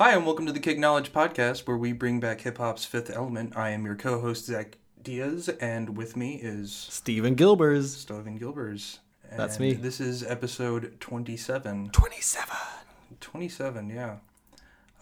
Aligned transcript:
Hi, 0.00 0.14
and 0.14 0.24
welcome 0.24 0.46
to 0.46 0.52
the 0.52 0.60
Kick 0.60 0.78
Knowledge 0.78 1.12
Podcast, 1.12 1.66
where 1.66 1.76
we 1.76 1.92
bring 1.92 2.20
back 2.20 2.40
hip 2.40 2.56
hop's 2.56 2.86
fifth 2.86 3.10
element. 3.14 3.54
I 3.54 3.68
am 3.68 3.84
your 3.84 3.96
co 3.96 4.18
host, 4.18 4.46
Zach 4.46 4.78
Diaz, 5.02 5.50
and 5.60 5.94
with 5.94 6.16
me 6.16 6.36
is 6.42 6.72
Steven 6.72 7.36
Gilbers. 7.36 7.88
Stoven 7.96 8.38
Gilbers. 8.38 9.00
That's 9.36 9.60
me. 9.60 9.74
This 9.74 10.00
is 10.00 10.22
episode 10.24 10.98
27. 11.00 11.90
27. 11.90 12.56
27, 13.20 13.90
yeah. 13.90 14.16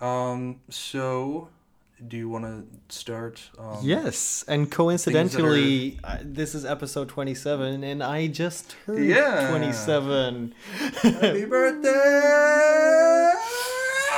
Um, 0.00 0.62
so, 0.68 1.48
do 2.08 2.16
you 2.16 2.28
want 2.28 2.44
to 2.46 2.64
start? 2.94 3.50
Um, 3.56 3.78
Yes, 3.82 4.44
and 4.48 4.68
coincidentally, 4.68 6.00
uh, 6.02 6.18
this 6.22 6.56
is 6.56 6.64
episode 6.64 7.08
27, 7.08 7.84
and 7.84 8.02
I 8.02 8.26
just 8.26 8.74
turned 8.84 9.06
Yeah. 9.08 9.48
27. 9.48 10.54
Happy 11.02 11.44
birthday! 11.46 13.32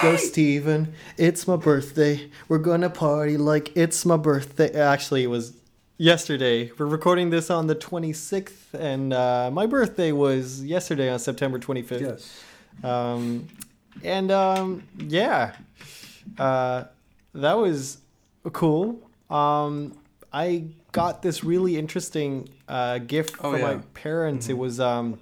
Go, 0.02 0.16
Steven. 0.16 0.94
It's 1.18 1.46
my 1.46 1.56
birthday. 1.56 2.30
We're 2.48 2.58
gonna 2.58 2.88
party 2.88 3.36
like 3.36 3.76
it's 3.76 4.06
my 4.06 4.16
birthday. 4.16 4.72
Actually, 4.72 5.24
it 5.24 5.26
was 5.26 5.54
yesterday. 5.98 6.70
We're 6.78 6.86
recording 6.86 7.28
this 7.28 7.50
on 7.50 7.66
the 7.66 7.74
26th, 7.76 8.72
and 8.72 9.12
uh, 9.12 9.50
my 9.52 9.66
birthday 9.66 10.12
was 10.12 10.64
yesterday 10.64 11.10
on 11.10 11.18
September 11.18 11.58
25th. 11.58 12.00
Yes. 12.00 12.40
Um, 12.82 13.48
and 14.02 14.30
um, 14.30 14.84
yeah, 14.96 15.54
uh, 16.38 16.84
that 17.34 17.58
was 17.58 17.98
cool. 18.52 19.00
Um, 19.28 19.98
I 20.32 20.64
got 20.92 21.20
this 21.20 21.44
really 21.44 21.76
interesting 21.76 22.48
uh, 22.68 22.98
gift 22.98 23.36
Oh, 23.40 23.52
from 23.52 23.60
my 23.60 23.72
yeah. 23.72 23.80
parents. 23.92 24.48
It 24.48 24.56
was 24.56 24.80
um, 24.80 25.18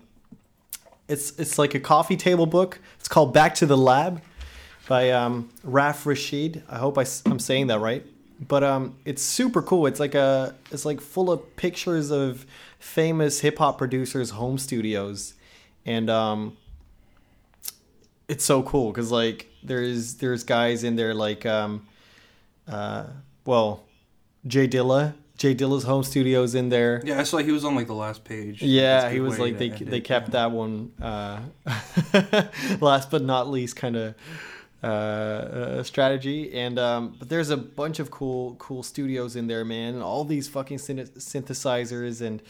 it's 1.08 1.36
it's 1.38 1.58
like 1.58 1.74
a 1.74 1.80
coffee 1.80 2.16
table 2.16 2.46
book. 2.46 2.78
It's 3.00 3.08
called 3.08 3.34
Back 3.34 3.56
to 3.56 3.66
the 3.66 3.76
Lab 3.76 4.22
by 4.88 5.10
um, 5.10 5.50
Raf 5.62 6.04
Rashid. 6.06 6.64
I 6.68 6.78
hope 6.78 6.98
I, 6.98 7.04
am 7.26 7.38
saying 7.38 7.68
that 7.68 7.78
right. 7.78 8.04
But 8.40 8.64
um, 8.64 8.96
it's 9.04 9.22
super 9.22 9.62
cool. 9.62 9.86
It's 9.86 10.00
like 10.00 10.14
a 10.14 10.54
it's 10.70 10.84
like 10.84 11.00
full 11.00 11.30
of 11.30 11.56
pictures 11.56 12.10
of 12.10 12.46
famous 12.78 13.40
hip 13.40 13.58
hop 13.58 13.78
producers' 13.78 14.30
home 14.30 14.58
studios, 14.58 15.34
and 15.84 16.08
um, 16.08 16.56
it's 18.28 18.44
so 18.44 18.62
cool 18.62 18.92
because 18.92 19.10
like 19.10 19.48
there's 19.62 20.14
there's 20.14 20.44
guys 20.44 20.84
in 20.84 20.94
there 20.94 21.14
like 21.14 21.46
um, 21.46 21.86
uh, 22.68 23.06
well, 23.44 23.84
Jay 24.46 24.68
Dilla. 24.68 25.14
Jay 25.36 25.54
Dilla's 25.54 25.84
home 25.84 26.02
studio's 26.02 26.56
in 26.56 26.68
there. 26.68 27.00
Yeah, 27.04 27.20
I 27.20 27.22
saw 27.22 27.38
he 27.38 27.52
was 27.52 27.64
on 27.64 27.76
like 27.76 27.86
the 27.86 27.94
last 27.94 28.24
page. 28.24 28.60
Yeah, 28.60 29.08
he 29.10 29.20
was 29.20 29.38
like 29.38 29.58
they 29.58 29.68
they 29.68 30.00
kept 30.00 30.30
that 30.32 30.52
one 30.52 30.92
uh, 31.00 31.40
last 32.80 33.10
but 33.10 33.22
not 33.22 33.48
least 33.48 33.76
kind 33.76 33.96
of 33.96 34.14
uh, 34.82 34.86
uh, 34.86 35.82
strategy. 35.82 36.54
And 36.54 36.78
um, 36.78 37.16
but 37.18 37.28
there's 37.28 37.50
a 37.50 37.56
bunch 37.56 37.98
of 37.98 38.10
cool 38.10 38.54
cool 38.58 38.82
studios 38.82 39.36
in 39.36 39.46
there, 39.46 39.64
man. 39.64 40.00
All 40.00 40.24
these 40.24 40.48
fucking 40.48 40.78
synth- 40.78 41.18
synthesizers 41.18 42.20
and 42.20 42.42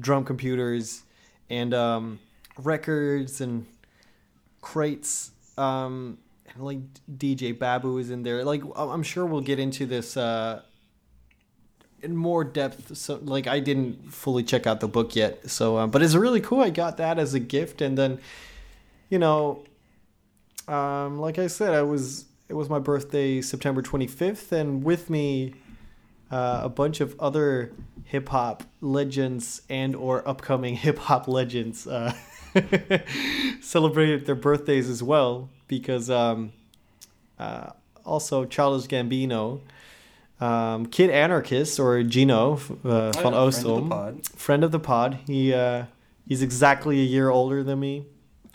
drum 0.00 0.24
computers 0.24 1.02
and 1.50 1.72
um, 1.74 2.18
records 2.56 3.40
and 3.40 3.66
crates. 4.60 5.30
Um, 5.56 6.18
and 6.52 6.64
like 6.64 6.78
DJ 7.16 7.56
Babu 7.56 7.98
is 7.98 8.10
in 8.10 8.22
there. 8.22 8.44
Like 8.44 8.62
I'm 8.76 8.90
I'm 8.90 9.02
sure 9.02 9.24
we'll 9.24 9.40
get 9.40 9.58
into 9.58 9.86
this. 9.86 10.16
Uh, 10.16 10.62
in 12.00 12.16
more 12.16 12.44
depth 12.44 12.96
so 12.96 13.18
like 13.24 13.48
i 13.48 13.58
didn't 13.58 14.12
fully 14.12 14.44
check 14.44 14.68
out 14.68 14.78
the 14.78 14.86
book 14.86 15.16
yet 15.16 15.50
so 15.50 15.78
um, 15.78 15.90
but 15.90 16.00
it's 16.00 16.14
really 16.14 16.40
cool 16.40 16.60
i 16.60 16.70
got 16.70 16.96
that 16.98 17.18
as 17.18 17.34
a 17.34 17.40
gift 17.40 17.80
and 17.80 17.98
then 17.98 18.20
you 19.10 19.18
know 19.18 19.64
um, 20.68 21.18
like 21.18 21.38
i 21.38 21.46
said 21.46 21.72
i 21.74 21.82
was 21.82 22.26
it 22.48 22.54
was 22.54 22.68
my 22.68 22.78
birthday 22.78 23.40
september 23.40 23.82
25th 23.82 24.52
and 24.52 24.84
with 24.84 25.10
me 25.10 25.54
uh, 26.30 26.60
a 26.64 26.68
bunch 26.68 27.00
of 27.00 27.18
other 27.18 27.72
hip-hop 28.04 28.62
legends 28.80 29.62
and 29.68 29.96
or 29.96 30.26
upcoming 30.28 30.76
hip-hop 30.84 31.26
legends 31.28 31.86
uh, 31.86 32.12
celebrated 33.60 34.26
their 34.26 34.34
birthdays 34.34 34.88
as 34.88 35.02
well 35.02 35.48
because 35.66 36.10
um, 36.10 36.52
uh, 37.38 37.70
also 38.04 38.44
childish 38.44 38.86
gambino 38.88 39.60
um, 40.40 40.86
Kid 40.86 41.10
Anarchist 41.10 41.80
or 41.80 42.00
Gino 42.04 42.60
uh, 42.84 42.88
Oh, 42.88 43.06
yeah, 43.06 43.12
friend 43.12 43.34
of 43.34 43.54
the 43.64 43.82
pod. 43.88 44.28
friend 44.28 44.62
of 44.64 44.70
the 44.70 44.78
pod. 44.78 45.18
He 45.26 45.52
uh, 45.52 45.86
he's 46.28 46.42
exactly 46.42 47.00
a 47.00 47.04
year 47.04 47.28
older 47.28 47.64
than 47.64 47.80
me. 47.80 48.04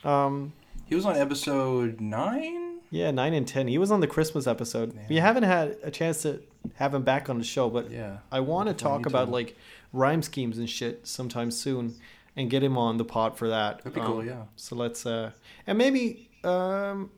Um, 0.05 0.53
He 0.93 0.95
was 0.95 1.07
on 1.07 1.17
episode 1.17 1.99
9? 2.01 2.77
yeah, 2.91 3.09
nine 3.09 3.33
and 3.33 3.47
ten. 3.47 3.67
He 3.67 3.79
was 3.79 3.89
on 3.89 3.99
the 3.99 4.05
Christmas 4.05 4.45
episode. 4.45 4.95
We 5.09 5.15
haven't 5.15 5.41
had 5.41 5.75
a 5.81 5.89
chance 5.89 6.21
to 6.21 6.39
have 6.75 6.93
him 6.93 7.01
back 7.01 7.31
on 7.31 7.39
the 7.39 7.43
show, 7.43 7.67
but 7.67 7.89
Yeah. 7.89 8.17
I 8.31 8.41
want 8.41 8.67
to 8.69 8.75
talk 8.75 9.07
about 9.07 9.25
to. 9.25 9.31
like 9.31 9.57
rhyme 9.91 10.21
schemes 10.21 10.59
and 10.59 10.69
shit 10.69 11.07
sometime 11.07 11.49
soon, 11.49 11.95
and 12.35 12.47
get 12.47 12.61
him 12.63 12.77
on 12.77 12.97
the 12.97 13.05
pod 13.05 13.39
for 13.39 13.47
that. 13.49 13.79
That'd 13.79 13.95
be 13.95 14.01
Um, 14.01 14.05
cool, 14.05 14.23
yeah. 14.23 14.43
So 14.55 14.75
let's 14.75 15.03
uh, 15.07 15.31
and 15.65 15.79
maybe 15.79 16.29
um, 16.43 17.09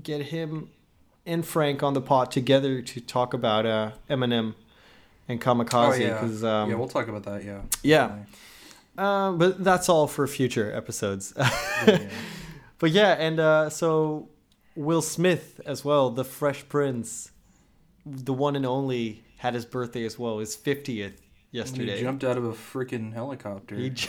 get 0.00 0.22
him 0.26 0.70
and 1.26 1.44
Frank 1.44 1.82
on 1.82 1.94
the 1.94 2.00
pod 2.00 2.30
together 2.30 2.80
to 2.80 3.00
talk 3.00 3.34
about 3.34 3.66
uh, 3.66 3.90
Eminem 4.08 4.54
and 5.26 5.40
Kamikaze 5.40 5.72
Oh, 5.72 5.94
yeah. 5.96 6.12
because 6.12 6.44
um, 6.44 6.70
yeah, 6.70 6.76
we'll 6.76 6.86
talk 6.86 7.08
about 7.08 7.24
that, 7.24 7.42
yeah. 7.42 7.62
yeah. 7.82 8.18
Um, 8.96 9.36
but 9.38 9.64
that's 9.64 9.88
all 9.88 10.06
for 10.06 10.28
future 10.28 10.72
episodes. 10.72 11.34
Yeah. 11.88 12.08
But 12.78 12.90
yeah, 12.90 13.12
and 13.18 13.38
uh, 13.40 13.70
so 13.70 14.28
Will 14.74 15.02
Smith 15.02 15.60
as 15.66 15.84
well, 15.84 16.10
the 16.10 16.24
Fresh 16.24 16.68
Prince, 16.68 17.30
the 18.04 18.32
one 18.32 18.56
and 18.56 18.66
only, 18.66 19.24
had 19.38 19.54
his 19.54 19.64
birthday 19.64 20.04
as 20.04 20.18
well. 20.18 20.38
His 20.38 20.54
fiftieth 20.56 21.20
yesterday. 21.50 21.96
He 21.96 22.02
jumped 22.02 22.24
out 22.24 22.36
of 22.36 22.44
a 22.44 22.52
freaking 22.52 23.12
helicopter. 23.12 23.76
He 23.76 23.90
j- 23.90 24.08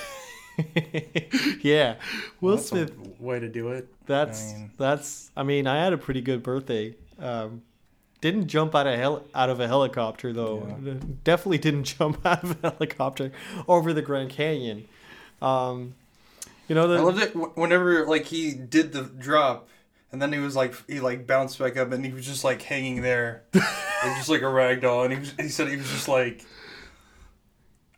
yeah, 1.62 1.96
Will 2.42 2.56
That's 2.56 2.66
a 2.72 2.88
Smith. 2.88 3.20
way 3.20 3.40
to 3.40 3.48
do 3.50 3.70
it. 3.70 3.88
That's 4.06 4.52
I 4.54 4.58
mean- 4.58 4.72
that's. 4.78 5.32
I 5.38 5.44
mean, 5.44 5.68
I 5.68 5.84
had 5.84 5.94
a 5.94 5.98
pretty 5.98 6.22
good 6.22 6.44
birthday. 6.44 6.96
Um, 7.20 7.62
didn't 8.22 8.48
jump 8.48 8.74
out 8.74 8.88
of 8.88 8.98
hel- 9.00 9.24
out 9.36 9.50
of 9.50 9.60
a 9.60 9.68
helicopter 9.68 10.34
though. 10.34 10.62
Definitely 11.24 11.60
didn't 11.60 11.84
jump 11.98 12.26
out 12.26 12.44
of 12.44 12.58
a 12.64 12.72
helicopter 12.72 13.32
over 13.68 13.94
the 13.94 14.02
Grand 14.02 14.30
Canyon. 14.32 14.88
Um, 15.42 15.94
you 16.68 16.76
know 16.76 16.88
the 16.88 16.96
I 16.98 17.02
loved 17.02 17.20
it 17.22 17.36
whenever 17.58 18.06
like 18.06 18.26
he 18.26 18.54
did 18.54 18.92
the 18.94 19.04
drop, 19.04 19.68
and 20.12 20.22
then 20.22 20.32
he 20.34 20.40
was 20.40 20.56
like 20.56 20.74
he 20.88 21.00
like 21.00 21.26
bounced 21.28 21.60
back 21.60 21.78
up, 21.78 21.92
and 21.92 22.06
he 22.06 22.12
was 22.12 22.26
just 22.26 22.44
like 22.44 22.62
hanging 22.62 23.02
there, 23.02 23.44
just 24.04 24.30
like 24.30 24.42
a 24.42 24.50
rag 24.50 24.82
doll. 24.82 25.04
And 25.04 25.14
he 25.14 25.20
was 25.20 25.34
he 25.40 25.50
said 25.50 25.68
he 25.70 25.78
was 25.78 25.90
just 25.90 26.08
like. 26.08 26.46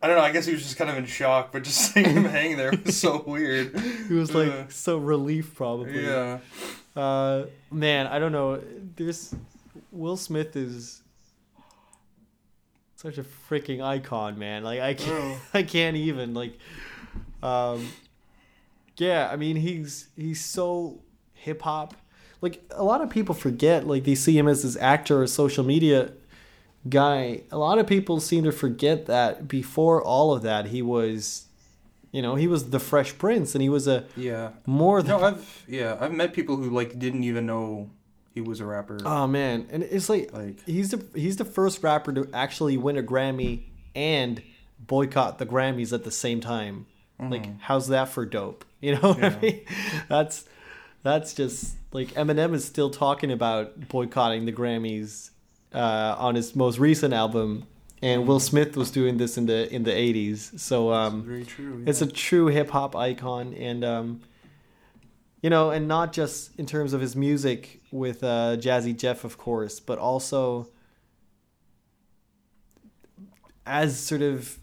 I 0.01 0.07
don't 0.07 0.15
know. 0.15 0.23
I 0.23 0.31
guess 0.31 0.45
he 0.45 0.53
was 0.53 0.63
just 0.63 0.77
kind 0.77 0.89
of 0.89 0.95
in 0.95 1.05
shock, 1.05 1.51
but 1.51 1.63
just 1.65 1.77
seeing 1.93 2.09
him 2.09 2.23
hang 2.23 2.55
there 2.55 2.71
was 2.85 2.97
so 2.97 3.21
weird. 3.27 3.77
He 4.07 4.13
was 4.13 4.33
like 4.33 4.47
Uh, 4.49 4.63
so 4.69 4.97
relief, 4.97 5.53
probably. 5.55 6.05
yeah, 6.05 6.39
Uh, 6.95 7.47
man, 7.69 8.07
I 8.07 8.17
don't 8.17 8.31
know. 8.31 8.61
There's 8.95 9.35
Will 9.91 10.15
Smith 10.15 10.55
is 10.55 11.01
such 12.95 13.17
a 13.17 13.23
freaking 13.49 13.81
icon, 13.81 14.39
man. 14.39 14.63
Like 14.63 14.79
I 14.79 14.93
can't, 14.93 15.37
I 15.53 15.63
can't 15.63 15.97
even 15.97 16.33
like. 16.33 16.57
Um, 17.43 17.89
yeah, 18.99 19.29
I 19.31 19.35
mean 19.35 19.55
he's 19.55 20.07
he's 20.15 20.43
so 20.43 21.01
hip 21.33 21.61
hop. 21.61 21.95
Like 22.41 22.63
a 22.71 22.83
lot 22.83 23.01
of 23.01 23.09
people 23.09 23.35
forget, 23.35 23.85
like 23.87 24.03
they 24.03 24.15
see 24.15 24.37
him 24.37 24.47
as 24.47 24.63
this 24.63 24.77
actor 24.77 25.21
or 25.21 25.27
social 25.27 25.63
media 25.63 26.11
guy. 26.87 27.41
A 27.51 27.57
lot 27.57 27.79
of 27.79 27.87
people 27.87 28.19
seem 28.19 28.43
to 28.45 28.51
forget 28.51 29.05
that 29.07 29.47
before 29.47 30.01
all 30.01 30.33
of 30.33 30.41
that, 30.43 30.67
he 30.67 30.81
was, 30.81 31.45
you 32.11 32.21
know, 32.21 32.35
he 32.35 32.47
was 32.47 32.69
the 32.69 32.79
Fresh 32.79 33.17
Prince, 33.17 33.55
and 33.55 33.61
he 33.61 33.69
was 33.69 33.87
a 33.87 34.05
yeah. 34.15 34.51
more 34.65 35.01
than 35.01 35.19
No, 35.19 35.25
I've 35.25 35.65
yeah 35.67 35.97
I've 35.99 36.13
met 36.13 36.33
people 36.33 36.55
who 36.55 36.69
like 36.69 36.97
didn't 36.97 37.23
even 37.23 37.45
know 37.45 37.89
he 38.33 38.41
was 38.41 38.59
a 38.59 38.65
rapper. 38.65 38.99
Oh 39.03 39.27
man, 39.27 39.67
and 39.69 39.83
it's 39.83 40.09
like, 40.09 40.31
Like- 40.31 40.63
he's 40.65 40.91
the 40.91 41.03
he's 41.13 41.37
the 41.37 41.45
first 41.45 41.83
rapper 41.83 42.13
to 42.13 42.29
actually 42.33 42.77
win 42.77 42.97
a 42.97 43.03
Grammy 43.03 43.63
and 43.95 44.41
boycott 44.79 45.39
the 45.39 45.45
Grammys 45.45 45.91
at 45.91 46.03
the 46.03 46.11
same 46.11 46.39
time. 46.39 46.85
Like, 47.19 47.59
how's 47.59 47.87
that 47.89 48.09
for 48.09 48.25
dope? 48.25 48.65
You 48.81 48.93
know 48.95 49.09
what 49.13 49.21
I 49.23 49.29
Mm-hmm. 49.31 49.41
Mean? 49.45 49.61
That's 50.07 50.45
that's 51.03 51.33
just 51.33 51.75
like 51.91 52.09
Eminem 52.13 52.53
is 52.53 52.63
still 52.63 52.89
talking 52.89 53.29
about 53.31 53.89
boycotting 53.89 54.45
the 54.45 54.53
Grammys 54.53 55.31
uh, 55.73 56.15
on 56.17 56.35
his 56.35 56.55
most 56.55 56.79
recent 56.79 57.13
album, 57.13 57.67
and 58.01 58.25
Will 58.25 58.39
Smith 58.39 58.77
was 58.77 58.89
doing 58.89 59.17
this 59.17 59.37
in 59.37 59.47
the 59.47 59.73
in 59.73 59.83
the 59.83 59.91
eighties. 59.93 60.53
So 60.55 60.93
um, 60.93 61.23
Very 61.23 61.43
true. 61.43 61.83
it's 61.85 62.01
a 62.01 62.07
true 62.07 62.47
hip 62.47 62.69
hop 62.69 62.95
icon, 62.95 63.53
and 63.53 63.83
um, 63.83 64.21
you 65.41 65.49
know, 65.49 65.71
and 65.71 65.87
not 65.89 66.13
just 66.13 66.57
in 66.57 66.65
terms 66.65 66.93
of 66.93 67.01
his 67.01 67.15
music 67.17 67.81
with 67.91 68.23
uh, 68.23 68.55
Jazzy 68.57 68.95
Jeff, 68.97 69.25
of 69.25 69.37
course, 69.37 69.81
but 69.81 69.97
also 69.99 70.69
as 73.65 73.99
sort 73.99 74.21
of, 74.21 74.57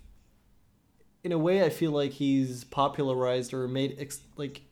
in 1.27 1.33
a 1.33 1.39
way, 1.39 1.65
I 1.65 1.71
feel 1.71 1.91
like 1.91 2.13
he's 2.13 2.63
popularized 2.63 3.53
or 3.53 3.67
made 3.67 3.97
ex- 3.99 4.21
like 4.37 4.63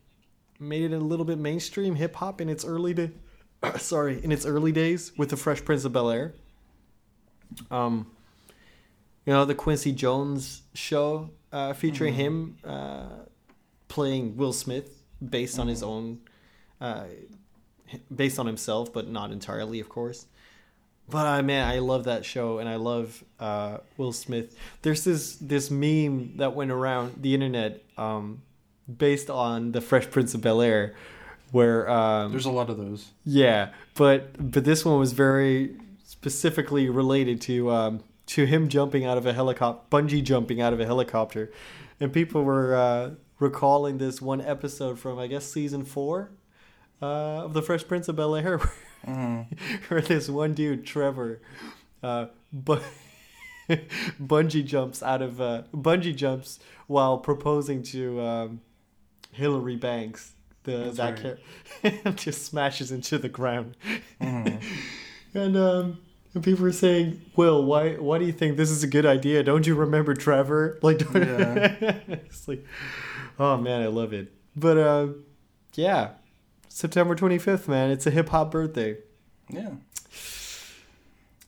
made 0.57 0.89
it 0.89 0.95
a 0.95 0.99
little 0.99 1.25
bit 1.25 1.37
mainstream 1.37 1.95
hip 1.95 2.15
hop 2.15 2.39
in 2.39 2.47
its 2.47 2.63
early 2.63 2.93
da- 2.93 3.11
sorry, 3.77 4.23
in 4.23 4.31
its 4.31 4.45
early 4.45 4.71
days 4.71 5.11
with 5.17 5.31
the 5.31 5.35
Fresh 5.35 5.65
Prince 5.65 5.83
of 5.83 5.91
Bel 5.91 6.09
Air. 6.09 6.33
Um, 7.69 8.09
you 9.25 9.33
know 9.33 9.43
the 9.43 9.53
Quincy 9.53 9.91
Jones 9.91 10.61
show 10.73 11.29
uh, 11.51 11.73
featuring 11.73 12.13
him 12.13 12.55
uh, 12.63 13.25
playing 13.89 14.37
Will 14.37 14.53
Smith 14.53 15.03
based 15.27 15.59
on 15.59 15.67
his 15.67 15.83
own, 15.83 16.19
uh, 16.79 17.03
based 18.15 18.39
on 18.39 18.45
himself, 18.45 18.93
but 18.93 19.09
not 19.09 19.31
entirely, 19.31 19.81
of 19.81 19.89
course. 19.89 20.25
But 21.09 21.27
uh, 21.27 21.41
man, 21.43 21.67
I 21.67 21.79
love 21.79 22.05
that 22.05 22.25
show, 22.25 22.57
and 22.57 22.67
I 22.67 22.77
love 22.77 23.23
uh, 23.39 23.77
Will 23.97 24.11
Smith. 24.11 24.57
There's 24.81 25.03
this 25.03 25.35
this 25.35 25.69
meme 25.69 26.37
that 26.37 26.55
went 26.55 26.71
around 26.71 27.21
the 27.21 27.33
internet, 27.33 27.83
um, 27.97 28.41
based 28.97 29.29
on 29.29 29.71
the 29.71 29.81
Fresh 29.81 30.09
Prince 30.09 30.33
of 30.33 30.41
Bel 30.41 30.61
Air, 30.61 30.95
where 31.51 31.87
um, 31.89 32.31
There's 32.31 32.45
a 32.45 32.51
lot 32.51 32.69
of 32.69 32.77
those. 32.77 33.11
yeah, 33.23 33.69
but 33.93 34.51
but 34.51 34.63
this 34.65 34.83
one 34.83 34.99
was 34.99 35.13
very 35.13 35.77
specifically 36.03 36.89
related 36.89 37.39
to 37.41 37.69
um, 37.69 38.03
to 38.27 38.45
him 38.45 38.67
jumping 38.67 39.05
out 39.05 39.17
of 39.17 39.27
a 39.27 39.33
helicopter, 39.33 39.83
bungee 39.95 40.23
jumping 40.23 40.59
out 40.59 40.73
of 40.73 40.79
a 40.79 40.85
helicopter, 40.85 41.51
and 41.99 42.11
people 42.11 42.43
were 42.43 42.75
uh, 42.75 43.11
recalling 43.39 43.99
this 43.99 44.23
one 44.23 44.41
episode 44.41 44.97
from 44.97 45.19
I 45.19 45.27
guess 45.27 45.45
season 45.45 45.85
four 45.85 46.31
uh, 46.99 47.45
of 47.45 47.53
the 47.53 47.61
Fresh 47.61 47.87
Prince 47.87 48.07
of 48.07 48.15
Bel 48.15 48.35
Air, 48.35 48.59
where 49.87 50.01
this 50.01 50.29
one 50.29 50.53
dude 50.53 50.85
Trevor, 50.85 51.41
uh, 52.03 52.27
bu- 52.51 52.79
bungee 53.69 54.65
jumps 54.65 55.01
out 55.03 55.21
of 55.21 55.39
uh, 55.41 55.63
bungee 55.73 56.15
jumps 56.15 56.59
while 56.87 57.17
proposing 57.17 57.81
to 57.83 58.19
um, 58.21 58.61
Hillary 59.31 59.75
Banks. 59.75 60.33
The 60.63 60.77
That's 60.77 60.97
that 60.97 61.23
right. 61.23 61.37
character 61.83 62.11
just 62.15 62.45
smashes 62.45 62.91
into 62.91 63.17
the 63.19 63.29
ground. 63.29 63.77
Mhm. 64.19 64.63
And 65.35 65.55
um, 65.57 65.99
and 66.33 66.43
people 66.43 66.63
were 66.63 66.71
saying, 66.71 67.21
"Will, 67.35 67.63
why 67.63 67.95
why 67.97 68.17
do 68.17 68.25
you 68.25 68.31
think 68.31 68.57
this 68.57 68.71
is 68.71 68.83
a 68.83 68.87
good 68.87 69.05
idea? 69.05 69.43
Don't 69.43 69.67
you 69.67 69.75
remember 69.75 70.13
Trevor?" 70.15 70.79
Like, 70.81 70.97
don't 70.99 71.15
Yeah. 71.15 71.75
it's 72.07 72.47
like, 72.47 72.65
oh 73.37 73.57
man, 73.57 73.83
I 73.83 73.87
love 73.87 74.11
it. 74.13 74.31
But 74.55 74.77
uh, 74.77 75.07
yeah, 75.75 76.11
September 76.75 77.15
twenty 77.15 77.37
fifth, 77.37 77.69
man, 77.69 77.89
it's 77.89 78.05
a 78.05 78.11
hip 78.11 78.27
hop 78.27 78.51
birthday. 78.51 78.97
Yeah. 79.49 79.75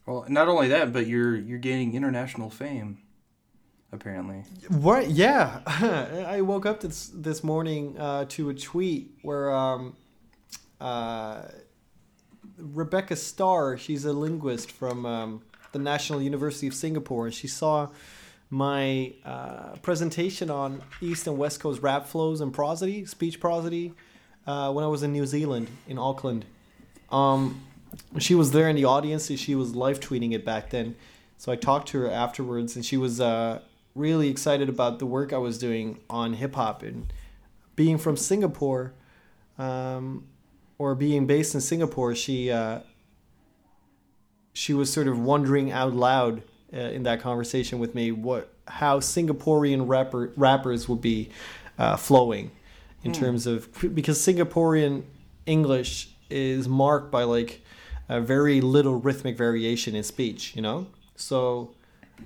Well, 0.05 0.25
not 0.29 0.47
only 0.47 0.69
that, 0.69 0.93
but 0.93 1.05
you're 1.05 1.35
you're 1.35 1.59
gaining 1.59 1.95
international 1.95 2.49
fame, 2.49 2.99
apparently. 3.91 4.45
What? 4.69 5.09
Yeah, 5.09 5.59
I 6.29 6.39
woke 6.39 6.65
up 6.65 6.79
this 6.79 7.11
this 7.13 7.43
morning 7.43 7.99
uh, 7.99 8.23
to 8.29 8.51
a 8.51 8.53
tweet 8.53 9.17
where 9.21 9.53
um, 9.53 9.97
uh, 10.79 11.41
Rebecca 12.57 13.17
Starr, 13.17 13.77
she's 13.77 14.05
a 14.05 14.13
linguist 14.13 14.71
from 14.71 15.05
um, 15.05 15.41
the 15.73 15.79
National 15.79 16.21
University 16.21 16.67
of 16.67 16.73
Singapore, 16.73 17.25
and 17.25 17.35
she 17.35 17.49
saw 17.49 17.89
my 18.49 19.13
uh, 19.25 19.75
presentation 19.81 20.49
on 20.49 20.81
East 21.01 21.27
and 21.27 21.37
West 21.37 21.59
Coast 21.59 21.81
rap 21.81 22.05
flows 22.05 22.39
and 22.39 22.53
prosody, 22.53 23.03
speech 23.03 23.41
prosody, 23.41 23.93
uh, 24.47 24.71
when 24.71 24.83
I 24.83 24.87
was 24.87 25.03
in 25.03 25.11
New 25.11 25.25
Zealand 25.25 25.67
in 25.87 25.99
Auckland. 25.99 26.45
Um, 27.11 27.61
she 28.17 28.33
was 28.33 28.51
there 28.51 28.69
in 28.69 28.75
the 28.75 28.85
audience, 28.85 29.29
and 29.29 29.37
she 29.37 29.53
was 29.53 29.75
live 29.75 29.99
tweeting 29.99 30.33
it 30.33 30.45
back 30.45 30.69
then. 30.69 30.95
So 31.37 31.51
I 31.51 31.55
talked 31.55 31.89
to 31.89 31.99
her 31.99 32.09
afterwards, 32.09 32.75
and 32.75 32.85
she 32.85 32.97
was 32.97 33.21
uh, 33.21 33.59
really 33.93 34.29
excited 34.29 34.69
about 34.69 34.99
the 34.99 35.05
work 35.05 35.33
I 35.33 35.37
was 35.37 35.57
doing 35.57 35.99
on 36.09 36.33
hip 36.33 36.55
hop 36.55 36.81
and 36.81 37.11
being 37.75 37.97
from 37.97 38.17
Singapore, 38.17 38.93
um, 39.59 40.25
or 40.79 40.95
being 40.95 41.27
based 41.27 41.53
in 41.53 41.61
Singapore. 41.61 42.15
She 42.15 42.49
uh, 42.49 42.79
she 44.53 44.73
was 44.73 44.91
sort 44.91 45.07
of 45.07 45.19
wondering 45.19 45.71
out 45.71 45.93
loud 45.93 46.41
uh, 46.73 46.77
in 46.77 47.03
that 47.03 47.21
conversation 47.21 47.79
with 47.79 47.93
me 47.93 48.11
what 48.11 48.51
how 48.67 48.99
Singaporean 48.99 49.87
rapper 49.87 50.31
rappers 50.35 50.89
would 50.89 51.01
be 51.01 51.29
uh, 51.77 51.95
flowing 51.97 52.51
in 53.07 53.13
terms 53.13 53.47
of 53.47 53.69
because 53.95 54.19
Singaporean 54.19 55.03
English 55.45 56.09
is 56.29 56.67
marked 56.67 57.11
by 57.11 57.23
like 57.23 57.61
a 58.09 58.21
very 58.21 58.61
little 58.61 58.95
rhythmic 58.95 59.37
variation 59.37 59.95
in 59.95 60.03
speech, 60.03 60.55
you 60.55 60.61
know. 60.61 60.87
So 61.15 61.71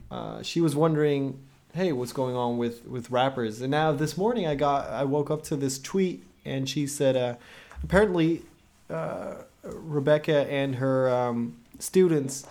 uh, 0.09 0.41
she 0.41 0.59
was 0.59 0.75
wondering, 0.75 1.39
hey, 1.73 1.91
what's 1.91 2.13
going 2.13 2.35
on 2.35 2.57
with 2.57 2.85
with 2.87 3.11
rappers? 3.11 3.61
And 3.61 3.71
now 3.71 3.91
this 3.91 4.17
morning 4.17 4.47
I 4.47 4.55
got 4.55 4.89
I 4.89 5.03
woke 5.03 5.29
up 5.31 5.43
to 5.43 5.55
this 5.55 5.79
tweet 5.79 6.23
and 6.45 6.67
she 6.67 6.87
said, 6.87 7.15
uh, 7.15 7.35
apparently 7.83 8.41
uh, 8.89 9.35
Rebecca 9.63 10.51
and 10.51 10.75
her 10.75 11.09
um, 11.09 11.57
students 11.79 12.45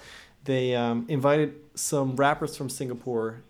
they 0.44 0.74
um, 0.74 1.04
invited 1.08 1.54
some 1.74 2.16
rappers 2.16 2.56
from 2.56 2.70
Singapore. 2.70 3.42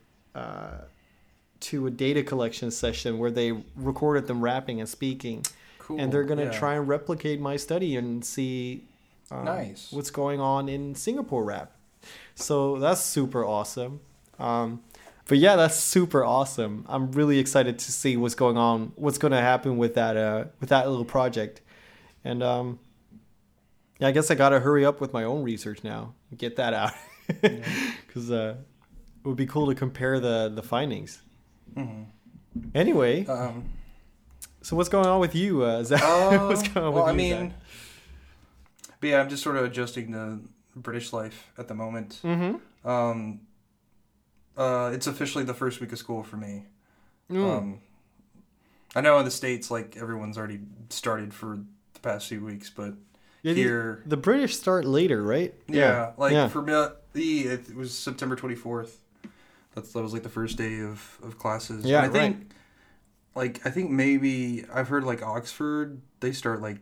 To 1.61 1.87
a 1.87 1.91
data 1.91 2.23
collection 2.23 2.71
session 2.71 3.19
where 3.19 3.31
they 3.31 3.53
recorded 3.77 4.27
them 4.27 4.41
rapping 4.43 4.81
and 4.81 4.89
speaking 4.89 5.45
Cool. 5.79 6.01
and 6.01 6.13
they're 6.13 6.25
gonna 6.25 6.45
yeah. 6.45 6.59
try 6.59 6.75
and 6.75 6.89
replicate 6.89 7.41
my 7.41 7.57
study 7.57 7.97
and 7.97 8.25
see 8.25 8.85
um, 9.31 9.45
Nice. 9.45 9.93
what's 9.93 10.11
going 10.11 10.41
on 10.41 10.69
in 10.69 10.95
Singapore 10.95 11.45
rap. 11.45 11.73
So 12.35 12.79
that's 12.79 13.01
super 13.03 13.45
awesome. 13.45 14.01
Um, 14.39 14.83
but 15.27 15.39
yeah, 15.39 15.55
that's 15.57 15.77
super 15.77 16.25
awesome. 16.25 16.85
I'm 16.89 17.13
really 17.13 17.39
excited 17.39 17.79
to 17.79 17.93
see 17.93 18.17
what's 18.17 18.35
going 18.35 18.57
on, 18.57 18.93
what's 18.97 19.19
going 19.19 19.33
to 19.33 19.41
happen 19.41 19.77
with 19.77 19.95
that 19.95 20.17
uh, 20.17 20.45
with 20.61 20.71
that 20.71 20.89
little 20.89 21.05
project. 21.05 21.61
And 22.25 22.43
um, 22.43 22.79
yeah, 24.01 24.09
I 24.09 24.11
guess 24.13 24.31
I 24.31 24.35
got 24.35 24.49
to 24.49 24.61
hurry 24.61 24.85
up 24.85 25.01
with 25.01 25.13
my 25.13 25.25
own 25.25 25.43
research 25.45 25.85
now, 25.85 26.15
and 26.31 26.39
get 26.39 26.57
that 26.57 26.75
out, 26.75 26.93
because 27.29 28.31
uh, 28.31 28.57
it 29.25 29.29
would 29.29 29.37
be 29.37 29.47
cool 29.47 29.67
to 29.69 29.75
compare 29.75 30.19
the 30.19 30.51
the 30.53 30.63
findings. 30.63 31.21
Mhm. 31.77 32.07
Anyway, 32.75 33.25
Um, 33.27 33.65
so 34.63 34.77
what's 34.77 34.89
going 34.89 35.07
on 35.07 35.21
with 35.21 35.35
you, 35.35 35.63
uh, 35.63 35.83
Zach? 35.85 36.03
uh, 36.05 36.47
what's 36.47 36.67
going 36.69 36.87
on 36.87 36.93
well, 36.95 37.05
I 37.05 37.13
with 37.13 37.21
you, 37.25 37.35
mean, 37.35 37.55
but 39.01 39.09
yeah, 39.11 39.21
I'm 39.21 39.29
just 39.29 39.43
sort 39.43 39.57
of 39.57 39.65
adjusting 39.65 40.13
to 40.13 40.41
British 40.77 41.13
life 41.13 41.51
at 41.59 41.69
the 41.69 41.75
moment. 41.75 42.21
Mm-hmm. 42.25 42.89
Um, 42.89 43.41
uh, 44.57 44.91
it's 44.93 45.07
officially 45.07 45.45
the 45.45 45.55
first 45.55 45.81
week 45.81 45.93
of 45.93 45.99
school 45.99 46.23
for 46.23 46.37
me. 46.37 46.65
Mm. 47.31 47.59
Um, 47.59 47.81
I 48.95 49.01
know 49.01 49.19
in 49.19 49.25
the 49.25 49.31
states, 49.31 49.71
like 49.71 49.97
everyone's 49.97 50.37
already 50.37 50.61
started 50.89 51.33
for 51.33 51.61
the 51.95 52.01
past 52.01 52.27
few 52.29 52.45
weeks, 52.45 52.69
but 52.71 52.95
Yeah, 53.43 53.53
the- 53.55 53.63
here, 53.63 54.03
The 54.07 54.17
British 54.17 54.57
start 54.57 54.85
later, 54.85 55.23
right? 55.23 55.55
yeah, 55.69 56.13
like 56.19 56.33
yeah. 56.33 56.49
for 56.49 56.61
me, 56.63 56.73
it 57.43 57.75
was 57.75 57.97
September 57.97 58.35
24th. 58.37 58.97
That's 59.75 59.93
that 59.93 60.03
was 60.03 60.13
like 60.13 60.23
the 60.23 60.29
first 60.29 60.59
day 60.59 60.81
of 60.81 61.19
of 61.23 61.39
classes. 61.39 61.85
Yeah, 61.85 62.05
And 62.05 62.17
I 62.17 62.19
think, 62.19 62.51
like 63.35 63.67
I 63.67 63.71
think 63.71 63.91
maybe 63.91 64.65
I've 64.73 64.89
heard 64.89 65.05
like 65.05 65.23
Oxford 65.23 66.01
they 66.21 66.33
start 66.33 66.61
like 66.61 66.79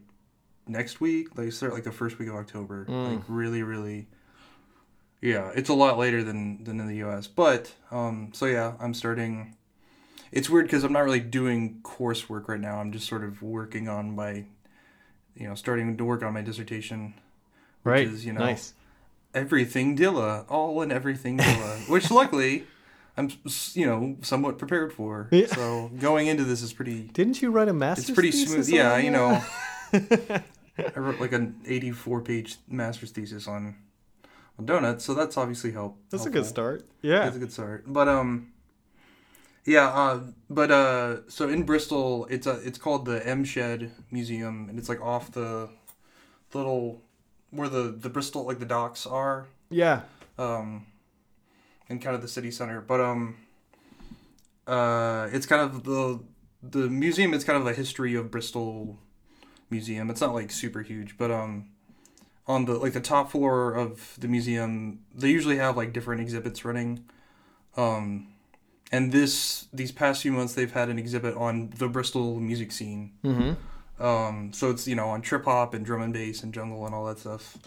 next 0.67 1.01
week. 1.01 1.35
They 1.35 1.51
start 1.51 1.73
like 1.73 1.85
the 1.85 1.93
first 1.93 2.19
week 2.19 2.29
of 2.29 2.35
October. 2.35 2.87
Mm. 2.87 3.13
Like 3.13 3.25
really, 3.29 3.63
really. 3.63 4.07
Yeah, 5.21 5.51
it's 5.55 5.69
a 5.69 5.75
lot 5.75 5.99
later 5.99 6.23
than 6.23 6.65
than 6.65 6.81
in 6.81 6.87
the 6.87 6.97
U.S. 6.97 7.27
But 7.27 7.75
um, 7.91 8.31
so 8.33 8.47
yeah, 8.47 8.75
I'm 8.81 8.95
starting. 8.95 9.57
It's 10.31 10.51
weird 10.51 10.67
because 10.67 10.85
I'm 10.85 10.93
not 10.93 11.05
really 11.05 11.21
doing 11.21 11.81
coursework 11.83 12.49
right 12.49 12.61
now. 12.61 12.79
I'm 12.79 12.93
just 12.93 13.09
sort 13.09 13.25
of 13.25 13.43
working 13.43 13.89
on 13.89 14.15
my, 14.15 14.45
you 15.35 15.49
know, 15.49 15.55
starting 15.55 15.97
to 15.97 16.05
work 16.05 16.23
on 16.23 16.35
my 16.35 16.43
dissertation. 16.43 17.15
which 17.83 17.93
right. 17.93 18.07
is, 18.07 18.27
you 18.27 18.35
know, 18.35 18.41
nice. 18.41 18.75
everything 19.35 19.97
Dilla, 19.97 20.45
all 20.51 20.83
in 20.83 20.93
everything 20.93 21.39
Dilla, 21.39 21.89
which 21.89 22.11
luckily 22.11 22.67
I'm 23.19 23.31
you 23.75 23.85
know 23.87 24.17
somewhat 24.23 24.57
prepared 24.59 24.93
for. 24.93 25.29
Yeah. 25.31 25.47
So 25.47 25.91
going 25.99 26.29
into 26.29 26.45
this 26.45 26.63
is 26.63 26.73
pretty. 26.73 27.03
Didn't 27.13 27.43
you 27.43 27.51
write 27.51 27.69
a 27.69 27.73
master's 27.75 28.07
thesis? 28.07 28.09
It's 28.09 28.17
pretty 28.17 28.33
smooth. 28.33 28.69
Yeah, 28.71 28.97
you 28.99 29.11
know, 29.11 29.43
I 29.93 30.99
wrote 30.99 31.21
like 31.21 31.33
an 31.33 31.61
84 31.67 32.21
page 32.23 32.57
master's 32.69 33.11
thesis 33.11 33.47
on 33.49 33.77
on 34.59 34.67
donuts, 34.67 35.05
so 35.05 35.15
that's 35.15 35.37
obviously 35.37 35.73
helped. 35.73 36.11
That's 36.11 36.27
a 36.27 36.31
good 36.31 36.47
start. 36.47 36.87
Yeah. 37.03 37.21
That's 37.25 37.37
a 37.37 37.41
good 37.41 37.53
start. 37.53 37.85
But 37.87 38.09
um, 38.09 38.53
yeah. 39.67 39.89
Uh, 39.89 40.21
but 40.49 40.71
uh, 40.71 41.29
so 41.29 41.49
in 41.49 41.65
Bristol, 41.65 42.27
it's 42.31 42.47
a 42.47 42.61
it's 42.67 42.79
called 42.79 43.05
the 43.05 43.27
M 43.27 43.45
Shed 43.45 43.91
Museum, 44.11 44.69
and 44.69 44.79
it's 44.79 44.89
like 44.89 45.01
off 45.01 45.33
the 45.33 45.69
little 46.55 47.03
where 47.51 47.69
the 47.69 47.95
the 47.99 48.09
Bristol 48.11 48.45
like 48.47 48.59
the 48.59 48.67
docks 48.67 49.07
are 49.07 49.47
Yeah. 49.71 50.03
um, 50.39 50.87
in 51.89 51.99
kind 51.99 52.15
of 52.15 52.23
the 52.23 52.29
city 52.29 52.51
center. 52.51 52.81
But 52.81 53.01
um, 53.01 53.37
uh, 54.67 55.29
it's 55.33 55.47
kind 55.47 55.63
of 55.63 55.85
the 55.85 56.21
the 56.63 56.89
museum 56.89 57.35
It's 57.35 57.45
kind 57.45 57.61
of 57.61 57.67
a 57.67 57.73
history 57.73 58.15
of 58.15 58.31
Bristol 58.31 58.99
museum. 59.71 60.11
It's 60.11 60.21
not 60.21 60.35
like 60.35 60.51
super 60.51 60.83
huge, 60.83 61.17
but 61.17 61.31
um, 61.31 61.69
on 62.47 62.65
the 62.65 62.75
like 62.75 62.93
the 62.93 63.01
top 63.01 63.31
floor 63.31 63.75
of 63.75 64.17
the 64.19 64.29
museum, 64.29 65.01
they 65.15 65.31
usually 65.31 65.57
have 65.57 65.77
like 65.77 65.93
different 65.93 66.21
exhibits 66.21 66.65
running. 66.65 67.05
Um, 67.77 68.29
and 68.91 69.13
this 69.13 69.69
these 69.73 69.93
past 69.93 70.23
few 70.23 70.33
months, 70.33 70.55
they've 70.55 70.73
had 70.73 70.89
an 70.89 70.99
exhibit 70.99 71.37
on 71.37 71.71
the 71.79 71.89
Bristol 71.89 72.41
music 72.41 72.73
scene. 72.73 73.13
Mm-hmm. 73.25 74.03
Um, 74.03 74.53
so 74.53 74.71
it's 74.71 74.89
you 74.89 74.95
know 74.95 75.09
on 75.09 75.23
trip 75.23 75.45
hop 75.45 75.75
and 75.75 75.85
drum 75.85 76.03
and 76.03 76.13
bass 76.13 76.43
and 76.43 76.53
jungle 76.53 76.87
and 76.87 76.95
all 76.95 77.05
that 77.07 77.19
stuff. 77.19 77.59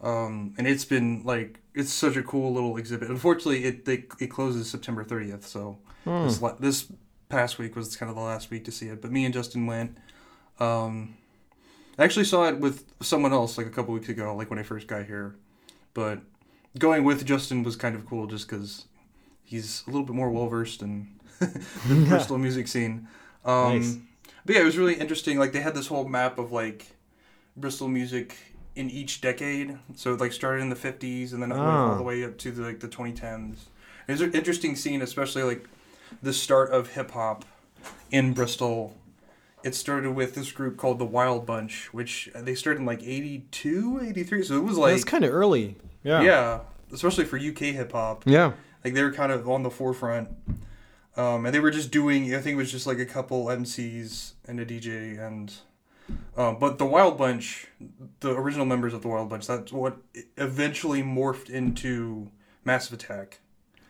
Um, 0.00 0.54
and 0.58 0.66
it's 0.66 0.84
been 0.84 1.22
like 1.24 1.60
it's 1.76 1.92
such 1.92 2.16
a 2.16 2.22
cool 2.22 2.52
little 2.52 2.76
exhibit. 2.76 3.08
Unfortunately, 3.10 3.64
it 3.64 3.84
they, 3.84 4.04
it 4.18 4.28
closes 4.28 4.68
September 4.68 5.04
30th, 5.04 5.44
so 5.44 5.78
Hmm. 6.04 6.24
this, 6.24 6.40
la- 6.42 6.54
this 6.54 6.90
past 7.28 7.58
week 7.58 7.74
was 7.76 7.96
kind 7.96 8.08
of 8.10 8.16
the 8.16 8.22
last 8.22 8.50
week 8.50 8.64
to 8.64 8.72
see 8.72 8.86
it. 8.88 9.02
But 9.02 9.10
me 9.12 9.24
and 9.24 9.34
Justin 9.34 9.66
went. 9.66 9.96
Um, 10.58 11.16
I 11.98 12.04
actually 12.04 12.24
saw 12.26 12.44
it 12.48 12.58
with 12.60 12.84
someone 13.00 13.32
else 13.32 13.58
like 13.58 13.66
a 13.66 13.70
couple 13.70 13.92
weeks 13.94 14.08
ago, 14.08 14.34
like 14.36 14.48
when 14.50 14.58
I 14.58 14.62
first 14.62 14.86
got 14.86 15.06
here. 15.06 15.34
But 15.94 16.20
going 16.78 17.04
with 17.04 17.24
Justin 17.24 17.62
was 17.62 17.74
kind 17.76 17.94
of 17.96 18.06
cool, 18.06 18.26
just 18.26 18.48
because 18.48 18.84
he's 19.44 19.82
a 19.86 19.90
little 19.90 20.04
bit 20.06 20.14
more 20.14 20.30
well 20.30 20.46
versed 20.48 20.82
in 20.82 21.08
the 21.40 22.04
Bristol 22.08 22.38
music 22.38 22.68
scene. 22.68 23.08
Um, 23.44 23.78
Nice. 23.80 23.96
But 24.44 24.54
yeah, 24.54 24.60
it 24.62 24.64
was 24.64 24.78
really 24.78 24.94
interesting. 24.94 25.38
Like 25.38 25.52
they 25.52 25.60
had 25.60 25.74
this 25.74 25.88
whole 25.88 26.06
map 26.06 26.38
of 26.38 26.52
like 26.52 26.86
Bristol 27.56 27.88
music 27.88 28.36
in 28.76 28.90
each 28.90 29.20
decade. 29.20 29.78
So 29.96 30.14
it 30.14 30.20
like 30.20 30.32
started 30.32 30.62
in 30.62 30.68
the 30.68 30.76
fifties 30.76 31.32
and 31.32 31.42
then 31.42 31.50
went 31.50 31.62
all 31.62 31.96
the 31.96 32.02
way 32.02 32.22
up 32.24 32.38
to 32.38 32.52
the, 32.52 32.62
like 32.62 32.80
the 32.80 32.88
twenty 32.88 33.12
tens. 33.12 33.66
It 34.06 34.12
was 34.12 34.20
an 34.20 34.32
interesting 34.34 34.76
scene, 34.76 35.02
especially 35.02 35.42
like 35.42 35.66
the 36.22 36.32
start 36.32 36.70
of 36.70 36.90
hip 36.90 37.10
hop 37.10 37.44
in 38.10 38.34
Bristol. 38.34 38.96
It 39.64 39.74
started 39.74 40.12
with 40.12 40.36
this 40.36 40.52
group 40.52 40.76
called 40.76 41.00
the 41.00 41.04
Wild 41.04 41.44
Bunch, 41.44 41.92
which 41.92 42.30
they 42.34 42.54
started 42.54 42.80
in 42.80 42.86
like 42.86 43.02
82, 43.02 44.00
83. 44.00 44.44
So 44.44 44.56
it 44.56 44.60
was 44.62 44.78
like 44.78 44.92
That's 44.92 45.04
kind 45.04 45.24
of 45.24 45.32
early. 45.32 45.74
Yeah. 46.04 46.22
yeah, 46.22 46.60
especially 46.92 47.24
for 47.24 47.36
UK 47.36 47.74
hip 47.74 47.90
hop. 47.90 48.22
Yeah. 48.26 48.52
Like 48.84 48.94
they 48.94 49.02
were 49.02 49.12
kind 49.12 49.32
of 49.32 49.48
on 49.48 49.64
the 49.64 49.70
forefront. 49.70 50.28
Um, 51.16 51.46
and 51.46 51.54
they 51.54 51.58
were 51.58 51.72
just 51.72 51.90
doing, 51.90 52.32
I 52.32 52.38
think 52.38 52.54
it 52.54 52.58
was 52.58 52.70
just 52.70 52.86
like 52.86 53.00
a 53.00 53.06
couple 53.06 53.46
MCs 53.46 54.34
and 54.46 54.60
a 54.60 54.66
DJ. 54.66 55.18
And, 55.18 55.52
um, 56.36 56.58
but 56.58 56.78
the 56.78 56.86
Wild 56.86 57.18
Bunch, 57.18 57.66
the 58.20 58.32
original 58.32 58.66
members 58.66 58.94
of 58.94 59.02
the 59.02 59.08
Wild 59.08 59.28
Bunch, 59.28 59.46
that's 59.46 59.72
what 59.72 59.98
eventually 60.36 61.02
morphed 61.02 61.50
into 61.50 62.30
Massive 62.64 62.92
Attack 62.94 63.40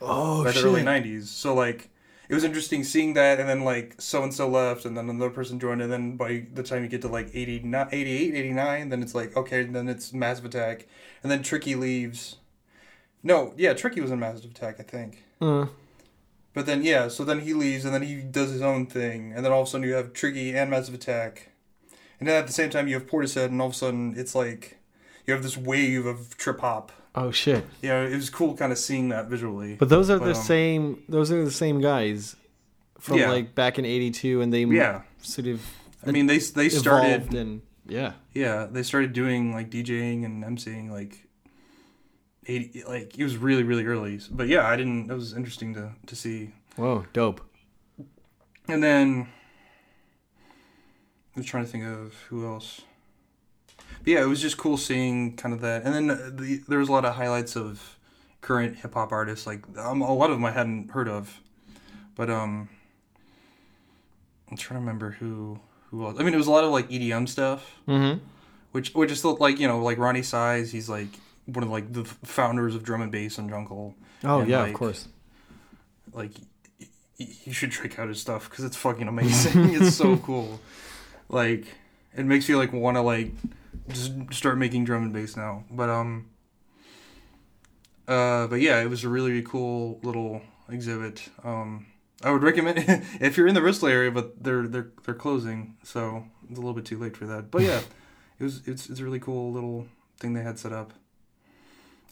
Oh 0.01 0.45
by 0.45 0.53
the 0.53 0.61
shit. 0.61 0.65
early 0.65 0.83
90s. 0.83 1.25
So, 1.25 1.55
like, 1.55 1.91
it 2.29 2.35
was 2.35 2.45
interesting 2.45 2.85
seeing 2.85 3.15
that. 3.15 3.41
And 3.41 3.49
then, 3.49 3.65
like, 3.65 3.95
so 4.01 4.23
and 4.23 4.33
so 4.35 4.49
left, 4.49 4.85
and 4.85 4.97
then 4.97 5.09
another 5.11 5.31
person 5.31 5.59
joined. 5.61 5.83
And 5.83 5.93
then 5.93 6.17
by 6.17 6.47
the 6.53 6.63
time 6.63 6.83
you 6.83 6.89
get 6.89 7.03
to 7.03 7.09
like 7.09 7.31
89, 7.35 7.89
88, 7.93 8.35
89, 8.35 8.89
then 8.91 9.03
it's 9.03 9.15
like, 9.15 9.37
okay, 9.37 9.65
then 9.65 9.89
it's 9.89 10.13
Massive 10.13 10.45
Attack. 10.47 10.87
And 11.23 11.31
then 11.33 11.43
Tricky 11.43 11.75
leaves. 11.75 12.37
No, 13.23 13.55
yeah, 13.57 13.73
Tricky 13.75 14.01
was 14.01 14.11
in 14.11 14.21
Massive 14.21 14.51
Attack, 14.51 14.79
I 14.81 14.83
think. 14.85 15.25
Uh, 15.41 15.67
But 16.55 16.67
then 16.67 16.83
yeah, 16.83 17.09
so 17.09 17.25
then 17.25 17.41
he 17.41 17.53
leaves 17.55 17.85
and 17.85 17.93
then 17.95 18.03
he 18.03 18.17
does 18.23 18.51
his 18.51 18.63
own 18.63 18.87
thing, 18.87 19.33
and 19.35 19.45
then 19.45 19.53
all 19.53 19.63
of 19.63 19.69
a 19.69 19.71
sudden 19.71 19.87
you 19.87 19.95
have 19.95 20.13
Tricky 20.13 20.57
and 20.57 20.71
Massive 20.71 20.95
Attack, 20.95 21.51
and 22.19 22.29
then 22.29 22.37
at 22.37 22.47
the 22.47 22.53
same 22.53 22.71
time 22.71 22.89
you 22.89 22.95
have 22.95 23.07
Portishead, 23.07 23.47
and 23.47 23.61
all 23.61 23.69
of 23.69 23.73
a 23.75 23.77
sudden 23.77 24.15
it's 24.17 24.35
like 24.35 24.79
you 25.27 25.35
have 25.35 25.43
this 25.43 25.57
wave 25.57 26.07
of 26.07 26.37
trip 26.37 26.61
hop. 26.61 26.93
oh 27.15 27.31
shit. 27.31 27.65
Know, 27.83 28.05
it 28.05 28.15
was 28.15 28.31
cool 28.31 28.57
kind 28.57 28.73
of 28.73 28.79
seeing 28.79 29.09
that 29.09 29.27
visually. 29.27 29.77
But 29.77 29.89
those 29.89 30.11
are 30.11 30.19
But, 30.19 30.27
the 30.27 30.31
um, 30.33 30.43
same. 30.43 31.03
Those 31.09 31.33
are 31.33 31.45
the 31.45 31.51
same 31.51 31.81
guys 31.81 32.37
from 32.99 33.19
Yeah. 33.19 33.31
like 33.31 33.55
back 33.55 33.79
in 33.79 33.85
'82, 33.85 34.41
and 34.41 34.53
they 34.53 34.65
yeah, 34.65 35.03
sort 35.21 35.47
of 35.49 35.61
I 36.07 36.11
mean 36.11 36.27
they 36.27 36.39
they 36.39 36.69
started 36.69 37.35
and 37.35 37.63
yeah. 37.87 38.13
yeah 38.35 38.67
they 38.71 38.83
started 38.83 39.13
doing 39.13 39.53
like 39.53 39.71
DJing 39.71 40.25
and 40.25 40.45
emceeing 40.45 40.91
like. 40.91 41.23
80, 42.49 42.85
like 42.87 43.19
it 43.19 43.25
was 43.25 43.37
really 43.37 43.65
really 43.65 43.85
early 43.85 44.21
but 44.31 44.47
yeah 44.47 44.69
i 44.69 44.77
didn't 44.77 45.11
it 45.11 45.15
was 45.15 45.33
interesting 45.35 45.75
to 45.75 45.91
to 46.07 46.15
see 46.15 46.53
Whoa, 46.77 47.07
dope. 47.13 47.41
And 48.69 48.83
then 48.85 49.27
I 51.37 51.41
was 51.41 51.47
trying 51.47 51.65
to 51.65 51.71
think 51.71 51.85
of 51.85 52.15
who 52.29 52.47
else. 52.47 52.81
But 53.99 54.07
yeah, 54.09 54.23
it 54.23 54.27
was 54.27 54.41
just 54.41 54.57
cool 54.57 54.77
seeing 54.77 55.37
kind 55.37 55.55
of 55.55 55.61
that. 55.61 55.85
And 55.85 55.95
then 55.95 56.07
the, 56.37 56.63
there 56.67 56.79
was 56.79 56.89
a 56.89 56.93
lot 56.93 57.05
of 57.05 57.15
highlights 57.15 57.57
of 57.57 57.99
current 58.41 58.79
hip 58.79 58.95
hop 58.95 59.13
artists. 59.13 59.47
Like 59.47 59.63
um, 59.79 60.01
a 60.01 60.13
lot 60.15 60.31
of 60.31 60.37
them 60.37 60.45
I 60.45 60.53
hadn't 60.53 60.91
heard 60.93 61.09
of, 61.09 61.41
but 62.15 62.31
um, 62.31 62.69
I'm 64.51 64.57
trying 64.57 64.81
to 64.81 64.81
remember 64.81 65.11
who 65.13 65.61
who 65.91 66.05
else. 66.07 66.17
I 66.19 66.23
mean, 66.23 66.35
it 66.35 66.39
was 66.39 66.47
a 66.47 66.51
lot 66.51 66.65
of 66.65 66.71
like 66.71 66.89
EDM 66.89 67.29
stuff, 67.29 67.77
Mm-hmm. 67.87 68.19
which 68.73 68.95
which 68.95 69.11
is 69.13 69.19
still 69.19 69.37
like 69.41 69.59
you 69.59 69.69
know 69.69 69.79
like 69.83 69.99
Roni 69.99 70.25
Size. 70.25 70.73
He's 70.73 70.89
like 70.89 71.09
one 71.47 71.63
of 71.63 71.71
like 71.71 71.93
the 71.93 72.05
founders 72.05 72.75
of 72.75 72.83
drum 72.83 73.03
and 73.03 73.13
bass 73.13 73.39
and 73.39 73.49
jungle. 73.51 73.95
Oh 74.25 74.41
And, 74.41 74.49
yeah, 74.51 74.61
like, 74.63 74.69
of 74.73 74.75
course. 74.75 75.09
like 76.13 76.33
y- 76.81 76.87
y- 77.21 77.29
you 77.45 77.53
should 77.53 77.71
check 77.73 77.99
out 77.99 78.09
his 78.09 78.21
stuff 78.21 78.49
because 78.49 78.65
it's 78.65 78.77
fucking 78.77 79.07
amazing 79.09 79.75
it's 79.75 79.95
so 79.95 80.17
cool 80.29 80.59
like 81.29 81.67
it 82.17 82.25
makes 82.25 82.49
you 82.49 82.57
like 82.57 82.73
want 82.73 82.97
to 82.97 83.03
like 83.03 83.33
just 83.89 84.13
start 84.33 84.59
making 84.59 84.85
drum 84.85 85.05
and 85.05 85.13
bass 85.13 85.37
now. 85.37 85.65
But 85.71 85.89
um 85.89 86.31
uh 88.09 88.47
but 88.47 88.61
yeah 88.61 88.81
it 88.81 88.89
was 88.89 89.05
a 89.05 89.09
really, 89.09 89.43
cool 89.43 90.01
little 90.03 90.43
exhibit. 90.69 91.29
Um 91.45 91.87
i 92.23 92.31
would 92.31 92.43
recommend 92.43 92.79
if 93.21 93.37
you're 93.37 93.47
in 93.47 93.55
the 93.55 93.61
bristol 93.61 93.89
area 93.89 94.11
but 94.11 94.43
they're 94.43 94.67
they're 94.67 94.91
they're 95.05 95.15
closing 95.15 95.77
so 95.83 96.25
it's 96.49 96.59
a 96.59 96.61
little 96.63 96.73
bit 96.73 96.85
too 96.87 96.99
late 96.99 97.17
for 97.17 97.27
that. 97.27 97.51
But 97.51 97.63
yeah 97.63 97.81
it 98.39 98.45
was 98.45 98.63
it's, 98.67 98.89
it's 98.89 99.01
a 99.01 99.05
really 99.05 99.21
cool 99.21 99.53
little 99.53 99.87
thing 100.19 100.33
they 100.35 100.43
had 100.43 100.59
set 100.59 100.73
up. 100.73 100.93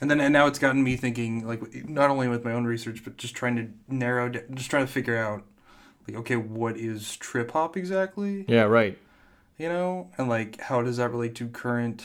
And 0.00 0.10
then 0.10 0.20
and 0.20 0.32
now 0.32 0.46
it's 0.46 0.58
gotten 0.58 0.82
me 0.82 0.96
thinking 0.96 1.46
like 1.46 1.88
not 1.88 2.10
only 2.10 2.28
with 2.28 2.44
my 2.44 2.52
own 2.52 2.64
research 2.64 3.02
but 3.04 3.16
just 3.16 3.34
trying 3.34 3.56
to 3.56 3.68
narrow 3.88 4.28
down 4.28 4.42
just 4.54 4.68
trying 4.68 4.86
to 4.86 4.92
figure 4.92 5.16
out 5.16 5.44
like 6.06 6.16
okay 6.16 6.36
what 6.36 6.76
is 6.76 7.16
trip 7.16 7.50
hop 7.52 7.76
exactly 7.76 8.44
Yeah, 8.48 8.62
right. 8.64 8.98
you 9.58 9.68
know 9.68 10.10
and 10.18 10.28
like 10.28 10.60
how 10.60 10.82
does 10.82 10.96
that 10.98 11.10
relate 11.10 11.34
to 11.36 11.48
current 11.48 12.04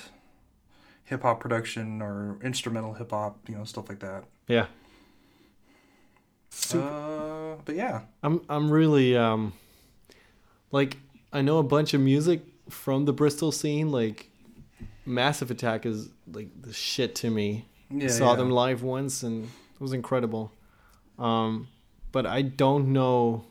hip 1.06 1.24
hop 1.24 1.40
production 1.40 2.02
or 2.02 2.38
instrumental 2.44 2.94
hip 2.94 3.12
hop 3.12 3.38
you 3.50 3.56
know 3.56 3.64
stuff 3.64 3.90
like 3.90 4.00
that 4.00 4.24
Yeah. 4.48 4.68
uh, 6.74 7.56
but 7.66 7.76
yeah 7.76 8.02
I'm 8.24 8.42
I'm 8.50 8.70
really 8.70 9.16
um 9.18 9.54
like 10.72 10.98
I 11.32 11.42
know 11.42 11.58
a 11.60 11.64
bunch 11.64 11.94
of 11.94 12.02
music 12.02 12.42
from 12.70 13.06
the 13.06 13.14
Bristol 13.14 13.52
scene. 13.52 13.92
Like 13.92 14.30
Massive 15.06 15.52
Attack 15.52 15.86
is 15.86 16.10
like 16.32 16.50
the 16.62 16.74
shit 16.74 17.16
to 17.16 17.30
me. 17.30 17.66
yeah 17.92 18.08
Saw 18.08 18.32
yeah. 18.32 18.36
them 18.38 18.50
live 18.52 18.82
once 18.84 19.24
and 19.24 19.46
it 19.46 19.82
was 19.82 19.94
incredible. 19.94 20.52
Um, 21.20 21.68
but 22.12 22.26
I 22.26 22.42
don't 22.42 22.94
know. 22.94 23.46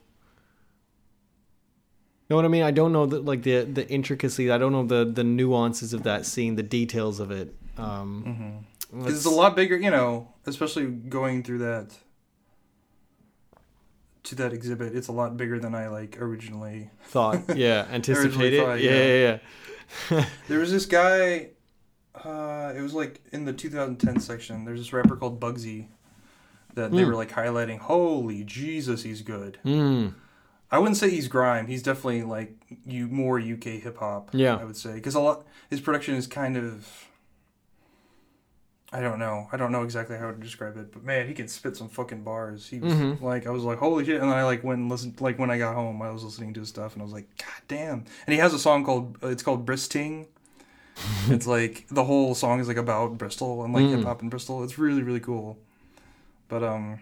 Know 2.30 2.36
what 2.36 2.44
I 2.44 2.48
mean? 2.48 2.62
I 2.62 2.70
don't 2.70 2.92
know 2.92 3.06
the 3.06 3.20
like 3.20 3.42
the 3.42 3.62
the 3.64 3.88
intricacies. 3.88 4.50
I 4.50 4.58
don't 4.58 4.72
know 4.72 4.84
the 4.86 5.04
the 5.10 5.24
nuances 5.24 5.92
of 5.94 6.02
that 6.02 6.26
scene, 6.26 6.56
the 6.56 6.62
details 6.62 7.20
of 7.20 7.30
it. 7.30 7.54
Um, 7.78 8.64
Mhm. 8.92 9.04
'Cause 9.04 9.14
it's 9.14 9.24
a 9.26 9.30
lot 9.30 9.54
bigger 9.54 9.76
you 9.76 9.90
know 9.90 10.28
especially 10.46 10.86
going 10.86 11.42
through 11.42 11.58
that 11.58 11.94
to 14.24 14.34
that 14.34 14.52
exhibit 14.52 14.94
it's 14.96 15.08
a 15.08 15.12
lot 15.12 15.36
bigger 15.36 15.58
than 15.58 15.74
i 15.74 15.88
like 15.88 16.20
originally 16.20 16.90
thought, 17.04 17.40
yeah, 17.56 17.86
anticipated. 17.90 18.64
thought, 18.64 18.80
yeah, 18.80 18.90
yeah. 18.90 19.06
yeah, 19.06 19.38
yeah. 20.10 20.24
There 20.48 20.58
was 20.58 20.70
this 20.70 20.86
guy. 20.86 21.50
Uh, 22.14 22.72
it 22.76 22.80
was 22.82 22.94
like 22.94 23.20
in 23.32 23.44
the 23.44 23.52
2010 23.52 24.18
section. 24.20 24.64
There's 24.64 24.80
this 24.80 24.92
rapper 24.92 25.16
called 25.16 25.38
Buggsy 25.40 25.86
that 26.74 26.90
they 26.90 27.02
Hmm. 27.02 27.08
were 27.10 27.14
like 27.14 27.30
highlighting. 27.30 27.78
Holy 27.78 28.42
Jesus, 28.44 29.02
he's 29.04 29.22
good. 29.22 29.58
Mm. 29.64 30.14
I 30.70 30.78
wouldn't 30.78 30.96
say 30.98 31.08
he's 31.10 31.28
grime. 31.28 31.66
He's 31.66 31.82
definitely 31.82 32.22
like 32.24 32.54
you 32.86 33.06
more 33.08 33.38
UK 33.40 33.64
hip 33.82 33.98
hop. 33.98 34.30
Yeah. 34.32 34.56
I 34.56 34.64
would 34.64 34.76
say 34.76 34.94
because 34.94 35.14
a 35.14 35.20
lot 35.20 35.46
his 35.70 35.80
production 35.80 36.14
is 36.14 36.26
kind 36.26 36.56
of. 36.56 36.86
I 38.90 39.00
don't 39.02 39.18
know. 39.18 39.48
I 39.52 39.58
don't 39.58 39.70
know 39.70 39.82
exactly 39.82 40.16
how 40.16 40.30
to 40.30 40.36
describe 40.38 40.78
it, 40.78 40.92
but 40.92 41.04
man, 41.04 41.28
he 41.28 41.34
can 41.34 41.46
spit 41.46 41.76
some 41.76 41.90
fucking 41.90 42.22
bars. 42.22 42.66
He 42.68 42.80
was 42.80 42.94
Mhm. 42.94 43.20
like, 43.20 43.46
I 43.46 43.50
was 43.50 43.62
like, 43.62 43.76
holy 43.78 44.02
shit! 44.06 44.18
And 44.22 44.30
then 44.30 44.38
I 44.38 44.44
like 44.44 44.64
went 44.64 44.80
and 44.80 44.88
listened. 44.90 45.20
Like 45.20 45.38
when 45.38 45.50
I 45.50 45.58
got 45.58 45.74
home, 45.74 46.00
I 46.00 46.10
was 46.10 46.24
listening 46.24 46.54
to 46.54 46.60
his 46.60 46.70
stuff, 46.70 46.94
and 46.94 47.02
I 47.02 47.04
was 47.04 47.12
like, 47.12 47.28
god 47.36 47.62
damn! 47.68 48.04
And 48.26 48.32
he 48.32 48.38
has 48.38 48.54
a 48.54 48.58
song 48.58 48.84
called 48.86 49.18
uh, 49.22 49.28
it's 49.28 49.42
called 49.42 49.66
Bristing. 49.66 50.26
it's 51.28 51.46
like 51.46 51.84
the 51.90 52.04
whole 52.04 52.34
song 52.34 52.60
is 52.60 52.66
like 52.68 52.78
about 52.78 53.18
Bristol 53.18 53.62
and 53.62 53.74
like 53.74 53.84
Mm. 53.84 53.96
hip 53.96 54.04
hop 54.04 54.22
in 54.22 54.30
Bristol. 54.30 54.64
It's 54.64 54.78
really 54.78 55.02
really 55.02 55.20
cool. 55.20 55.58
But 56.48 56.62
um, 56.64 56.98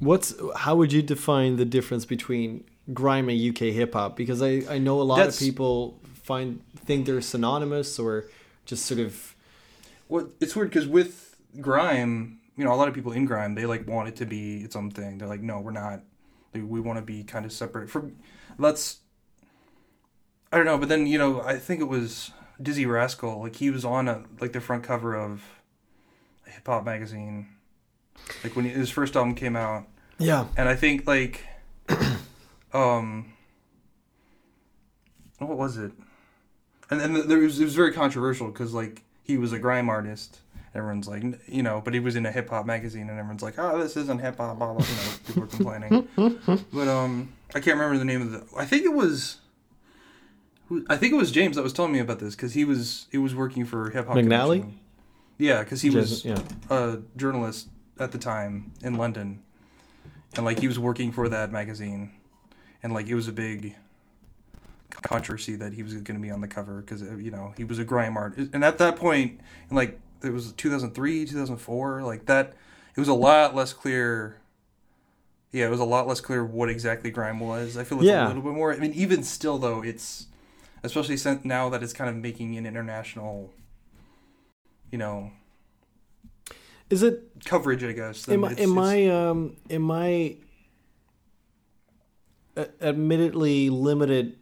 What's 0.00 0.34
how 0.54 0.76
would 0.76 0.92
you 0.92 1.00
define 1.00 1.56
the 1.56 1.64
difference 1.64 2.04
between 2.04 2.62
grime 2.92 3.28
and 3.28 3.40
UK 3.50 3.72
hip 3.72 3.94
hop? 3.94 4.16
Because 4.16 4.42
I, 4.42 4.62
I 4.68 4.78
know 4.78 5.00
a 5.00 5.02
lot 5.04 5.16
That's- 5.16 5.40
of 5.40 5.46
people 5.46 6.00
find 6.22 6.60
think 6.76 7.06
they're 7.06 7.20
synonymous 7.20 7.98
or 7.98 8.24
just 8.64 8.84
sort 8.86 8.98
of 9.00 9.34
Well, 10.08 10.28
it's 10.40 10.56
weird 10.56 10.70
because 10.70 10.86
with 10.88 11.36
grime, 11.60 12.40
you 12.56 12.64
know, 12.64 12.72
a 12.72 12.76
lot 12.76 12.88
of 12.88 12.94
people 12.94 13.12
in 13.12 13.24
grime 13.26 13.54
they 13.54 13.64
like 13.66 13.86
want 13.86 14.08
it 14.08 14.16
to 14.16 14.26
be 14.26 14.58
its 14.62 14.74
own 14.76 14.90
thing. 14.90 15.18
They're 15.18 15.28
like, 15.28 15.42
no, 15.42 15.60
we're 15.60 15.70
not. 15.70 16.02
Like, 16.54 16.64
we 16.66 16.80
want 16.80 16.98
to 16.98 17.02
be 17.02 17.22
kind 17.22 17.44
of 17.44 17.52
separate 17.52 17.90
from. 17.90 18.16
Let's. 18.58 19.00
I 20.52 20.56
don't 20.56 20.66
know, 20.66 20.78
but 20.78 20.88
then 20.88 21.06
you 21.06 21.18
know, 21.18 21.42
I 21.42 21.58
think 21.58 21.80
it 21.80 21.84
was 21.88 22.30
Dizzee 22.62 22.88
Rascal. 22.90 23.40
Like 23.42 23.56
he 23.56 23.70
was 23.70 23.84
on 23.84 24.08
a 24.08 24.24
like 24.40 24.52
the 24.52 24.60
front 24.60 24.84
cover 24.84 25.14
of 25.14 25.42
a 26.46 26.50
hip 26.50 26.66
hop 26.66 26.84
magazine, 26.84 27.48
like 28.42 28.56
when 28.56 28.64
his 28.64 28.90
first 28.90 29.16
album 29.16 29.34
came 29.34 29.56
out, 29.56 29.86
yeah 30.18 30.46
and 30.56 30.68
I 30.68 30.76
think 30.76 31.06
like, 31.06 31.44
um, 32.76 33.32
what 35.38 35.56
was 35.56 35.76
it? 35.76 35.92
and 36.90 37.00
then 37.00 37.28
there 37.28 37.38
was 37.38 37.60
it 37.60 37.64
was 37.64 37.74
very 37.74 37.92
controversial 37.92 38.48
because 38.48 38.72
like 38.72 39.02
he 39.22 39.36
was 39.36 39.52
a 39.52 39.58
grime 39.58 39.88
artist. 39.88 40.40
Everyone's 40.74 41.08
like, 41.08 41.22
you 41.46 41.62
know, 41.62 41.80
but 41.82 41.94
he 41.94 42.00
was 42.00 42.16
in 42.16 42.26
a 42.26 42.32
hip 42.32 42.50
hop 42.50 42.66
magazine, 42.66 43.08
and 43.08 43.18
everyone's 43.18 43.42
like, 43.42 43.58
oh, 43.58 43.78
this 43.78 43.96
isn't 43.96 44.20
hip 44.20 44.36
hop. 44.36 44.58
Blah 44.58 44.74
blah. 44.74 44.86
You 44.86 44.94
know, 44.94 45.12
people 45.26 45.42
were 45.42 45.48
complaining. 45.48 46.64
but 46.72 46.88
um, 46.88 47.32
I 47.54 47.60
can't 47.60 47.78
remember 47.78 47.98
the 47.98 48.04
name 48.04 48.22
of 48.22 48.32
the. 48.32 48.44
I 48.56 48.66
think 48.66 48.84
it 48.84 48.92
was. 48.92 49.38
who- 50.68 50.84
I 50.88 50.96
think 50.96 51.14
it 51.14 51.16
was 51.16 51.30
James 51.32 51.56
that 51.56 51.62
was 51.62 51.72
telling 51.72 51.92
me 51.92 51.98
about 51.98 52.18
this 52.18 52.36
because 52.36 52.52
he 52.52 52.64
was 52.64 53.06
he 53.10 53.18
was 53.18 53.34
working 53.34 53.64
for 53.64 53.90
hip 53.90 54.06
hop. 54.06 54.16
McNally? 54.16 54.60
Connection. 54.60 54.80
Yeah, 55.38 55.62
because 55.62 55.82
he 55.82 55.90
was 55.90 56.24
yeah. 56.24 56.40
a 56.70 56.98
journalist 57.16 57.68
at 57.98 58.12
the 58.12 58.18
time 58.18 58.72
in 58.82 58.96
London, 58.96 59.42
and 60.34 60.44
like 60.44 60.60
he 60.60 60.68
was 60.68 60.78
working 60.78 61.10
for 61.10 61.28
that 61.28 61.52
magazine, 61.52 62.12
and 62.82 62.92
like 62.92 63.06
it 63.08 63.14
was 63.14 63.28
a 63.28 63.32
big 63.32 63.74
controversy 64.90 65.56
that 65.56 65.72
he 65.74 65.82
was 65.82 65.92
going 65.94 66.16
to 66.18 66.20
be 66.22 66.30
on 66.30 66.40
the 66.40 66.48
cover 66.48 66.80
because 66.80 67.02
you 67.02 67.30
know 67.30 67.52
he 67.56 67.64
was 67.64 67.78
a 67.78 67.84
grime 67.84 68.16
art, 68.16 68.36
and 68.36 68.64
at 68.64 68.78
that 68.78 68.96
point, 68.96 69.40
and 69.68 69.76
like 69.76 69.98
it 70.22 70.30
was 70.32 70.52
2003, 70.52 71.26
2004, 71.26 72.02
like 72.02 72.26
that, 72.26 72.54
it 72.96 73.00
was 73.00 73.08
a 73.08 73.14
lot 73.14 73.54
less 73.54 73.72
clear. 73.72 74.36
Yeah, 75.52 75.66
it 75.66 75.70
was 75.70 75.80
a 75.80 75.84
lot 75.84 76.06
less 76.06 76.20
clear 76.20 76.44
what 76.44 76.68
exactly 76.68 77.10
grime 77.10 77.38
was. 77.40 77.76
I 77.76 77.84
feel 77.84 77.98
it's 77.98 78.06
Yeah. 78.06 78.26
a 78.26 78.28
little 78.28 78.42
bit 78.42 78.52
more. 78.52 78.72
I 78.72 78.78
mean, 78.78 78.92
even 78.94 79.22
still 79.22 79.58
though, 79.58 79.82
it's 79.82 80.26
especially 80.82 81.16
since 81.16 81.44
now 81.44 81.68
that 81.70 81.82
it's 81.82 81.92
kind 81.92 82.10
of 82.10 82.16
making 82.16 82.56
an 82.56 82.66
international, 82.66 83.52
you 84.90 84.98
know, 84.98 85.30
Is 86.90 87.02
it 87.02 87.24
coverage, 87.44 87.82
I 87.84 87.92
guess. 87.92 88.28
am 88.28 88.44
it's- 88.44 88.60
am 88.60 88.72
it's- 88.78 88.86
I 88.86 89.06
um 89.08 89.56
am 89.70 89.90
I 89.90 90.36
admittedly 92.80 93.70
limited 93.70 94.36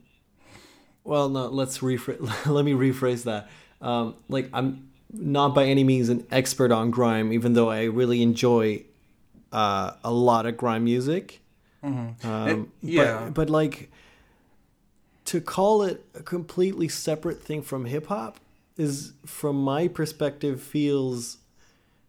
well 1.02 1.28
no 1.28 1.46
let's 1.48 1.78
rephrase 1.78 2.18
let 2.46 2.64
me 2.64 2.72
rephrase 2.72 3.24
that 3.24 3.48
um 3.80 4.14
like 4.28 4.48
I'm 4.52 4.88
not 5.12 5.54
by 5.54 5.64
any 5.66 5.84
means 5.84 6.08
an 6.08 6.26
expert 6.30 6.72
on 6.72 6.90
grime 6.90 7.32
even 7.32 7.52
though 7.54 7.70
I 7.70 7.84
really 7.84 8.22
enjoy 8.22 8.84
uh 9.52 9.92
a 10.02 10.12
lot 10.12 10.46
of 10.46 10.56
grime 10.56 10.84
music 10.84 11.40
um 11.82 12.16
It- 12.22 12.68
yeah. 12.88 13.24
but, 13.26 13.34
but 13.34 13.50
like 13.50 13.90
to 15.26 15.40
call 15.40 15.82
it 15.82 16.04
a 16.14 16.22
completely 16.22 16.88
separate 16.88 17.42
thing 17.42 17.62
from 17.62 17.84
hip 17.86 18.06
hop 18.06 18.38
is 18.76 19.12
from 19.26 19.56
my 19.62 19.88
perspective 19.88 20.62
feels 20.62 21.38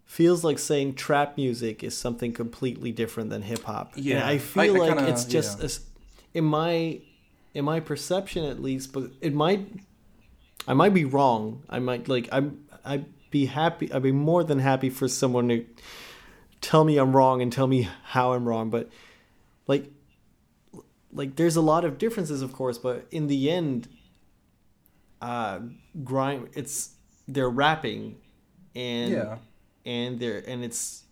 feels 0.06 0.44
like 0.44 0.60
saying 0.60 0.94
trap 0.94 1.36
music 1.38 1.84
is 1.84 1.98
something 1.98 2.32
completely 2.32 2.92
different 2.92 3.30
than 3.32 3.42
hip 3.42 3.64
hop. 3.64 3.92
Yeah, 3.96 4.26
I 4.26 4.32
I- 4.32 4.38
feel 4.38 4.76
I 4.76 4.80
like 4.80 4.96
kinda- 4.96 5.12
it's 5.12 5.26
just 5.26 5.60
yeah. 5.60 5.66
In 6.36 6.44
my 6.46 7.00
in 7.56 7.66
my 7.66 7.80
perception 7.80 8.44
at 8.46 8.62
least, 8.62 8.94
but 8.94 9.10
it 9.22 9.34
might 9.34 9.68
I 10.68 10.74
might 10.74 10.94
be 10.94 11.06
wrong. 11.06 11.64
I 11.70 11.80
might 11.80 12.08
like 12.08 12.30
I'm 12.32 12.66
I'd 12.84 13.06
be 13.32 13.46
happy 13.48 13.92
I'd 13.92 14.04
be 14.04 14.12
more 14.12 14.44
than 14.44 14.60
happy 14.60 14.90
for 14.90 15.08
someone 15.08 15.48
to 15.50 15.66
tell 16.62 16.84
me 16.84 16.98
I'm 16.98 17.16
wrong 17.16 17.42
and 17.42 17.52
tell 17.52 17.68
me 17.68 17.88
how 18.04 18.34
I'm 18.34 18.48
wrong, 18.48 18.70
but 18.70 18.90
like 19.68 19.92
like 21.12 21.36
there's 21.38 21.56
a 21.56 21.62
lot 21.62 21.86
of 21.86 21.98
differences 21.98 22.42
of 22.42 22.52
course, 22.54 22.78
but 22.78 23.08
in 23.12 23.28
the 23.28 23.50
end 23.50 23.88
uh 25.22 25.60
grime 26.04 26.50
it's 26.54 26.96
they're 27.28 27.50
rapping 27.50 28.18
and 28.76 29.12
Yeah. 29.14 29.38
and 29.86 30.20
they're 30.20 30.44
and 30.46 30.64
it's 30.64 31.04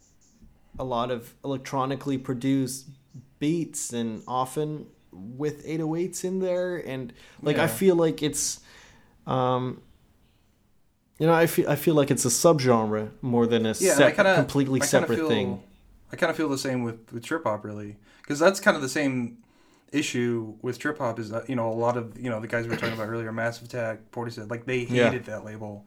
a 0.77 0.83
lot 0.83 1.09
of 1.11 1.33
electronically 1.45 2.17
produced 2.17 2.89
beats 3.39 3.93
and 3.93 4.21
often 4.27 4.87
with 5.13 5.63
808s 5.65 6.23
in 6.23 6.39
there 6.39 6.77
and 6.77 7.13
like 7.41 7.57
I 7.57 7.67
feel 7.67 7.95
like 7.95 8.21
it's 8.23 8.59
um 9.27 9.81
you 11.19 11.27
know 11.27 11.33
I 11.33 11.45
feel 11.47 11.69
I 11.69 11.75
feel 11.75 11.95
like 11.95 12.11
it's 12.11 12.25
a 12.25 12.29
subgenre 12.29 13.11
more 13.21 13.45
than 13.47 13.65
a 13.65 13.69
Yeah, 13.69 13.71
and 13.71 13.77
sep- 13.77 14.07
I 14.07 14.11
kinda, 14.11 14.35
completely 14.35 14.81
I 14.81 14.85
separate 14.85 15.17
feel, 15.17 15.27
thing. 15.27 15.63
I 16.11 16.15
kind 16.15 16.29
of 16.29 16.35
feel 16.37 16.49
the 16.49 16.57
same 16.57 16.83
with 16.83 17.11
with 17.11 17.23
trip 17.23 17.43
hop, 17.43 17.63
really, 17.63 17.97
because 18.21 18.39
that's 18.39 18.59
kind 18.59 18.75
of 18.75 18.81
the 18.81 18.89
same 18.89 19.37
issue 19.91 20.55
with 20.61 20.79
trip 20.79 20.97
hop. 20.97 21.19
Is 21.19 21.29
that 21.29 21.49
you 21.49 21.55
know 21.55 21.69
a 21.71 21.73
lot 21.73 21.97
of 21.97 22.17
you 22.19 22.29
know 22.29 22.39
the 22.39 22.47
guys 22.47 22.65
we 22.65 22.71
were 22.71 22.77
talking 22.77 22.93
about 22.95 23.07
earlier, 23.09 23.31
Massive 23.31 23.65
Attack, 23.67 24.11
Portishead, 24.11 24.49
like 24.49 24.65
they 24.65 24.79
Yeah. 24.79 25.09
hated 25.09 25.25
that 25.25 25.45
label, 25.45 25.85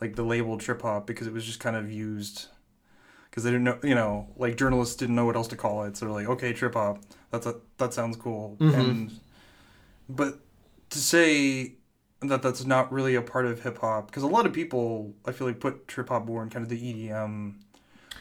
like 0.00 0.16
the 0.16 0.24
label 0.24 0.58
trip 0.58 0.82
hop, 0.82 1.06
because 1.06 1.26
it 1.26 1.32
was 1.32 1.44
just 1.44 1.60
kind 1.60 1.76
of 1.76 1.90
used. 1.90 2.46
Because 3.34 3.42
they 3.42 3.50
didn't 3.50 3.64
know, 3.64 3.78
you 3.82 3.96
know, 3.96 4.28
like 4.36 4.56
journalists 4.56 4.94
didn't 4.94 5.16
know 5.16 5.24
what 5.24 5.34
else 5.34 5.48
to 5.48 5.56
call 5.56 5.82
it, 5.84 5.96
so 5.96 6.04
they're 6.06 6.14
like, 6.14 6.28
okay, 6.28 6.52
trip 6.52 6.74
hop, 6.74 6.98
that's 7.32 7.46
a, 7.46 7.56
that 7.78 7.92
sounds 7.92 8.16
cool, 8.16 8.56
Mhm. 8.60 8.74
and 8.78 9.20
but 10.08 10.38
to 10.90 10.98
say 10.98 11.72
that 12.20 12.42
that's 12.42 12.64
not 12.64 12.92
really 12.92 13.16
a 13.16 13.22
part 13.22 13.44
of 13.46 13.62
hip 13.64 13.78
hop 13.78 14.06
because 14.06 14.22
a 14.22 14.26
lot 14.28 14.46
of 14.46 14.52
people 14.52 15.14
I 15.26 15.32
feel 15.32 15.46
like 15.48 15.58
put 15.58 15.88
trip 15.88 16.10
hop 16.10 16.24
more 16.26 16.42
in 16.44 16.48
kind 16.50 16.62
of 16.62 16.68
the 16.68 16.78
EDM 16.78 17.56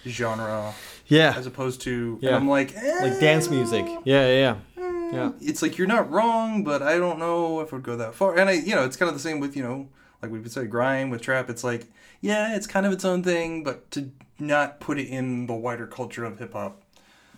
genre 0.07 0.73
Yeah. 1.07 1.33
as 1.37 1.45
opposed 1.45 1.81
to 1.81 2.17
Yeah. 2.21 2.35
I'm 2.35 2.49
like 2.49 2.75
eh, 2.75 2.99
Like 3.01 3.19
dance 3.19 3.49
music. 3.49 3.85
Yeah, 4.05 4.27
yeah, 4.27 4.55
yeah. 4.77 4.83
eh. 4.83 5.09
Yeah. 5.13 5.31
It's 5.41 5.61
like 5.61 5.77
you're 5.77 5.87
not 5.87 6.09
wrong, 6.11 6.63
but 6.63 6.81
I 6.81 6.97
don't 6.97 7.19
know 7.19 7.59
if 7.61 7.67
it 7.67 7.73
would 7.73 7.83
go 7.83 7.95
that 7.97 8.15
far. 8.15 8.35
And 8.37 8.49
I 8.49 8.53
you 8.53 8.75
know 8.75 8.83
it's 8.83 8.97
kind 8.97 9.07
of 9.09 9.15
the 9.15 9.21
same 9.21 9.39
with 9.39 9.55
you 9.55 9.63
know 9.63 9.87
like 10.21 10.31
we 10.31 10.39
would 10.39 10.51
say 10.51 10.65
grime 10.65 11.09
with 11.09 11.21
trap. 11.21 11.49
It's 11.49 11.63
like 11.63 11.85
yeah, 12.19 12.55
it's 12.55 12.67
kind 12.67 12.85
of 12.85 12.91
its 12.93 13.05
own 13.05 13.21
thing, 13.23 13.63
but 13.63 13.89
to 13.91 14.09
not 14.39 14.79
put 14.79 14.97
it 14.99 15.07
in 15.07 15.47
the 15.47 15.53
wider 15.53 15.87
culture 15.87 16.25
of 16.25 16.39
hip 16.39 16.53
hop, 16.53 16.81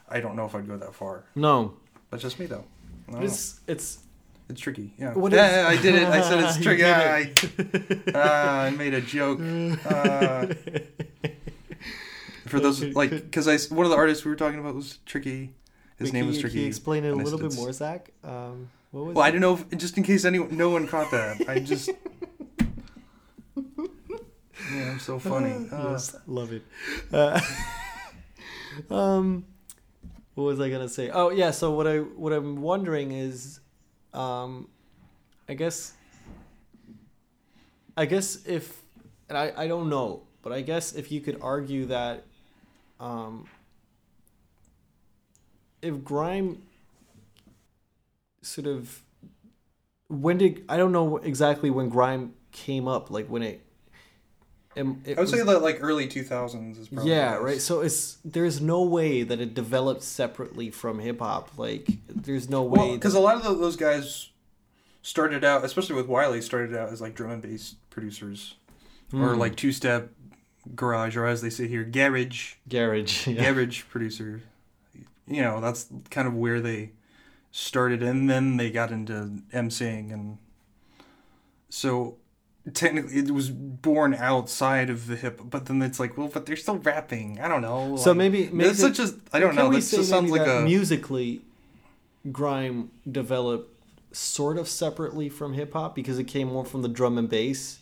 I 0.10 0.20
don't 0.20 0.36
know 0.36 0.46
if 0.46 0.56
I'd 0.56 0.68
go 0.68 0.78
that 0.78 0.94
far. 0.96 1.26
No. 1.36 1.74
That's 2.12 2.24
just 2.24 2.40
me 2.40 2.46
though. 2.46 2.64
I 3.10 3.12
know. 3.14 3.20
It's 3.22 3.60
it's 3.68 4.00
It's 4.50 4.62
tricky. 4.62 4.94
Yeah. 4.98 5.14
What 5.14 5.32
yeah, 5.32 5.70
is- 5.72 5.80
I 5.80 5.82
did 5.82 5.96
it. 5.96 6.08
I 6.08 6.22
said 6.22 6.44
it's 6.44 6.58
tricky. 6.64 6.84
did 6.84 8.16
I, 8.16 8.20
ah, 8.20 8.62
I 8.64 8.70
made 8.72 8.94
a 8.94 9.02
joke. 9.02 9.40
Uh, 9.86 10.48
for 12.48 12.60
those 12.60 12.82
like, 12.96 13.10
because 13.12 13.48
I 13.48 13.58
one 13.74 13.86
of 13.86 13.92
the 13.92 13.98
artists 13.98 14.24
we 14.26 14.30
were 14.30 14.36
talking 14.38 14.60
about 14.60 14.76
was 14.76 15.00
tricky. 15.06 15.54
His 15.98 16.08
Wait, 16.10 16.14
name 16.14 16.22
can 16.24 16.28
was 16.28 16.36
you- 16.38 16.42
tricky. 16.42 16.54
Can 16.56 16.62
you 16.64 16.68
explain 16.68 17.06
it 17.06 17.10
a 17.10 17.16
little 17.16 17.40
bit 17.40 17.56
more, 17.56 17.72
Zach? 17.72 18.10
Um, 18.24 18.70
what 18.92 19.06
was 19.06 19.16
Well, 19.16 19.26
I 19.26 19.32
don't 19.32 19.42
know, 19.42 19.54
if, 19.54 19.78
just 19.78 19.98
in 19.98 20.04
case 20.04 20.26
anyone, 20.26 20.56
no 20.56 20.70
one 20.70 20.88
caught 20.88 21.10
that. 21.12 21.48
I 21.50 21.60
just. 21.60 21.90
I'm 24.84 25.00
so 25.00 25.20
funny. 25.20 25.68
Uh, 25.72 25.92
yes, 25.92 26.16
love 26.28 26.52
it. 26.54 26.64
Uh, 27.12 27.40
um, 28.90 29.46
what 30.36 30.44
was 30.46 30.60
I 30.60 30.70
gonna 30.70 30.90
say? 30.90 31.10
Oh 31.10 31.30
yeah. 31.30 31.52
So 31.52 31.72
what 31.72 31.88
I 31.88 32.00
what 32.00 32.34
I'm 32.34 32.62
wondering 32.62 33.12
is, 33.12 33.60
um, 34.14 34.68
I 35.48 35.54
guess. 35.54 35.94
I 37.98 38.06
guess 38.06 38.46
if, 38.46 38.82
and 39.30 39.38
I 39.38 39.54
I 39.56 39.68
don't 39.68 39.90
know, 39.90 40.24
but 40.42 40.52
I 40.52 40.62
guess 40.62 40.94
if 40.94 41.12
you 41.12 41.22
could 41.22 41.40
argue 41.42 41.86
that, 41.88 42.26
um. 43.00 43.48
If 45.82 46.04
grime. 46.04 46.64
Sort 48.42 48.68
of. 48.68 49.02
When 50.08 50.38
did 50.38 50.66
I 50.70 50.78
don't 50.78 50.92
know 50.92 51.18
exactly 51.18 51.70
when 51.70 51.90
grime 51.90 52.34
came 52.52 52.88
up, 52.88 53.10
like 53.10 53.28
when 53.28 53.42
it. 53.44 53.65
Um, 54.78 55.02
it 55.06 55.18
I 55.18 55.22
would 55.22 55.30
say 55.30 55.42
that 55.42 55.62
like 55.62 55.78
early 55.82 56.08
2000s 56.08 56.80
is 56.80 56.88
probably. 56.90 57.12
yeah, 57.12 57.36
right. 57.36 57.62
So 57.62 57.82
it's 57.82 58.18
there's 58.26 58.60
no 58.62 58.84
way 58.84 59.24
that 59.24 59.40
it 59.40 59.54
developed 59.54 60.04
separately 60.04 60.70
from 60.72 61.00
hip 61.00 61.20
hop. 61.20 61.58
Like 61.58 61.88
there's 62.08 62.50
no 62.50 62.64
way. 62.64 62.80
Well, 62.80 62.94
because 62.96 63.14
a 63.16 63.20
lot 63.20 63.36
of 63.38 63.44
tho- 63.44 63.56
those 63.56 63.76
guys 63.78 64.30
started 65.02 65.44
out, 65.44 65.64
especially 65.64 65.96
with 65.96 66.08
Wiley, 66.08 66.42
started 66.42 66.76
out 66.76 66.90
as 66.90 67.00
like 67.02 67.16
drum 67.16 67.32
and 67.32 67.42
bass 67.42 67.76
producers. 67.90 68.56
or 69.14 69.34
Hmm. 69.34 69.40
like 69.40 69.56
two 69.56 69.72
step 69.72 70.10
garage, 70.76 71.16
or 71.16 71.26
as 71.26 71.42
they 71.42 71.50
say 71.52 71.68
here, 71.68 71.84
garage, 71.84 72.56
garage. 72.68 73.28
Yeah. 73.28 73.54
garage 73.54 73.84
producer. 73.90 74.42
You 75.28 75.42
know, 75.42 75.62
that's 75.62 75.88
kind 76.10 76.28
of 76.28 76.34
where 76.36 76.60
they 76.60 76.92
started, 77.52 78.04
and 78.04 78.30
then 78.30 78.58
they 78.58 78.70
got 78.72 78.92
into 78.92 79.42
emceeing, 79.54 80.12
and 80.12 80.38
so 81.70 82.18
technically 82.74 83.18
it 83.18 83.32
was 83.32 83.50
born 83.50 84.14
outside 84.14 84.90
of 84.90 85.08
the 85.08 85.16
hip. 85.16 85.42
But 85.44 85.66
then 85.68 85.82
it's 85.82 86.00
like, 86.00 86.18
well, 86.18 86.28
but 86.28 86.46
they're 86.46 86.56
still 86.56 86.78
rapping. 86.78 87.40
I 87.40 87.48
don't 87.48 87.62
know. 87.62 87.96
So 87.98 88.12
like- 88.12 88.18
maybe 88.18 88.50
maybe 88.52 88.70
it's 88.70 88.80
such 88.80 89.00
a 89.00 89.10
I 89.34 89.40
don't 89.40 89.56
know. 89.56 89.72
This 89.72 89.92
just 89.92 90.10
sounds 90.10 90.32
like 90.32 90.48
a 90.48 90.62
musically, 90.62 91.42
grime 92.32 92.92
developed 93.10 93.72
sort 94.12 94.58
of 94.58 94.68
separately 94.68 95.30
from 95.30 95.54
hip 95.54 95.74
hop 95.74 95.94
because 95.96 96.18
it 96.20 96.24
came 96.26 96.48
more 96.48 96.64
from 96.66 96.82
the 96.82 96.88
drum 96.88 97.18
and 97.18 97.30
bass 97.30 97.80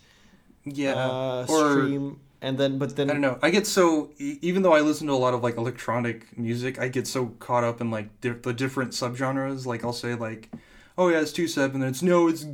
yeah 0.65 0.93
uh, 0.95 1.45
or 1.47 1.71
stream, 1.71 2.19
and 2.41 2.57
then 2.57 2.77
but 2.79 2.95
then 2.95 3.09
I 3.09 3.13
don't 3.13 3.21
know. 3.21 3.37
I 3.41 3.49
get 3.51 3.67
so 3.67 4.09
even 4.17 4.63
though 4.63 4.73
I 4.73 4.81
listen 4.81 5.07
to 5.07 5.13
a 5.13 5.15
lot 5.15 5.33
of 5.33 5.43
like 5.43 5.57
electronic 5.57 6.37
music, 6.37 6.79
I 6.79 6.87
get 6.87 7.05
so 7.07 7.27
caught 7.39 7.63
up 7.63 7.81
in 7.81 7.91
like 7.91 8.21
di- 8.21 8.29
the 8.31 8.53
different 8.53 8.91
subgenres. 8.91 9.65
Like 9.65 9.83
I'll 9.83 9.93
say 9.93 10.15
like, 10.15 10.49
oh 10.97 11.09
yeah, 11.09 11.19
it's 11.21 11.31
two 11.33 11.47
step, 11.47 11.73
and 11.73 11.83
then 11.83 11.89
it's 11.89 12.01
no, 12.01 12.27
it's 12.27 12.45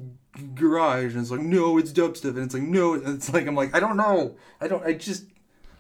garage, 0.56 1.14
and 1.14 1.22
it's 1.22 1.32
like 1.32 1.42
no, 1.42 1.78
it's 1.78 1.92
dubstep, 1.92 2.30
and 2.36 2.40
it's 2.40 2.54
like 2.54 2.64
no, 2.64 2.94
and 2.94 3.08
it's 3.08 3.34
like 3.34 3.48
I'm 3.48 3.56
like 3.56 3.76
I 3.76 3.80
don't 3.80 3.98
know. 3.98 4.36
I 4.62 4.68
don't. 4.68 4.84
I 4.86 4.94
just 4.94 5.26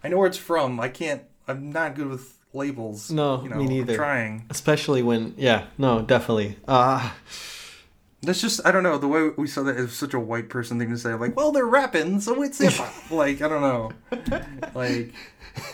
I 0.03 0.07
know 0.07 0.17
where 0.17 0.27
it's 0.27 0.37
from. 0.37 0.79
I 0.79 0.89
can't. 0.89 1.23
I'm 1.47 1.71
not 1.71 1.95
good 1.95 2.07
with 2.07 2.37
labels. 2.53 3.11
No, 3.11 3.41
you 3.43 3.49
know, 3.49 3.57
me 3.57 3.67
neither. 3.67 3.93
I'm 3.93 3.97
trying. 3.97 4.45
especially 4.49 5.03
when 5.03 5.33
yeah 5.37 5.65
no 5.77 6.01
definitely 6.01 6.57
uh 6.67 7.11
That's 8.21 8.41
just 8.41 8.59
I 8.65 8.71
don't 8.71 8.83
know 8.83 8.97
the 8.97 9.07
way 9.07 9.29
we 9.37 9.47
saw 9.47 9.63
that 9.63 9.75
is 9.77 9.93
such 9.93 10.13
a 10.13 10.19
white 10.19 10.49
person 10.49 10.79
thing 10.79 10.89
to 10.89 10.97
say. 10.97 11.13
Like, 11.13 11.35
well, 11.35 11.51
they're 11.51 11.65
rapping, 11.65 12.19
so 12.21 12.41
it's 12.43 12.57
hip 12.57 12.73
like 13.11 13.41
I 13.41 13.47
don't 13.47 13.61
know, 13.61 13.91
like 14.73 15.13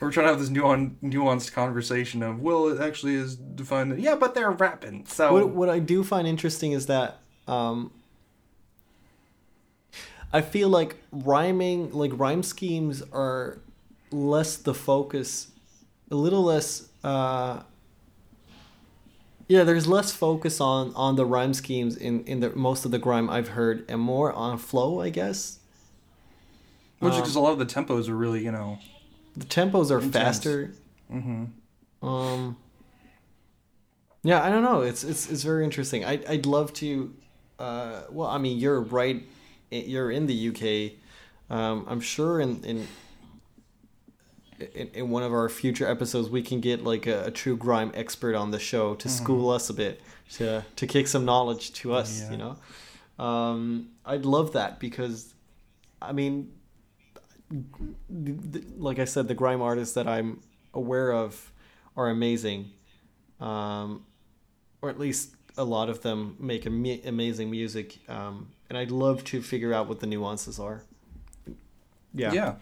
we're 0.00 0.10
trying 0.10 0.26
to 0.26 0.30
have 0.32 0.40
this 0.40 0.48
nuan- 0.48 0.94
nuanced 1.02 1.52
conversation 1.52 2.22
of 2.22 2.40
well, 2.40 2.68
it 2.68 2.80
actually 2.80 3.14
is 3.14 3.36
defined. 3.36 3.98
Yeah, 4.00 4.14
but 4.14 4.34
they're 4.34 4.50
rapping. 4.50 5.06
So 5.06 5.32
What, 5.32 5.48
what 5.50 5.68
I 5.68 5.78
do 5.78 6.02
find 6.04 6.26
interesting 6.26 6.72
is 6.72 6.86
that 6.86 7.19
um, 7.48 7.90
I 10.32 10.40
feel 10.40 10.68
like 10.68 10.96
rhyming, 11.10 11.92
like 11.92 12.12
rhyme 12.14 12.42
schemes, 12.42 13.02
are 13.12 13.58
less 14.12 14.56
the 14.56 14.74
focus, 14.74 15.48
a 16.10 16.14
little 16.14 16.42
less. 16.44 16.88
Uh, 17.02 17.62
yeah, 19.48 19.64
there's 19.64 19.88
less 19.88 20.12
focus 20.12 20.60
on 20.60 20.92
on 20.94 21.16
the 21.16 21.26
rhyme 21.26 21.54
schemes 21.54 21.96
in 21.96 22.22
in 22.24 22.40
the 22.40 22.50
most 22.50 22.84
of 22.84 22.92
the 22.92 22.98
grime 22.98 23.28
I've 23.28 23.48
heard, 23.48 23.84
and 23.88 24.00
more 24.00 24.32
on 24.32 24.58
flow, 24.58 25.00
I 25.00 25.10
guess. 25.10 25.58
which 27.00 27.14
um, 27.14 27.20
because 27.20 27.34
a 27.34 27.40
lot 27.40 27.52
of 27.52 27.58
the 27.58 27.66
tempos 27.66 28.08
are 28.08 28.16
really 28.16 28.44
you 28.44 28.52
know. 28.52 28.78
The 29.36 29.46
tempos 29.46 29.90
are 29.90 29.98
Intense. 29.98 30.12
faster. 30.12 30.72
Mm-hmm. 31.12 32.06
Um. 32.06 32.56
Yeah, 34.22 34.42
I 34.42 34.50
don't 34.50 34.62
know. 34.62 34.82
It's 34.82 35.02
it's 35.02 35.28
it's 35.30 35.42
very 35.42 35.64
interesting. 35.64 36.04
I 36.04 36.20
I'd 36.28 36.46
love 36.46 36.72
to. 36.74 37.12
Uh, 37.60 38.02
well, 38.10 38.28
I 38.28 38.38
mean, 38.38 38.58
you're 38.58 38.80
right. 38.80 39.22
You're 39.70 40.10
in 40.10 40.26
the 40.26 40.48
UK. 40.48 41.54
Um, 41.54 41.84
I'm 41.88 42.00
sure 42.00 42.40
in 42.40 42.64
in. 42.64 42.88
In, 44.74 44.88
in 44.88 45.08
one 45.08 45.22
of 45.22 45.32
our 45.32 45.48
future 45.48 45.88
episodes, 45.90 46.28
we 46.28 46.42
can 46.42 46.60
get 46.60 46.84
like 46.84 47.06
a, 47.06 47.24
a 47.24 47.30
true 47.30 47.56
grime 47.56 47.92
expert 47.94 48.34
on 48.34 48.50
the 48.50 48.58
show 48.58 48.94
to 48.96 49.08
school 49.08 49.48
us 49.48 49.70
a 49.70 49.72
bit, 49.72 50.02
to 50.32 50.62
to 50.76 50.86
kick 50.86 51.08
some 51.08 51.24
knowledge 51.24 51.72
to 51.80 51.94
us. 51.94 52.20
Yeah. 52.20 52.30
You 52.32 52.36
know, 52.36 53.24
um, 53.24 53.88
I'd 54.04 54.26
love 54.26 54.52
that 54.52 54.78
because, 54.78 55.32
I 56.02 56.12
mean, 56.12 56.52
the, 57.50 58.32
the, 58.32 58.64
like 58.76 58.98
I 58.98 59.06
said, 59.06 59.28
the 59.28 59.34
grime 59.34 59.62
artists 59.62 59.94
that 59.94 60.06
I'm 60.06 60.40
aware 60.74 61.10
of 61.10 61.50
are 61.96 62.10
amazing, 62.10 62.70
um, 63.40 64.04
or 64.82 64.90
at 64.90 64.98
least 64.98 65.36
a 65.60 65.64
lot 65.64 65.90
of 65.90 66.00
them 66.00 66.36
make 66.40 66.66
ama- 66.66 66.98
amazing 67.04 67.50
music. 67.50 67.98
Um, 68.08 68.48
and 68.68 68.78
I'd 68.78 68.90
love 68.90 69.22
to 69.24 69.42
figure 69.42 69.74
out 69.74 69.88
what 69.88 70.00
the 70.00 70.06
nuances 70.06 70.58
are. 70.58 70.82
Yeah. 72.14 72.32
Yeah. 72.32 72.54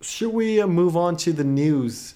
Should 0.00 0.32
we 0.32 0.60
uh, 0.60 0.68
move 0.68 0.96
on 0.96 1.16
to 1.18 1.32
the 1.32 1.44
news? 1.44 2.14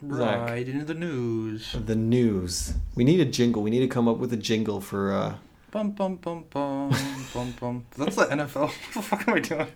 Zach. 0.00 0.48
Right 0.48 0.66
into 0.66 0.86
the 0.86 0.94
news. 0.94 1.72
The 1.72 1.94
news. 1.94 2.72
We 2.94 3.04
need 3.04 3.20
a 3.20 3.26
jingle. 3.26 3.62
We 3.62 3.68
need 3.70 3.80
to 3.80 3.86
come 3.86 4.08
up 4.08 4.16
with 4.16 4.32
a 4.32 4.36
jingle 4.36 4.80
for. 4.80 5.12
Uh, 5.12 5.34
Bum 5.70 5.92
bum 5.92 6.16
bum 6.16 6.46
bum 6.50 6.90
bum 7.32 7.54
bum. 7.60 7.84
That's 7.96 8.16
the 8.16 8.24
NFL. 8.24 8.70
What 8.94 8.94
the 8.94 9.02
fuck 9.02 9.28
am 9.28 9.34
I 9.36 9.40
doing? 9.40 9.68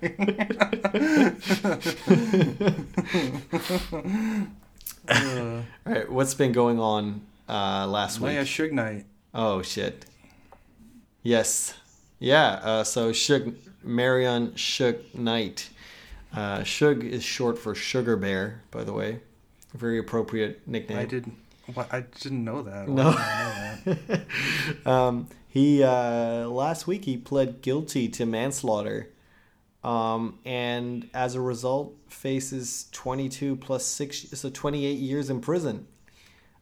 uh, 5.09 5.63
all 5.87 5.93
right, 5.93 6.11
what's 6.11 6.35
been 6.35 6.51
going 6.51 6.81
on 6.81 7.21
uh, 7.49 7.87
last 7.87 8.21
oh 8.21 8.25
week? 8.27 8.39
Suge 8.39 8.73
Knight. 8.73 9.07
Oh 9.35 9.63
shit. 9.63 10.07
Yes. 11.23 11.75
Yeah. 12.19 12.61
Uh, 12.63 12.85
so 12.85 13.11
Suge 13.11 13.55
Marion 13.83 14.53
Suge 14.53 15.15
Knight. 15.15 15.71
Uh, 16.35 16.61
Suge 16.61 17.05
is 17.05 17.23
short 17.23 17.59
for 17.59 17.75
Sugar 17.75 18.17
Bear, 18.17 18.63
by 18.71 18.83
the 18.85 18.93
way. 18.93 19.21
Very 19.75 19.99
appropriate 19.99 20.67
nickname. 20.67 20.99
I 20.99 21.05
didn't. 21.05 21.37
I 21.91 22.01
didn't 22.21 22.45
know 22.45 22.63
that. 22.63 22.89
Why 22.89 22.95
No. 22.95 23.11
know 23.13 23.97
that? 23.97 24.87
um, 24.87 25.29
he 25.49 25.83
uh, 25.83 26.47
last 26.49 26.87
week 26.87 27.05
he 27.07 27.17
pled 27.17 27.63
guilty 27.63 28.09
to 28.11 28.27
manslaughter, 28.27 29.11
um, 29.83 30.39
and 30.45 31.09
as 31.15 31.35
a 31.35 31.41
result 31.41 31.95
faces 32.09 32.89
22 32.93 33.57
plus 33.57 33.85
six, 33.87 34.27
so 34.35 34.51
28 34.51 34.99
years 34.99 35.31
in 35.31 35.41
prison. 35.41 35.87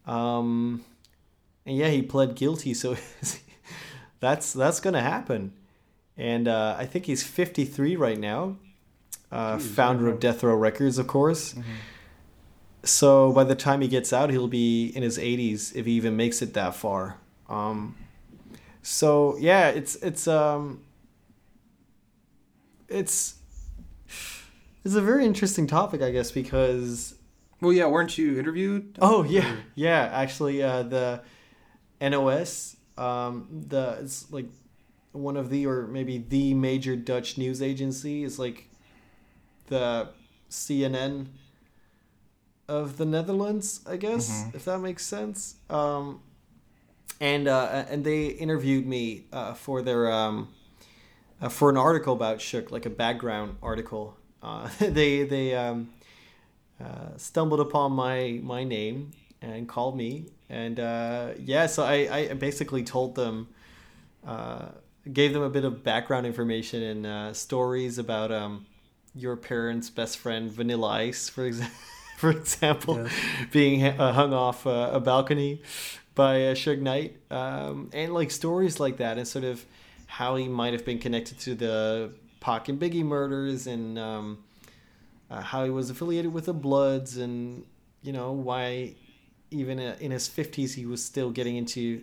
Um, 0.06 0.84
and 1.66 1.76
yeah, 1.76 1.88
he 1.88 2.02
pled 2.02 2.34
guilty, 2.34 2.74
so 2.74 2.96
that's 4.20 4.52
that's 4.52 4.80
gonna 4.80 5.02
happen. 5.02 5.52
And 6.16 6.46
uh, 6.48 6.76
I 6.78 6.86
think 6.86 7.06
he's 7.06 7.22
53 7.24 7.96
right 7.96 8.18
now. 8.18 8.56
Uh, 9.30 9.56
Jeez, 9.56 9.62
founder 9.62 10.08
of 10.08 10.20
Death 10.20 10.42
Row 10.42 10.54
Records, 10.54 10.98
of 10.98 11.06
course. 11.06 11.54
Mhm. 11.54 11.62
So 12.84 13.32
by 13.32 13.44
the 13.44 13.54
time 13.54 13.80
he 13.80 13.88
gets 13.88 14.12
out, 14.12 14.30
he'll 14.30 14.48
be 14.48 14.88
in 14.88 15.02
his 15.02 15.16
80s 15.16 15.74
if 15.76 15.86
he 15.86 15.92
even 15.92 16.16
makes 16.16 16.42
it 16.42 16.52
that 16.54 16.74
far. 16.74 17.16
Um, 17.48 17.94
so 18.82 19.36
yeah, 19.38 19.68
it's 19.68 19.94
it's 19.96 20.26
um, 20.26 20.82
it's 22.88 23.36
it's 24.84 24.94
a 24.96 25.00
very 25.00 25.24
interesting 25.24 25.66
topic, 25.66 26.02
I 26.02 26.10
guess, 26.10 26.32
because 26.32 27.14
Well, 27.62 27.72
yeah, 27.72 27.86
weren't 27.86 28.18
you 28.18 28.38
interviewed? 28.38 28.98
oh 29.00 29.22
yeah, 29.22 29.54
yeah, 29.76 30.10
actually, 30.12 30.62
uh, 30.62 30.82
the 30.82 31.22
NOS, 32.00 32.76
um, 32.98 33.46
the 33.68 33.98
it's 34.02 34.30
like 34.32 34.46
one 35.12 35.36
of 35.36 35.48
the 35.48 35.66
or 35.66 35.86
maybe 35.86 36.18
the 36.18 36.54
major 36.54 36.96
Dutch 36.96 37.38
news 37.38 37.62
agency 37.62 38.24
is 38.24 38.38
like 38.38 38.68
the 39.68 40.08
CNN 40.50 41.26
of 42.68 42.96
the 42.96 43.04
Netherlands, 43.04 43.80
I 43.86 43.96
guess, 43.96 44.28
Mhm. 44.44 44.54
if 44.56 44.64
that 44.64 44.78
makes 44.80 45.04
sense. 45.06 45.54
Um, 45.70 46.20
and 47.20 47.46
uh, 47.46 47.84
and 47.88 48.04
they 48.04 48.26
interviewed 48.26 48.86
me 48.86 49.26
uh, 49.32 49.54
for 49.54 49.82
their 49.82 50.10
um, 50.10 50.48
uh, 51.40 51.48
for 51.48 51.70
an 51.70 51.76
article 51.76 52.12
about 52.14 52.38
Suge, 52.38 52.72
like 52.72 52.86
a 52.86 52.90
background 52.90 53.56
article. 53.62 54.16
Uh, 54.42 54.68
they 54.80 55.22
they 55.22 55.54
um, 55.54 55.90
uh, 56.82 57.16
stumbled 57.16 57.60
upon 57.60 57.92
my 57.92 58.40
my 58.42 58.64
name 58.64 59.12
and 59.40 59.68
called 59.68 59.96
me, 59.96 60.26
and 60.48 60.78
uh, 60.80 61.30
yeah, 61.38 61.66
so 61.66 61.82
I, 61.84 62.28
I 62.30 62.34
basically 62.34 62.82
told 62.84 63.14
them, 63.16 63.48
uh, 64.26 64.66
gave 65.12 65.32
them 65.32 65.42
a 65.42 65.50
bit 65.50 65.64
of 65.64 65.82
background 65.82 66.26
information 66.26 66.82
and 66.82 67.06
uh, 67.06 67.32
stories 67.32 67.98
about 67.98 68.30
um, 68.30 68.66
your 69.14 69.36
parents' 69.36 69.90
best 69.90 70.18
friend 70.18 70.50
Vanilla 70.50 70.88
Ice, 70.88 71.28
for 71.28 71.44
example. 71.46 71.76
For 72.18 72.30
example, 72.30 72.98
Yes. 73.02 73.12
being 73.50 73.82
uh, 73.84 74.12
hung 74.12 74.32
off 74.32 74.64
uh, 74.64 74.90
a 74.92 75.00
balcony 75.00 75.60
by 76.14 76.46
uh, 76.46 76.54
Suge 76.54 76.78
Knight, 76.80 77.16
um, 77.32 77.90
and 77.92 78.14
like 78.14 78.30
stories 78.30 78.78
like 78.78 78.98
that, 78.98 79.18
and 79.18 79.26
sort 79.26 79.44
of 79.44 79.64
how 80.06 80.36
he 80.36 80.46
might 80.46 80.72
have 80.72 80.84
been 80.84 81.00
connected 81.00 81.40
to 81.40 81.56
the 81.56 82.12
Pac 82.38 82.68
and 82.68 82.78
Biggie 82.78 83.02
murders, 83.04 83.66
and 83.66 83.98
um, 83.98 84.38
uh, 85.32 85.40
how 85.40 85.64
he 85.64 85.70
was 85.70 85.88
affiliated 85.88 86.32
with 86.32 86.46
the 86.46 86.52
Bloods, 86.52 87.16
and 87.16 87.64
you 88.02 88.12
know 88.12 88.32
why 88.32 88.94
even 89.50 89.78
uh, 89.78 89.96
in 89.98 90.10
his 90.10 90.28
fifties 90.28 90.74
he 90.74 90.84
was 90.84 91.02
still 91.02 91.30
getting 91.30 91.56
into 91.56 92.02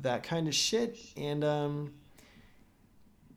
that 0.00 0.24
kind 0.24 0.48
of 0.48 0.54
shit, 0.54 0.98
and 1.16 1.44
um, 1.44 1.92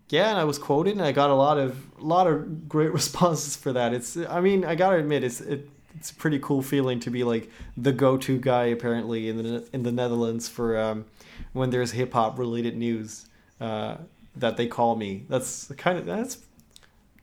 yeah, 0.10 0.32
and 0.32 0.39
I 0.39 0.46
was 0.46 0.58
quoted, 0.58 0.94
and 0.94 1.04
I 1.04 1.12
got 1.12 1.30
a 1.30 1.36
lot 1.36 1.60
of 1.60 1.78
a 2.00 2.04
lot 2.04 2.26
of 2.26 2.68
great 2.68 2.92
responses 3.02 3.56
for 3.56 3.72
that. 3.74 3.94
It's, 3.94 4.18
I 4.18 4.42
mean, 4.42 4.65
I 4.65 4.74
gotta 4.74 4.98
admit, 4.98 5.24
it's 5.24 5.42
it, 5.42 5.70
it's 5.96 6.10
a 6.10 6.15
pretty 6.15 6.39
cool 6.39 6.63
feeling 6.63 7.00
to 7.02 7.12
be 7.12 7.24
like 7.24 7.52
the 7.78 7.92
go-to 7.92 8.39
guy 8.39 8.65
apparently 8.65 9.30
in 9.30 9.38
the 9.38 9.70
in 9.74 9.84
the 9.84 9.92
Netherlands 9.92 10.50
for 10.50 10.80
um, 10.80 11.06
when 11.54 11.70
there's 11.70 11.92
hip 11.92 12.13
hop 12.13 12.39
related 12.39 12.76
news 12.76 13.28
uh, 13.62 13.98
that 14.36 14.58
they 14.58 14.65
call 14.65 14.96
me. 14.96 15.26
That's 15.30 15.72
kind 15.78 16.00
of 16.00 16.08
that's 16.08 16.39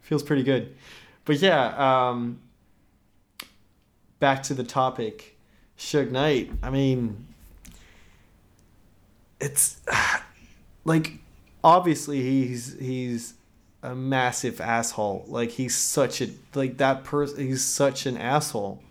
feels 0.02 0.22
pretty 0.22 0.44
good. 0.44 0.76
But 1.26 1.40
yeah, 1.40 2.08
um, 2.08 2.38
back 4.20 4.42
to 4.44 4.54
the 4.54 4.64
topic, 4.64 5.36
Suge 5.78 6.10
Knight. 6.10 6.50
I 6.62 6.70
mean, 6.70 7.26
it's 9.40 9.80
like 10.84 11.14
obviously 11.62 12.22
he's 12.22 12.78
he's 12.78 13.34
a 13.82 13.94
massive 13.94 14.60
asshole. 14.60 15.24
Like 15.28 15.50
he's 15.50 15.76
such 15.76 16.20
a 16.22 16.28
like 16.54 16.78
that 16.78 17.04
person. 17.04 17.38
He's 17.46 17.64
such 17.64 18.06
an 18.06 18.16
asshole. 18.16 18.82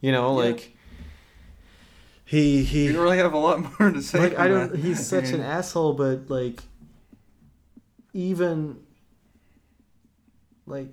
You 0.00 0.12
know, 0.12 0.38
Yeah. 0.40 0.48
like 0.50 0.76
he 2.24 2.64
he. 2.64 2.86
You 2.86 3.00
really 3.00 3.18
have 3.18 3.32
a 3.32 3.38
lot 3.38 3.60
more 3.80 3.90
to 3.92 4.02
say. 4.02 4.18
like 4.18 4.38
I 4.38 4.48
don't. 4.48 4.72
that. 4.72 4.78
He's 4.80 5.06
such 5.06 5.30
an 5.30 5.40
asshole, 5.40 5.92
but 5.94 6.28
like 6.28 6.64
even 8.12 8.78
like 10.66 10.88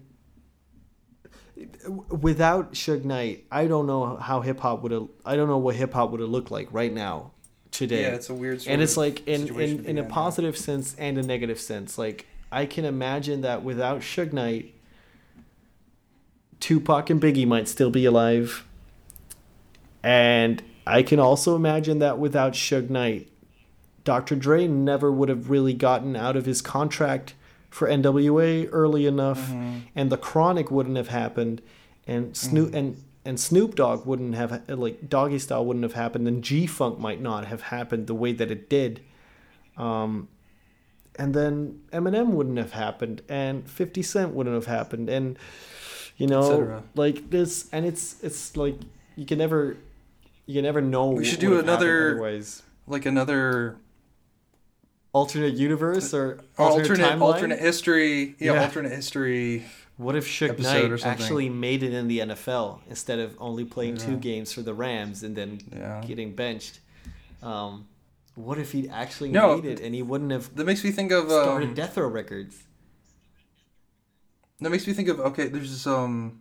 without 2.10 2.74
Suge 2.74 3.04
Knight, 3.04 3.46
I 3.52 3.68
don't 3.68 3.86
know 3.86 4.16
how 4.18 4.42
hip 4.42 4.60
hop 4.60 4.82
would 4.84 4.92
have. 4.92 5.08
I 5.26 5.36
don't 5.36 5.48
know 5.48 5.58
what 5.58 5.76
hip 5.76 5.94
hop 5.94 6.12
would 6.12 6.20
have 6.20 6.30
looked 6.30 6.52
like 6.52 6.68
right 6.72 6.94
now, 6.94 7.32
today 7.72 8.04
Yeah, 8.04 8.16
it's 8.16 8.30
a 8.30 8.34
weird. 8.34 8.64
And 8.68 8.82
it's 8.82 8.98
like 8.98 9.28
in 9.28 9.60
in, 9.60 9.86
in 9.86 9.98
a 9.98 10.04
positive 10.04 10.58
sense 10.58 10.96
and 10.98 11.18
a 11.18 11.24
negative 11.24 11.60
sense. 11.60 11.98
Like 11.98 12.26
I 12.52 12.66
can 12.66 12.86
imagine 12.86 13.42
that 13.42 13.64
without 13.64 14.02
Suge 14.02 14.34
Knight, 14.34 14.74
Tupac 16.60 17.10
and 17.10 17.22
Biggie 17.22 17.48
might 17.48 17.68
still 17.68 17.92
be 17.92 18.06
alive, 18.06 18.66
and 20.02 20.64
I 20.88 21.04
can 21.04 21.20
also 21.20 21.56
imagine 21.56 22.00
that 22.00 22.18
without 22.18 22.54
Suge 22.54 22.90
Knight, 22.90 23.30
Dr. 24.04 24.36
Dre 24.36 24.68
never 24.68 25.12
would 25.12 25.30
have 25.30 25.50
really 25.50 25.74
gotten 25.74 26.16
out 26.16 26.36
of 26.36 26.46
his 26.46 26.62
contract 26.62 27.36
for 27.74 27.88
NWA 27.88 28.70
early 28.72 29.08
enough, 29.08 29.50
and 29.96 30.12
the 30.12 30.18
Chronic 30.18 30.70
wouldn't 30.70 30.96
have 30.96 31.08
happened, 31.08 31.60
and 32.06 32.38
Snoop 32.38 32.74
and 32.76 33.04
and 33.26 33.40
Snoop 33.40 33.74
Dogg 33.74 34.06
wouldn't 34.06 34.36
have 34.36 34.62
like 34.70 35.10
Doggy 35.10 35.40
Style 35.40 35.66
wouldn't 35.66 35.84
have 35.84 35.94
happened, 35.94 36.28
and 36.28 36.44
G 36.44 36.68
Funk 36.68 37.00
might 37.00 37.20
not 37.20 37.46
have 37.46 37.64
happened 37.64 38.06
the 38.06 38.14
way 38.14 38.32
that 38.32 38.52
it 38.52 38.70
did. 38.70 39.02
Um, 39.76 40.28
and 41.16 41.34
then 41.34 41.82
Eminem 41.92 42.28
wouldn't 42.30 42.60
have 42.60 42.74
happened, 42.74 43.24
and 43.28 43.68
Fifty 43.68 44.04
Cent 44.04 44.34
wouldn't 44.36 44.54
have 44.54 44.68
happened, 44.68 45.10
and 45.10 45.38
you 46.18 46.28
know, 46.28 46.84
like 46.94 47.32
this, 47.32 47.70
and 47.72 47.88
it's 47.88 48.22
it's 48.22 48.56
like 48.56 48.76
you 49.16 49.26
can 49.26 49.40
never, 49.40 49.78
you 50.46 50.56
can 50.56 50.64
never 50.64 50.80
know. 50.82 51.10
We 51.10 51.26
should 51.26 51.40
do 51.40 51.50
would 51.50 51.58
have 51.58 51.66
happened 51.66 51.90
another-. 51.90 52.20
Like 52.86 53.06
another 53.08 53.78
alternate 55.14 55.54
universe 55.54 56.14
or 56.14 56.40
alternate 56.58 56.90
alternate 56.90 57.22
alternate 57.22 57.60
history. 57.60 58.36
Yeah, 58.40 58.54
Yeah. 58.54 58.64
alternate 58.64 58.92
history. 58.92 59.64
What 59.98 60.16
if 60.16 60.42
episode 60.42 60.90
Knight 60.92 61.06
actually 61.06 61.50
made 61.50 61.84
it 61.84 61.94
in 61.94 62.08
the 62.08 62.20
NFL 62.20 62.82
instead 62.90 63.20
of 63.20 63.36
only 63.40 63.64
playing 63.64 63.98
two 63.98 64.18
games 64.18 64.52
for 64.52 64.62
the 64.64 64.74
Rams 64.74 65.22
and 65.24 65.36
then 65.36 65.62
Yeah. 65.72 66.04
getting 66.06 66.34
benched? 66.36 66.80
Um, 67.44 67.88
what 68.36 68.58
if 68.58 68.72
he 68.72 68.90
actually 68.90 69.30
No, 69.30 69.56
made 69.56 69.66
it 69.66 69.80
and 69.80 69.94
he 69.94 70.02
wouldn't 70.02 70.32
have 70.32 70.56
That 70.56 70.66
makes 70.66 70.84
me 70.84 70.90
think 70.92 71.12
of 71.12 71.26
started 71.30 71.70
um, 71.70 71.74
Death 71.76 71.96
Row 71.96 72.08
Records? 72.08 72.64
That 74.62 74.70
makes 74.72 74.88
me 74.88 74.94
think 74.94 75.10
of 75.10 75.20
okay. 75.20 75.48
There's 75.48 75.70
this 75.72 75.86
um, 75.86 76.40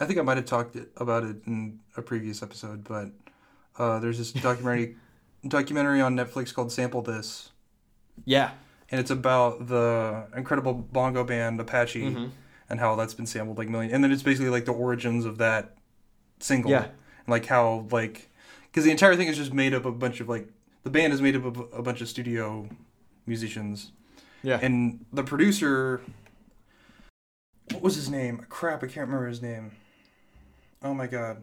I 0.00 0.04
think 0.06 0.18
I 0.18 0.22
might 0.22 0.36
have 0.36 0.46
talked 0.46 0.76
about 0.96 1.24
it 1.24 1.36
in 1.46 1.78
a 1.96 2.02
previous 2.02 2.42
episode, 2.42 2.84
but 2.84 3.10
uh, 3.78 3.98
there's 4.00 4.18
this 4.18 4.32
documentary 4.32 4.96
documentary 5.48 6.00
on 6.00 6.16
Netflix 6.16 6.52
called 6.52 6.72
"Sample 6.72 7.00
This," 7.00 7.50
Yeah. 8.24 8.50
and 8.90 8.98
it's 9.00 9.10
about 9.10 9.66
the 9.68 10.26
incredible 10.36 10.72
bongo 10.72 11.22
band 11.24 11.60
Apache 11.60 12.02
Mhm. 12.02 12.30
and 12.70 12.80
how 12.80 12.96
that's 12.96 13.12
been 13.14 13.26
sampled 13.26 13.58
like 13.58 13.68
million. 13.68 13.92
And 13.92 14.02
then 14.02 14.10
it's 14.12 14.22
basically 14.22 14.48
like 14.50 14.64
the 14.64 14.72
origins 14.72 15.24
of 15.26 15.36
that 15.38 15.76
single, 16.40 16.70
Yeah. 16.70 16.84
and 16.84 17.28
like 17.28 17.46
how 17.46 17.86
like 17.90 18.30
because 18.70 18.84
the 18.84 18.90
entire 18.90 19.14
thing 19.16 19.28
is 19.28 19.36
just 19.36 19.52
made 19.52 19.74
up 19.74 19.84
of 19.84 19.94
a 19.94 19.98
bunch 19.98 20.20
of 20.20 20.28
like 20.28 20.48
the 20.84 20.90
band 20.90 21.12
is 21.12 21.20
made 21.20 21.36
up 21.36 21.44
of 21.44 21.58
a 21.72 21.82
bunch 21.82 22.00
of 22.00 22.08
studio 22.08 22.68
musicians 23.26 23.92
Yeah. 24.42 24.58
and 24.62 25.04
the 25.12 25.22
producer 25.22 26.00
what 27.72 27.82
was 27.82 27.96
his 27.96 28.08
name 28.08 28.44
crap 28.48 28.82
i 28.82 28.86
can't 28.86 29.06
remember 29.08 29.26
his 29.28 29.42
name 29.42 29.72
oh 30.82 30.94
my 30.94 31.06
god 31.06 31.42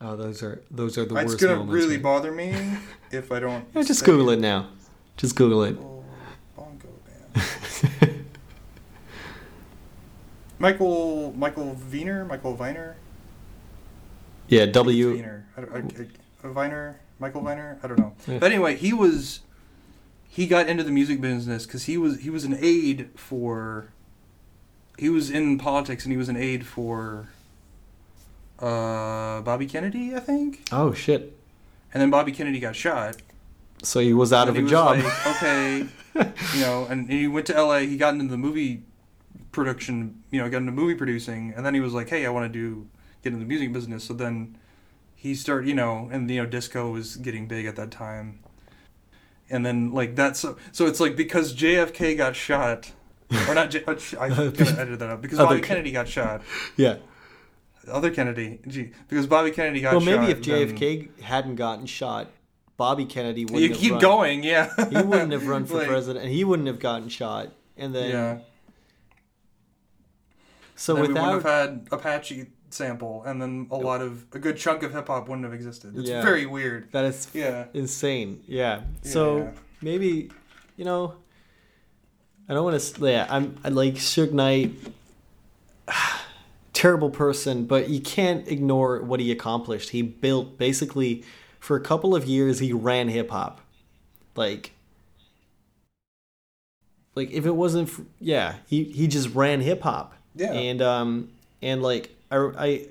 oh, 0.00 0.16
those 0.16 0.42
are 0.42 0.62
those 0.70 0.98
are 0.98 1.04
the 1.04 1.14
it's 1.16 1.32
worst 1.32 1.40
gonna 1.40 1.56
moments. 1.56 1.74
really 1.74 1.98
bother 1.98 2.32
me 2.32 2.52
if 3.12 3.30
i 3.30 3.38
don't 3.38 3.64
Yeah, 3.74 3.82
just 3.82 4.00
say 4.00 4.06
Google 4.06 4.30
it 4.30 4.40
now. 4.40 4.68
Just 5.16 5.36
Google 5.36 5.64
it. 5.64 5.76
Bongo 6.56 6.88
band 7.34 8.24
michael 10.58 11.34
michael 11.36 11.74
viner 11.74 12.24
michael 12.24 12.54
viner 12.54 12.96
yeah. 14.48 14.66
W. 14.66 15.16
Viner. 15.16 15.46
I, 15.56 15.60
I, 15.60 15.82
I, 16.44 16.48
Viner, 16.48 17.00
Michael 17.18 17.42
Viner. 17.42 17.78
I 17.82 17.88
don't 17.88 17.98
know. 17.98 18.14
Yeah. 18.26 18.38
But 18.38 18.52
anyway, 18.52 18.76
he 18.76 18.92
was 18.92 19.40
he 20.28 20.46
got 20.46 20.68
into 20.68 20.82
the 20.82 20.90
music 20.90 21.20
business 21.20 21.66
because 21.66 21.84
he 21.84 21.96
was 21.96 22.20
he 22.20 22.30
was 22.30 22.44
an 22.44 22.56
aide 22.60 23.10
for 23.16 23.88
he 24.98 25.08
was 25.08 25.30
in 25.30 25.58
politics 25.58 26.04
and 26.04 26.12
he 26.12 26.16
was 26.16 26.28
an 26.28 26.36
aide 26.36 26.66
for 26.66 27.28
uh, 28.58 29.40
Bobby 29.40 29.66
Kennedy, 29.66 30.14
I 30.14 30.20
think. 30.20 30.68
Oh 30.70 30.92
shit. 30.92 31.36
And 31.92 32.00
then 32.00 32.10
Bobby 32.10 32.32
Kennedy 32.32 32.60
got 32.60 32.76
shot. 32.76 33.16
So 33.82 34.00
he 34.00 34.12
was 34.12 34.32
out 34.32 34.48
and 34.48 34.56
of 34.56 34.64
a 34.64 34.68
job. 34.68 34.98
Like, 34.98 35.26
okay, 35.36 35.78
you 36.54 36.60
know, 36.60 36.86
and 36.88 37.10
he 37.10 37.28
went 37.28 37.46
to 37.46 37.56
L.A. 37.56 37.86
He 37.86 37.96
got 37.96 38.14
into 38.14 38.26
the 38.28 38.38
movie 38.38 38.82
production, 39.52 40.22
you 40.30 40.40
know, 40.40 40.48
got 40.50 40.58
into 40.58 40.72
movie 40.72 40.94
producing, 40.94 41.52
and 41.56 41.64
then 41.64 41.74
he 41.74 41.80
was 41.80 41.92
like, 41.94 42.08
"Hey, 42.08 42.26
I 42.26 42.30
want 42.30 42.52
to 42.52 42.58
do 42.58 42.86
get 43.22 43.32
into 43.32 43.40
the 43.44 43.48
music 43.48 43.72
business." 43.72 44.04
So 44.04 44.14
then 44.14 44.58
he 45.14 45.34
started, 45.34 45.68
you 45.68 45.74
know, 45.74 46.08
and 46.10 46.30
you 46.30 46.42
know, 46.42 46.46
disco 46.48 46.90
was 46.90 47.16
getting 47.16 47.46
big 47.46 47.66
at 47.66 47.76
that 47.76 47.90
time, 47.90 48.40
and 49.50 49.64
then 49.64 49.92
like 49.92 50.16
that's 50.16 50.40
so 50.40 50.56
so 50.72 50.86
it's 50.86 51.00
like 51.00 51.16
because 51.16 51.54
JFK 51.54 52.16
got 52.16 52.34
shot, 52.34 52.92
or 53.48 53.54
not, 53.54 53.70
J, 53.70 53.84
uh, 53.86 53.94
I 54.20 54.28
gotta 54.30 54.80
edit 54.80 54.98
that 54.98 55.10
up 55.10 55.22
because 55.22 55.38
Bobby 55.38 55.60
Ke- 55.60 55.64
Kennedy 55.64 55.92
got 55.92 56.08
shot. 56.08 56.42
yeah. 56.76 56.96
Other 57.88 58.10
Kennedy, 58.10 58.58
gee, 58.66 58.90
because 59.08 59.28
Bobby 59.28 59.52
Kennedy 59.52 59.80
got 59.80 59.90
shot. 59.92 59.96
Well, 60.02 60.06
shot. 60.16 60.20
maybe 60.22 60.32
if 60.32 60.42
then- 60.44 60.76
JFK 60.76 61.20
hadn't 61.20 61.54
gotten 61.54 61.86
shot, 61.86 62.28
Bobby 62.76 63.04
Kennedy 63.06 63.44
wouldn't 63.44 63.62
you 63.62 63.68
have 63.70 63.78
keep 63.78 63.92
run. 63.92 64.00
going, 64.00 64.44
yeah, 64.44 64.70
He 64.90 64.96
wouldn't 65.02 65.32
have 65.32 65.46
run 65.46 65.64
for 65.66 65.78
Like, 65.78 65.88
president, 65.88 66.24
and 66.24 66.32
he 66.34 66.44
wouldn't 66.44 66.68
have 66.68 66.78
gotten 66.78 67.08
shot. 67.08 67.50
And 67.76 67.94
then, 67.94 68.10
Yeah. 68.10 68.38
so 70.74 70.94
then 70.94 71.02
we 71.02 71.08
wouldn't 71.08 71.26
have 71.32 71.42
had 71.44 71.88
Apache 71.90 72.46
sample, 72.70 73.22
and 73.24 73.40
then 73.40 73.66
a 73.70 73.76
lot 73.76 74.02
of 74.02 74.24
a 74.32 74.38
good 74.38 74.56
chunk 74.56 74.82
of 74.82 74.92
hip 74.92 75.06
hop 75.06 75.28
wouldn't 75.28 75.44
have 75.44 75.54
existed. 75.54 75.96
It's 75.96 76.08
Yeah. 76.08 76.22
very 76.22 76.44
weird. 76.46 76.90
that 76.92 77.04
is 77.04 77.28
Yeah. 77.32 77.66
insane. 77.72 78.42
Yeah. 78.46 78.82
So 79.02 79.38
Yeah. 79.38 79.50
maybe 79.80 80.30
you 80.76 80.84
know, 80.84 81.14
I 82.48 82.52
don't 82.54 82.64
want 82.64 82.78
to. 82.78 83.06
Yeah, 83.10 83.26
I'm. 83.30 83.56
I 83.64 83.70
like 83.70 83.94
Suge 83.94 84.32
Knight. 84.32 84.72
Terrible 86.74 87.08
person, 87.08 87.64
but 87.64 87.88
you 87.88 88.00
can't 88.00 88.46
ignore 88.48 89.00
what 89.02 89.18
he 89.18 89.32
accomplished. 89.32 89.90
He 89.90 90.02
built 90.02 90.58
basically 90.58 91.24
for 91.66 91.76
a 91.76 91.80
couple 91.80 92.14
of 92.14 92.26
years. 92.26 92.60
He 92.60 92.72
ran 92.72 93.08
hip 93.08 93.30
hop, 93.30 93.60
like. 94.36 94.72
Like 97.16 97.32
if 97.32 97.44
it 97.44 97.56
wasn't, 97.56 97.88
for, 97.88 98.04
yeah, 98.20 98.56
he 98.68 98.84
he 98.84 99.08
just 99.08 99.34
ran 99.34 99.62
hip 99.62 99.82
hop. 99.82 100.14
Yeah. 100.36 100.52
And 100.52 100.80
um 100.80 101.30
and 101.62 101.82
like 101.82 102.14
I, 102.30 102.36
I 102.36 102.86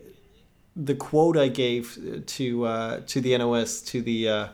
the 0.75 0.95
quote 0.95 1.38
I 1.38 1.47
gave 1.47 2.25
to 2.25 2.65
uh 2.65 3.01
to 3.05 3.21
the 3.21 3.38
NOS 3.38 3.81
to 3.81 4.01
the 4.01 4.27
uh 4.27 4.47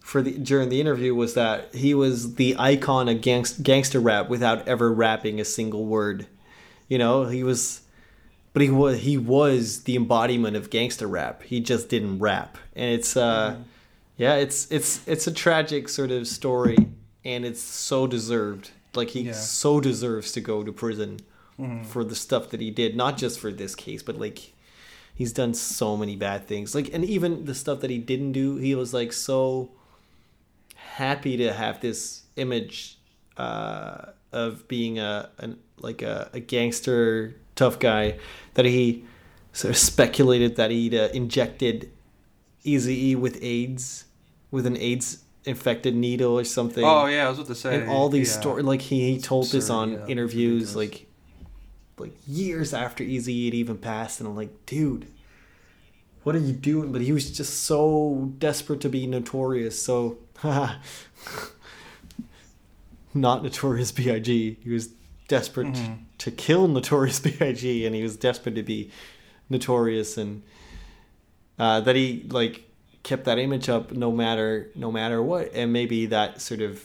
for 0.00 0.22
the 0.22 0.38
during 0.38 0.68
the 0.68 0.80
interview 0.80 1.14
was 1.14 1.34
that 1.34 1.74
he 1.74 1.92
was 1.94 2.36
the 2.36 2.56
icon 2.58 3.08
of 3.08 3.18
gangst, 3.18 3.62
gangster 3.62 4.00
rap 4.00 4.28
without 4.30 4.66
ever 4.66 4.90
rapping 4.90 5.40
a 5.40 5.44
single 5.44 5.84
word. 5.84 6.26
You 6.88 6.96
know, 6.96 7.26
he 7.26 7.42
was 7.42 7.81
but 8.52 8.62
he 8.62 8.70
was 8.70 9.00
he 9.00 9.16
was 9.18 9.84
the 9.84 9.96
embodiment 9.96 10.56
of 10.56 10.70
gangster 10.70 11.06
rap. 11.06 11.42
He 11.42 11.60
just 11.60 11.88
didn't 11.88 12.18
rap. 12.18 12.58
And 12.76 12.92
it's 12.94 13.16
uh 13.16 13.56
yeah, 14.16 14.34
it's 14.34 14.70
it's 14.70 15.00
it's 15.08 15.26
a 15.26 15.32
tragic 15.32 15.88
sort 15.88 16.10
of 16.10 16.26
story 16.28 16.76
and 17.24 17.44
it's 17.44 17.62
so 17.62 18.06
deserved. 18.06 18.70
Like 18.94 19.10
he 19.10 19.22
Yeah. 19.22 19.32
so 19.32 19.80
deserves 19.80 20.32
to 20.32 20.40
go 20.40 20.62
to 20.64 20.72
prison 20.72 21.20
Mm-hmm. 21.60 21.84
for 21.84 22.02
the 22.02 22.14
stuff 22.14 22.48
that 22.48 22.60
he 22.62 22.70
did, 22.70 22.96
not 22.96 23.18
just 23.18 23.38
for 23.38 23.52
this 23.52 23.74
case, 23.74 24.02
but 24.02 24.18
like 24.18 24.52
he's 25.14 25.32
done 25.34 25.52
so 25.54 25.96
many 25.98 26.16
bad 26.16 26.48
things. 26.48 26.74
Like 26.74 26.90
and 26.94 27.04
even 27.04 27.44
the 27.44 27.54
stuff 27.54 27.80
that 27.80 27.90
he 27.90 27.98
didn't 27.98 28.32
do, 28.32 28.56
he 28.56 28.74
was 28.74 28.94
like 28.94 29.12
so 29.12 29.70
happy 30.74 31.36
to 31.36 31.52
have 31.52 31.80
this 31.80 32.22
image 32.36 32.98
uh, 33.36 34.06
of 34.32 34.66
being 34.68 34.98
a 34.98 35.28
an, 35.38 35.58
like 35.78 36.02
a, 36.02 36.30
a 36.32 36.40
gangster 36.40 37.34
tough 37.54 37.78
guy 37.78 38.18
that 38.54 38.64
he 38.64 39.04
sort 39.52 39.70
of 39.70 39.76
speculated 39.76 40.56
that 40.56 40.70
he'd 40.70 40.94
uh, 40.94 41.08
injected 41.12 41.90
Easy 42.64 43.10
E 43.10 43.14
with 43.16 43.38
AIDS 43.42 44.04
with 44.50 44.66
an 44.66 44.76
AIDS 44.76 45.24
infected 45.44 45.96
needle 45.96 46.38
or 46.38 46.44
something 46.44 46.84
Oh 46.84 47.06
yeah, 47.06 47.26
I 47.26 47.28
was 47.28 47.38
about 47.38 47.48
to 47.48 47.54
say. 47.56 47.80
and 47.80 47.90
all 47.90 48.08
these 48.08 48.32
yeah. 48.32 48.40
stories 48.40 48.64
like 48.64 48.80
he, 48.80 49.12
he 49.14 49.20
told 49.20 49.50
this 49.50 49.68
on 49.70 49.92
yeah, 49.92 50.06
interviews 50.06 50.76
like 50.76 51.08
like 51.98 52.12
years 52.26 52.72
after 52.72 53.04
Eazy 53.04 53.46
had 53.46 53.54
even 53.54 53.78
passed 53.78 54.20
and 54.20 54.28
i'm 54.28 54.36
like 54.36 54.66
dude 54.66 55.06
what 56.22 56.34
are 56.34 56.40
you 56.40 56.52
doing 56.52 56.92
but 56.92 57.00
he 57.00 57.12
was 57.12 57.30
just 57.30 57.64
so 57.64 58.32
desperate 58.38 58.80
to 58.80 58.88
be 58.88 59.06
notorious 59.06 59.82
so 59.82 60.18
not 63.14 63.42
notorious 63.42 63.92
big 63.92 64.26
he 64.26 64.56
was 64.66 64.90
desperate 65.36 65.68
Mm-hmm. 65.68 65.94
to 66.18 66.30
kill 66.30 66.68
notorious 66.68 67.18
big 67.20 67.40
and 67.40 67.94
he 67.94 68.02
was 68.02 68.16
desperate 68.16 68.54
to 68.56 68.62
be 68.62 68.90
notorious 69.48 70.18
and 70.18 70.42
uh, 71.58 71.80
that 71.80 71.96
he 71.96 72.26
like 72.30 72.54
kept 73.02 73.24
that 73.24 73.38
image 73.38 73.68
up 73.68 73.92
no 73.92 74.10
matter 74.12 74.70
no 74.74 74.90
matter 74.92 75.22
what 75.22 75.50
and 75.54 75.72
maybe 75.72 76.06
that 76.06 76.40
sort 76.40 76.60
of 76.60 76.84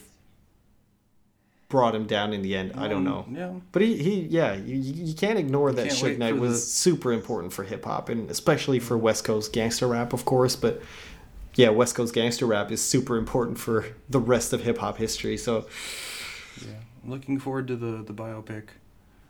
brought 1.68 1.94
him 1.94 2.06
down 2.06 2.32
in 2.32 2.40
the 2.40 2.56
end 2.56 2.72
i 2.76 2.88
don't 2.88 3.04
know 3.04 3.24
Um, 3.28 3.36
Yeah. 3.36 3.52
but 3.72 3.82
he, 3.82 3.96
he 4.02 4.14
yeah 4.38 4.54
you, 4.54 4.76
you 4.76 4.92
you 5.08 5.14
can't 5.14 5.38
ignore 5.38 5.70
that 5.72 5.88
can't 5.88 5.98
Suge 6.00 6.18
Knight 6.18 6.36
was 6.38 6.54
the- 6.64 6.70
super 6.86 7.12
important 7.12 7.52
for 7.52 7.62
hip-hop 7.64 8.08
and 8.08 8.30
especially 8.30 8.78
for 8.80 8.96
west 8.96 9.24
coast 9.24 9.52
gangster 9.52 9.86
rap 9.86 10.12
of 10.14 10.24
course 10.24 10.56
but 10.56 10.80
yeah 11.56 11.68
west 11.68 11.94
coast 11.94 12.14
gangster 12.14 12.46
rap 12.46 12.72
is 12.72 12.80
super 12.80 13.16
important 13.18 13.58
for 13.58 13.84
the 14.08 14.18
rest 14.34 14.52
of 14.54 14.62
hip-hop 14.62 14.96
history 14.96 15.36
so 15.36 15.66
Yeah. 16.66 16.72
Looking 17.08 17.38
forward 17.38 17.66
to 17.68 17.76
the 17.76 18.02
the 18.02 18.12
biopic. 18.12 18.64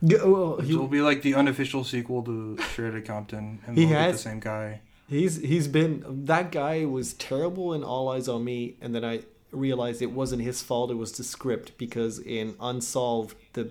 Yeah, 0.01 0.25
well, 0.25 0.59
he- 0.59 0.77
will 0.77 0.87
be 0.87 1.01
like 1.01 1.23
the 1.23 1.35
unofficial 1.35 1.83
sequel 1.85 2.23
to 2.23 2.57
Straight 2.71 3.05
Compton, 3.05 3.61
and 3.67 3.77
He 3.77 3.87
get 3.87 4.13
the 4.13 4.19
same 4.19 4.41
guy. 4.41 4.81
He's 5.09 5.37
he's 5.37 5.69
been 5.69 6.05
that 6.27 6.53
guy 6.53 6.85
was 6.85 7.15
terrible 7.15 7.73
in 7.73 7.83
All 7.83 8.09
Eyez 8.09 8.33
on 8.33 8.45
Me, 8.45 8.77
and 8.81 8.95
then 8.95 9.05
I 9.05 9.23
realized 9.51 10.03
it 10.03 10.13
wasn't 10.13 10.43
his 10.43 10.63
fault; 10.63 10.91
it 10.91 10.97
was 10.97 11.13
the 11.13 11.25
script 11.25 11.79
because 11.79 12.19
in 12.19 12.55
Unsolved, 12.61 13.35
the 13.55 13.71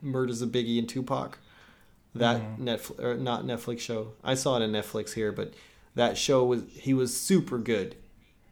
murders 0.00 0.40
of 0.40 0.50
Biggie 0.50 0.78
and 0.78 0.88
Tupac, 0.88 1.38
that 2.14 2.40
mm-hmm. 2.40 2.68
Netflix 2.68 3.00
or 3.00 3.12
er, 3.12 3.16
not 3.16 3.44
Netflix 3.44 3.80
show. 3.80 4.12
I 4.22 4.34
saw 4.34 4.56
it 4.56 4.62
on 4.62 4.70
Netflix 4.70 5.14
here, 5.14 5.32
but 5.32 5.52
that 5.94 6.16
show 6.16 6.44
was 6.44 6.62
he 6.72 6.94
was 6.94 7.18
super 7.18 7.58
good. 7.58 7.96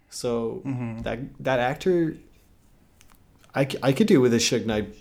So 0.09 0.63
mm-hmm. 0.65 1.03
that 1.03 1.21
that 1.39 1.61
actor, 1.61 2.17
I, 3.55 3.67
I 3.83 3.93
could 3.93 4.07
do 4.07 4.21
with 4.21 4.33
a 4.33 4.39
Suge 4.39 4.65
Knight 4.67 4.95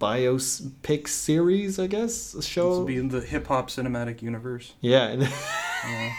biopic 0.00 1.08
series, 1.08 1.78
I 1.78 1.86
guess. 1.86 2.32
A 2.34 2.36
This 2.38 2.46
show. 2.46 2.78
would 2.78 2.86
be 2.86 2.96
in 2.96 3.08
the 3.08 3.20
hip 3.20 3.46
hop 3.48 3.68
cinematic 3.70 4.22
universe. 4.22 4.72
Yeah, 4.80 5.08
and 5.08 5.22
Yeah. 5.84 6.12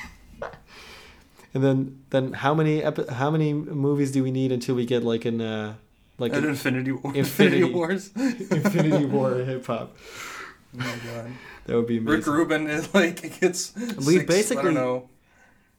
and 1.54 1.64
then 1.64 2.00
then 2.10 2.34
how 2.34 2.54
many 2.54 2.84
epi- 2.84 3.08
how 3.10 3.32
many 3.32 3.54
movies 3.54 4.12
do 4.12 4.24
we 4.24 4.32
need 4.32 4.52
until 4.52 4.76
we 4.76 4.86
get 4.86 5.04
like 5.04 5.24
an 5.26 5.40
uh, 5.42 5.76
like 6.18 6.34
At 6.34 6.44
an 6.44 6.50
Infinity 6.50 6.92
War. 6.92 7.14
Infinity- 7.16 7.58
Infinity 7.62 7.74
Wars. 7.74 8.12
Infinity 8.16 9.06
War 9.06 9.36
hip 9.46 9.66
hop? 9.66 9.96
Oh 10.76 10.78
my 10.80 10.96
god. 11.06 11.32
That 11.66 11.76
would 11.78 11.88
be 11.88 12.00
Rick. 12.00 12.26
Rubin 12.28 12.68
is 12.68 12.94
like 12.94 13.24
it 13.24 13.40
gets. 13.40 13.74
We 13.76 14.18
six, 14.18 14.24
I 14.24 14.26
basically- 14.26 14.64
don't 14.64 14.74
know. 14.74 15.10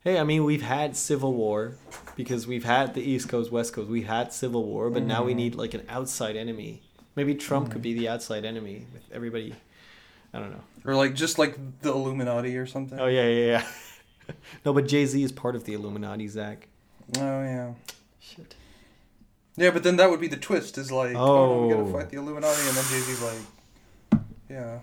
Hey, 0.05 0.19
I 0.19 0.25
mean 0.25 0.45
we've 0.45 0.63
had 0.63 0.97
Civil 0.97 1.33
War 1.33 1.77
because 2.15 2.47
we've 2.47 2.65
had 2.65 2.93
the 2.95 3.01
East 3.03 3.29
Coast 3.29 3.51
West 3.51 3.73
Coast. 3.73 3.89
We 3.89 4.03
had 4.03 4.33
Civil 4.33 4.65
War, 4.65 4.91
but 4.91 5.03
now 5.03 5.25
we 5.25 5.33
Mhm. 5.33 5.37
need 5.37 5.55
like 5.55 5.73
an 5.75 5.83
outside 5.89 6.37
enemy. 6.37 6.83
Maybe 7.17 7.35
Trump 7.35 7.67
Mm-hmm. 7.67 7.73
could 7.73 7.83
be 7.83 7.95
the 7.95 8.09
outside 8.09 8.45
enemy 8.45 8.87
with 8.93 9.03
everybody. 9.13 9.55
I 10.35 10.41
don't 10.41 10.51
know. 10.51 10.61
Or 10.85 10.95
like 10.95 11.15
just 11.15 11.39
like 11.39 11.57
the 11.81 11.91
Illuminati 11.91 12.57
or 12.59 12.67
something. 12.67 12.99
Oh 13.01 13.07
yeah, 13.07 13.27
yeah, 13.29 13.47
yeah. 14.29 14.35
no, 14.67 14.73
but 14.75 14.87
Jay 14.87 15.07
Z 15.07 15.23
is 15.23 15.33
part 15.33 15.57
of 15.57 15.65
the 15.65 15.73
Illuminati, 15.73 16.29
Zach. 16.29 16.69
Oh 17.19 17.43
yeah. 17.43 17.73
Shit. 18.21 18.55
Yeah, 19.57 19.71
but 19.71 19.85
then 19.85 19.97
that 19.97 20.11
would 20.11 20.21
be 20.21 20.29
the 20.29 20.37
twist. 20.37 20.77
Is 20.77 20.91
like, 20.93 21.15
oh, 21.17 21.21
Oh. 21.21 21.67
we 21.67 21.73
gotta 21.75 21.93
fight 21.93 22.11
the 22.11 22.17
Illuminati, 22.19 22.61
and 22.69 22.77
then 22.77 22.85
Jay 22.91 23.01
Z's 23.01 23.23
like, 23.23 24.21
yeah, 24.51 24.79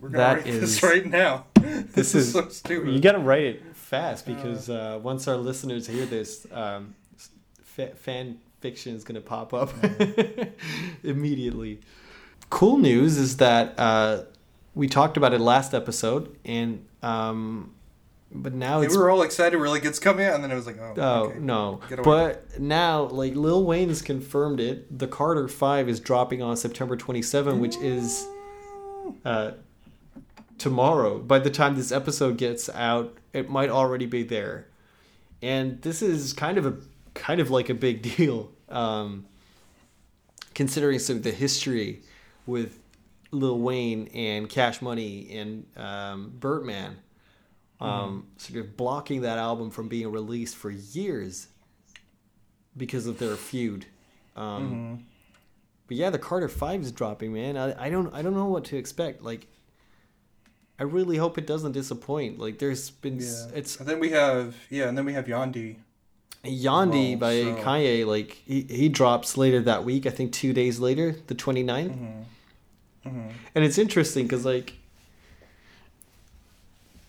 we're 0.00 0.08
gonna 0.08 0.18
That 0.18 0.36
write 0.38 0.46
is- 0.54 0.60
this 0.60 0.82
right 0.82 1.04
now. 1.04 1.44
This 1.60 1.84
this 1.92 2.14
is- 2.14 2.26
is 2.28 2.32
so 2.32 2.48
stupid. 2.48 2.94
You 2.94 3.00
gotta 3.00 3.18
write 3.18 3.42
it 3.42 3.62
fast 3.88 4.26
because 4.26 4.68
uh, 4.68 4.98
once 5.02 5.26
our 5.26 5.36
listeners 5.36 5.86
hear 5.86 6.04
this, 6.04 6.46
um, 6.52 6.94
fa- 7.62 7.94
fan 7.94 8.38
fiction 8.60 8.94
is 8.94 9.02
gonna 9.04 9.20
pop 9.20 9.54
up 9.54 9.70
immediately. 11.02 11.80
Cool 12.50 12.78
news 12.78 13.16
is 13.16 13.38
that 13.38 13.78
uh, 13.78 14.24
we 14.74 14.88
talked 14.88 15.16
about 15.16 15.32
it 15.32 15.40
last 15.40 15.74
episode, 15.74 16.36
and 16.44 16.84
um, 17.02 17.72
but 18.30 18.52
now 18.52 18.80
we 18.80 18.86
it's 18.86 18.96
were 18.96 19.10
all 19.10 19.22
excited. 19.22 19.58
We're 19.58 19.68
like, 19.68 19.84
it's 19.84 19.98
coming 19.98 20.26
out, 20.26 20.34
and 20.34 20.44
then 20.44 20.50
it 20.50 20.54
was 20.54 20.66
like, 20.66 20.78
oh, 20.78 20.94
Oh 20.96 21.22
okay. 21.24 21.38
no! 21.38 21.80
But 22.02 22.60
now, 22.60 23.04
like 23.04 23.34
Lil 23.34 23.64
Wayne 23.64 23.88
has 23.88 24.02
confirmed 24.02 24.60
it. 24.60 24.98
The 24.98 25.06
Carter 25.06 25.48
Five 25.48 25.88
is 25.88 25.98
dropping 26.00 26.42
on 26.42 26.56
September 26.56 26.96
27, 26.96 27.58
which 27.60 27.76
is 27.76 28.26
uh, 29.24 29.52
tomorrow. 30.58 31.18
By 31.18 31.38
the 31.38 31.50
time 31.50 31.76
this 31.76 31.92
episode 31.92 32.36
gets 32.38 32.68
out, 32.70 33.16
it 33.32 33.48
might 33.48 33.70
already 33.70 34.06
be 34.06 34.22
there. 34.22 34.66
And 35.40 35.80
this 35.82 36.02
is 36.02 36.32
kind 36.32 36.58
of 36.58 36.66
a 36.66 36.76
kind 37.14 37.40
of 37.40 37.50
like 37.50 37.68
a 37.68 37.74
big 37.74 38.02
deal, 38.16 38.50
um, 38.68 39.26
considering 40.54 40.98
sort 40.98 41.18
of 41.18 41.22
the 41.22 41.30
history 41.30 42.02
with 42.46 42.78
Lil 43.30 43.58
Wayne 43.58 44.08
and 44.14 44.48
Cash 44.48 44.80
Money 44.82 45.28
and 45.36 45.66
um, 45.76 46.32
Birdman, 46.38 46.96
um, 47.80 48.26
sort 48.38 48.58
of 48.60 48.76
blocking 48.76 49.20
that 49.20 49.38
album 49.38 49.70
from 49.70 49.88
being 49.88 50.10
released 50.10 50.56
for 50.56 50.70
years 50.70 51.48
because 52.76 53.06
of 53.06 53.18
their 53.18 53.36
feud. 53.36 53.86
Um, 54.36 54.72
Mhm. 54.72 55.02
but 55.86 55.96
yeah, 55.96 56.10
the 56.10 56.18
Carter 56.18 56.48
Five 56.48 56.80
is 56.82 56.90
dropping, 56.92 57.32
man. 57.32 57.56
I, 57.56 57.86
I 57.86 57.90
don't 57.90 58.12
I 58.14 58.22
don't 58.22 58.34
know 58.34 58.46
what 58.46 58.64
to 58.66 58.76
expect. 58.76 59.22
Like, 59.22 59.46
I 60.80 60.84
really 60.84 61.16
hope 61.16 61.38
it 61.38 61.46
doesn't 61.46 61.72
disappoint. 61.72 62.38
Like, 62.38 62.58
there's 62.58 62.90
been 62.90 63.18
Yeah. 63.20 63.46
it's 63.54 63.78
And 63.80 63.88
then 63.88 63.98
we 64.00 64.10
have 64.10 64.54
yeah, 64.70 64.88
and 64.88 64.96
then 64.96 65.04
we 65.04 65.12
have 65.14 65.26
Yandhi. 65.26 65.76
Yandhi 66.44 67.10
Well, 67.10 67.18
by 67.18 67.42
so- 67.42 67.56
Kanye. 67.64 68.06
Like 68.06 68.30
he 68.46 68.62
he 68.62 68.88
drops 68.88 69.36
later 69.36 69.60
that 69.62 69.84
week. 69.84 70.06
I 70.06 70.10
think 70.10 70.32
two 70.32 70.52
days 70.52 70.78
later, 70.78 71.16
the 71.26 71.34
29th. 71.34 71.90
Mm-hmm. 71.90 72.22
Mm-hmm. 73.08 73.28
and 73.54 73.64
it's 73.64 73.78
interesting 73.78 74.26
because 74.26 74.44
like 74.44 74.74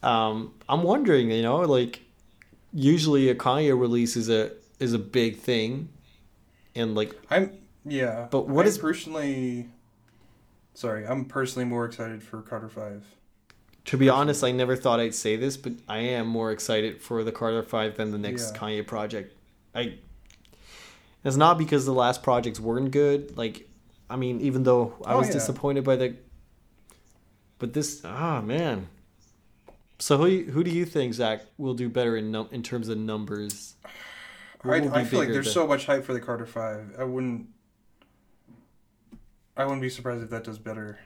um 0.01 0.53
i'm 0.69 0.83
wondering 0.83 1.29
you 1.29 1.41
know 1.41 1.57
like 1.61 2.01
usually 2.73 3.27
a 3.29 3.35
kanye 3.35 3.77
release 3.77 4.15
is 4.15 4.29
a 4.29 4.51
is 4.79 4.93
a 4.93 4.99
big 4.99 5.37
thing 5.37 5.89
and 6.75 6.95
like 6.95 7.13
I'm 7.29 7.51
yeah, 7.85 8.27
But 8.29 8.47
what 8.47 8.61
I'm 8.65 8.67
is- 8.69 8.77
personally? 8.77 9.67
Sorry, 10.73 11.05
I'm 11.07 11.25
personally 11.25 11.65
more 11.67 11.85
excited 11.85 12.21
for 12.21 12.41
Carter 12.41 12.69
Five. 12.69 13.03
To 13.89 13.97
be 13.97 14.07
honest 14.09 14.43
i 14.43 14.51
never 14.51 14.75
thought 14.75 14.99
i'd 14.99 15.15
say 15.15 15.35
this 15.35 15.57
but 15.57 15.73
i 15.87 15.97
am 15.97 16.27
more 16.27 16.51
excited 16.51 17.01
for 17.01 17.23
the 17.23 17.31
carter 17.31 17.63
5 17.63 17.97
than 17.97 18.11
the 18.11 18.17
next 18.17 18.53
Yeah. 18.53 18.59
kanye 18.59 18.85
project 18.87 19.35
i 19.73 19.97
it's 21.23 21.35
not 21.35 21.57
because 21.57 21.85
the 21.85 21.93
last 21.93 22.21
projects 22.23 22.59
weren't 22.59 22.91
good 22.91 23.35
like 23.37 23.67
i 24.09 24.15
mean 24.15 24.39
even 24.41 24.63
though 24.63 24.93
i 25.05 25.13
Oh, 25.13 25.17
was 25.19 25.27
yeah. 25.27 25.33
disappointed 25.33 25.83
by 25.83 25.95
the 25.95 26.15
but 27.57 27.73
this 27.73 28.01
ah 28.05 28.41
man 28.41 28.87
so 29.97 30.17
who 30.17 30.43
who 30.51 30.63
do 30.63 30.71
you 30.71 30.85
think 30.85 31.13
zach 31.15 31.41
will 31.57 31.73
do 31.73 31.89
better 31.89 32.15
in 32.15 32.31
num- 32.31 32.49
in 32.51 32.61
terms 32.63 32.89
of 32.89 32.97
numbers 32.97 33.75
I, 34.63 34.75
I 34.75 35.03
feel 35.05 35.19
like 35.19 35.29
there's 35.29 35.45
the- 35.45 35.51
so 35.51 35.65
much 35.65 35.85
hype 35.85 36.03
for 36.03 36.11
the 36.11 36.19
Carter 36.19 36.45
Five. 36.45 36.93
I 36.99 37.05
wouldn't. 37.05 37.47
I 39.55 39.63
wouldn't 39.63 39.81
be 39.81 39.87
surprised 39.89 40.21
if 40.21 40.29
that 40.31 40.43
does 40.43 40.59
better. 40.59 40.99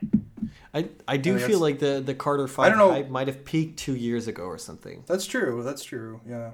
I 0.74 0.88
I 1.06 1.16
do 1.16 1.36
I 1.36 1.38
feel 1.38 1.60
like 1.60 1.78
the 1.78 2.02
the 2.04 2.14
Carter 2.14 2.48
Five 2.48 2.70
don't 2.70 2.78
know. 2.78 2.90
hype 2.90 3.08
might 3.08 3.28
have 3.28 3.44
peaked 3.44 3.78
two 3.78 3.94
years 3.94 4.26
ago 4.26 4.42
or 4.42 4.58
something. 4.58 5.04
That's 5.06 5.24
true. 5.24 5.62
That's 5.62 5.84
true. 5.84 6.20
Yeah. 6.28 6.50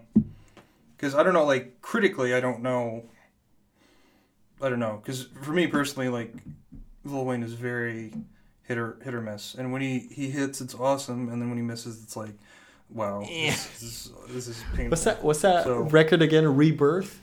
Because 0.97 1.15
I 1.15 1.23
don't 1.23 1.33
know, 1.33 1.47
like 1.47 1.81
critically, 1.81 2.35
I 2.35 2.41
don't 2.41 2.61
know. 2.63 3.05
I 4.63 4.69
don't 4.69 4.79
know, 4.81 5.01
because 5.03 5.29
for 5.41 5.53
me 5.53 5.67
personally, 5.67 6.11
like 6.11 6.35
Lil 7.05 7.25
Wayne 7.25 7.43
is 7.43 7.55
very 7.55 8.13
hit 8.65 8.77
or 8.77 8.99
hit 9.03 9.15
or 9.15 9.23
miss, 9.23 9.55
and 9.55 9.73
when 9.73 9.81
he 9.81 10.01
he 10.13 10.29
hits, 10.31 10.61
it's 10.61 10.75
awesome, 10.75 11.31
and 11.31 11.41
then 11.41 11.49
when 11.49 11.57
he 11.57 11.65
misses, 11.65 12.03
it's 12.03 12.15
like, 12.15 12.35
wow, 12.91 13.21
Yeah. 13.27 13.53
this, 13.53 13.83
is, 13.83 14.13
this 14.29 14.49
is 14.49 14.63
painful. 14.75 14.91
What's 14.91 15.05
that? 15.05 15.25
What's 15.25 15.41
that 15.41 15.65
So- 15.65 15.79
record 15.85 16.21
again? 16.21 16.45
Rebirth. 16.55 17.19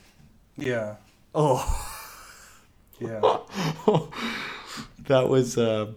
Yeah, 0.58 0.96
Oh, 1.36 1.62
yeah. 3.00 3.20
that 5.08 5.30
was. 5.30 5.60
Uh, 5.60 5.92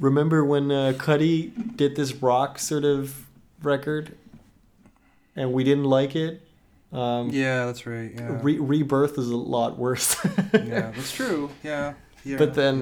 remember 0.00 0.44
when 0.44 0.70
uh, 0.72 0.92
Cudi 0.96 1.76
did 1.76 1.94
this 1.96 2.14
rock 2.14 2.58
sort 2.58 2.84
of 2.84 3.26
record, 3.62 4.16
and 5.36 5.52
we 5.52 5.62
didn't 5.64 5.84
like 5.84 6.16
it. 6.16 6.42
Um, 6.92 7.30
Yeah, 7.30 7.66
that's 7.66 7.86
right. 7.86 8.10
Yeah, 8.14 8.38
Re- 8.42 8.58
Rebirth 8.58 9.16
is 9.18 9.28
a 9.30 9.36
lot 9.36 9.78
worse. 9.78 10.16
yeah, 10.52 10.90
that's 10.90 11.12
true. 11.12 11.50
Yeah, 11.62 11.94
yeah. 12.24 12.36
But 12.38 12.54
then- 12.54 12.80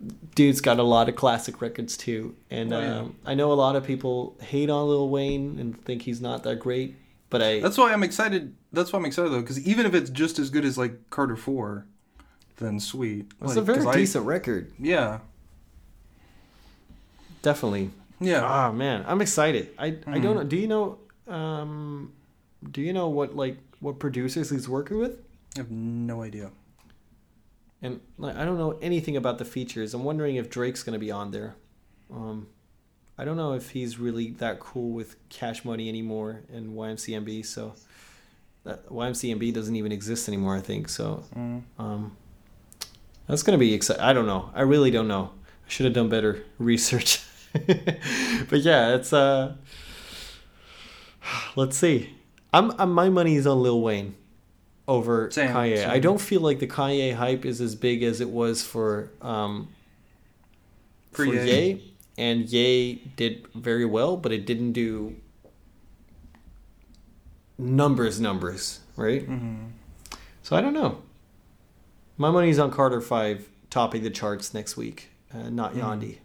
yeah. 0.00 0.08
dude's 0.34 0.60
got 0.60 0.78
a 0.78 0.82
lot 0.82 1.08
of 1.08 1.14
classic 1.16 1.60
records 1.60 1.96
too, 1.96 2.34
and 2.50 2.72
Oh, 2.72 2.80
yeah. 2.80 2.98
um, 3.00 3.16
I 3.24 3.34
know 3.34 3.52
a 3.52 3.54
lot 3.54 3.76
of 3.76 3.84
people 3.84 4.36
hate 4.40 4.70
on 4.70 4.88
Lil 4.88 5.08
Wayne 5.08 5.58
and 5.58 5.80
think 5.84 6.02
he's 6.02 6.20
not 6.20 6.42
that 6.44 6.56
great. 6.60 6.96
But 7.30 7.42
I 7.42 7.60
that's 7.60 7.76
why 7.76 7.92
I'm 7.92 8.02
excited. 8.02 8.54
That's 8.72 8.90
why 8.92 8.98
I'm 8.98 9.04
excited 9.04 9.30
though, 9.32 9.40
because 9.42 9.60
even 9.66 9.84
if 9.86 9.94
it's 9.94 10.08
just 10.10 10.38
as 10.38 10.48
good 10.50 10.64
as 10.64 10.78
like 10.78 11.10
Carter 11.10 11.36
Four, 11.36 11.84
then 12.56 12.80
sweet. 12.80 13.26
it's 13.42 13.50
Like, 13.50 13.56
a 13.58 13.60
very 13.60 13.78
'cause 13.78 13.86
I- 13.86 13.94
decent 13.96 14.24
record, 14.24 14.72
Yeah, 14.78 15.18
definitely. 17.42 17.90
yeah. 18.20 18.42
Ah 18.44 18.72
man, 18.72 19.04
I'm 19.06 19.20
excited. 19.20 19.70
I 19.78 19.86
I 19.86 19.90
Mhm. 20.18 20.22
don't 20.22 20.36
know. 20.36 20.44
Do 20.44 20.56
you 20.56 20.66
know? 20.68 20.98
Um, 21.26 22.12
do 22.70 22.80
you 22.80 22.92
know 22.92 23.08
what 23.08 23.36
like 23.36 23.58
what 23.80 23.98
producers 23.98 24.50
he's 24.50 24.68
working 24.68 24.98
with? 24.98 25.20
I 25.56 25.60
have 25.60 25.70
no 25.70 26.22
idea. 26.22 26.50
And 27.82 28.00
like 28.18 28.36
I 28.36 28.44
don't 28.44 28.58
know 28.58 28.72
anything 28.82 29.16
about 29.16 29.38
the 29.38 29.44
features. 29.44 29.94
I'm 29.94 30.04
wondering 30.04 30.36
if 30.36 30.50
Drake's 30.50 30.82
gonna 30.82 30.98
be 30.98 31.10
on 31.10 31.30
there. 31.30 31.54
Um, 32.12 32.48
I 33.16 33.24
don't 33.24 33.36
know 33.36 33.52
if 33.54 33.70
he's 33.70 33.98
really 33.98 34.30
that 34.38 34.58
cool 34.60 34.90
with 34.90 35.16
Cash 35.28 35.64
Money 35.64 35.88
anymore 35.88 36.42
and 36.52 36.74
YMCMB. 36.76 37.44
So 37.44 37.74
that 38.64 38.88
YMCMB 38.90 39.52
doesn't 39.52 39.76
even 39.76 39.92
exist 39.92 40.28
anymore. 40.28 40.56
I 40.56 40.60
think 40.60 40.88
so. 40.88 41.24
Mm. 41.36 41.62
Um, 41.78 42.16
that's 43.28 43.42
gonna 43.44 43.58
be 43.58 43.74
exciting. 43.74 44.02
I 44.02 44.12
don't 44.12 44.26
know. 44.26 44.50
I 44.54 44.62
really 44.62 44.90
don't 44.90 45.06
know. 45.08 45.30
I 45.66 45.68
should 45.68 45.84
have 45.84 45.94
done 45.94 46.08
better 46.08 46.42
research. 46.58 47.20
but 48.48 48.60
yeah, 48.60 48.94
it's 48.94 49.12
uh. 49.12 49.54
Let's 51.56 51.76
see. 51.76 52.14
I'm, 52.52 52.72
I'm 52.78 52.92
my 52.92 53.10
money 53.10 53.36
is 53.36 53.46
on 53.46 53.60
Lil 53.62 53.80
Wayne 53.82 54.14
over 54.86 55.30
Same, 55.30 55.50
Kanye. 55.50 55.86
I 55.86 55.98
don't 55.98 56.20
feel 56.20 56.40
like 56.40 56.58
the 56.58 56.66
Kanye 56.66 57.14
hype 57.14 57.44
is 57.44 57.60
as 57.60 57.74
big 57.74 58.02
as 58.02 58.20
it 58.22 58.30
was 58.30 58.62
for 58.62 59.10
um 59.20 59.68
For 61.12 61.26
for, 61.26 61.34
Ye. 61.34 61.44
Ye. 61.72 61.94
and 62.16 62.48
Ye 62.48 63.12
did 63.16 63.46
very 63.54 63.84
well, 63.84 64.16
but 64.16 64.32
it 64.32 64.46
didn't 64.46 64.72
do 64.72 65.16
numbers 67.58 68.20
numbers, 68.20 68.80
right? 68.96 69.28
Mm-hmm. 69.28 69.66
So 70.42 70.56
I 70.56 70.60
don't 70.60 70.72
know. 70.74 71.02
My 72.16 72.30
money's 72.30 72.58
on 72.58 72.70
Carter 72.70 73.00
Five 73.00 73.48
topping 73.70 74.02
the 74.02 74.10
charts 74.10 74.54
next 74.54 74.76
week, 74.76 75.10
uh, 75.34 75.50
not 75.50 75.74
Mhm. 75.74 75.80
Yandhi. 75.82 76.18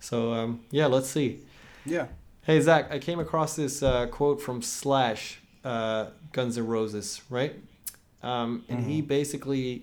So 0.00 0.32
um, 0.32 0.60
yeah, 0.70 0.86
let's 0.86 1.08
see. 1.08 1.40
Yeah. 1.84 2.06
Hey 2.42 2.60
Zach, 2.60 2.90
I 2.90 2.98
came 2.98 3.20
across 3.20 3.56
this 3.56 3.82
uh, 3.82 4.06
quote 4.06 4.40
from 4.40 4.62
Slash, 4.62 5.40
uh, 5.64 6.06
Guns 6.32 6.56
N' 6.56 6.66
Roses, 6.66 7.20
right? 7.28 7.54
Um, 8.22 8.64
and 8.68 8.84
he 8.84 9.00
basically 9.00 9.82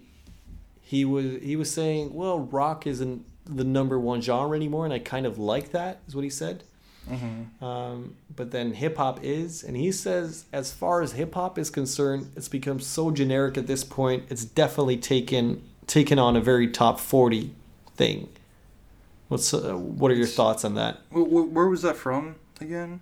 he 0.82 1.06
was 1.06 1.42
he 1.42 1.56
was 1.56 1.72
saying, 1.72 2.14
well, 2.14 2.40
rock 2.40 2.86
isn't 2.86 3.26
the 3.46 3.64
number 3.64 4.00
one 4.00 4.22
genre 4.22 4.56
anymore, 4.56 4.86
and 4.86 4.94
I 4.94 5.00
kind 5.00 5.26
of 5.26 5.38
like 5.38 5.72
that, 5.72 6.00
is 6.08 6.16
what 6.16 6.24
he 6.24 6.30
said. 6.30 6.64
Mm-hmm. 7.10 7.64
Um, 7.64 8.16
but 8.36 8.52
then 8.52 8.74
hip 8.74 8.98
hop 8.98 9.20
is, 9.24 9.64
and 9.64 9.78
he 9.78 9.92
says, 9.92 10.46
as 10.52 10.74
far 10.74 11.02
as 11.02 11.12
hip 11.14 11.36
hop 11.36 11.60
is 11.60 11.70
concerned, 11.70 12.32
it's 12.36 12.50
become 12.50 12.80
so 12.80 13.12
generic 13.12 13.58
at 13.58 13.68
this 13.68 13.84
point. 13.84 14.24
It's 14.30 14.44
definitely 14.44 14.98
taken 14.98 15.62
taken 15.88 16.18
on 16.18 16.36
a 16.36 16.42
very 16.42 16.68
top 16.68 17.00
forty 17.00 17.54
thing. 17.96 18.30
What's 19.28 19.54
uh, 19.54 19.74
what 19.74 20.12
are 20.12 20.16
your 20.16 20.28
thoughts 20.28 20.64
on 20.64 20.76
that? 20.76 21.00
Where 21.10 21.68
was 21.68 21.82
that 21.82 21.96
from 21.96 22.36
again? 22.62 23.00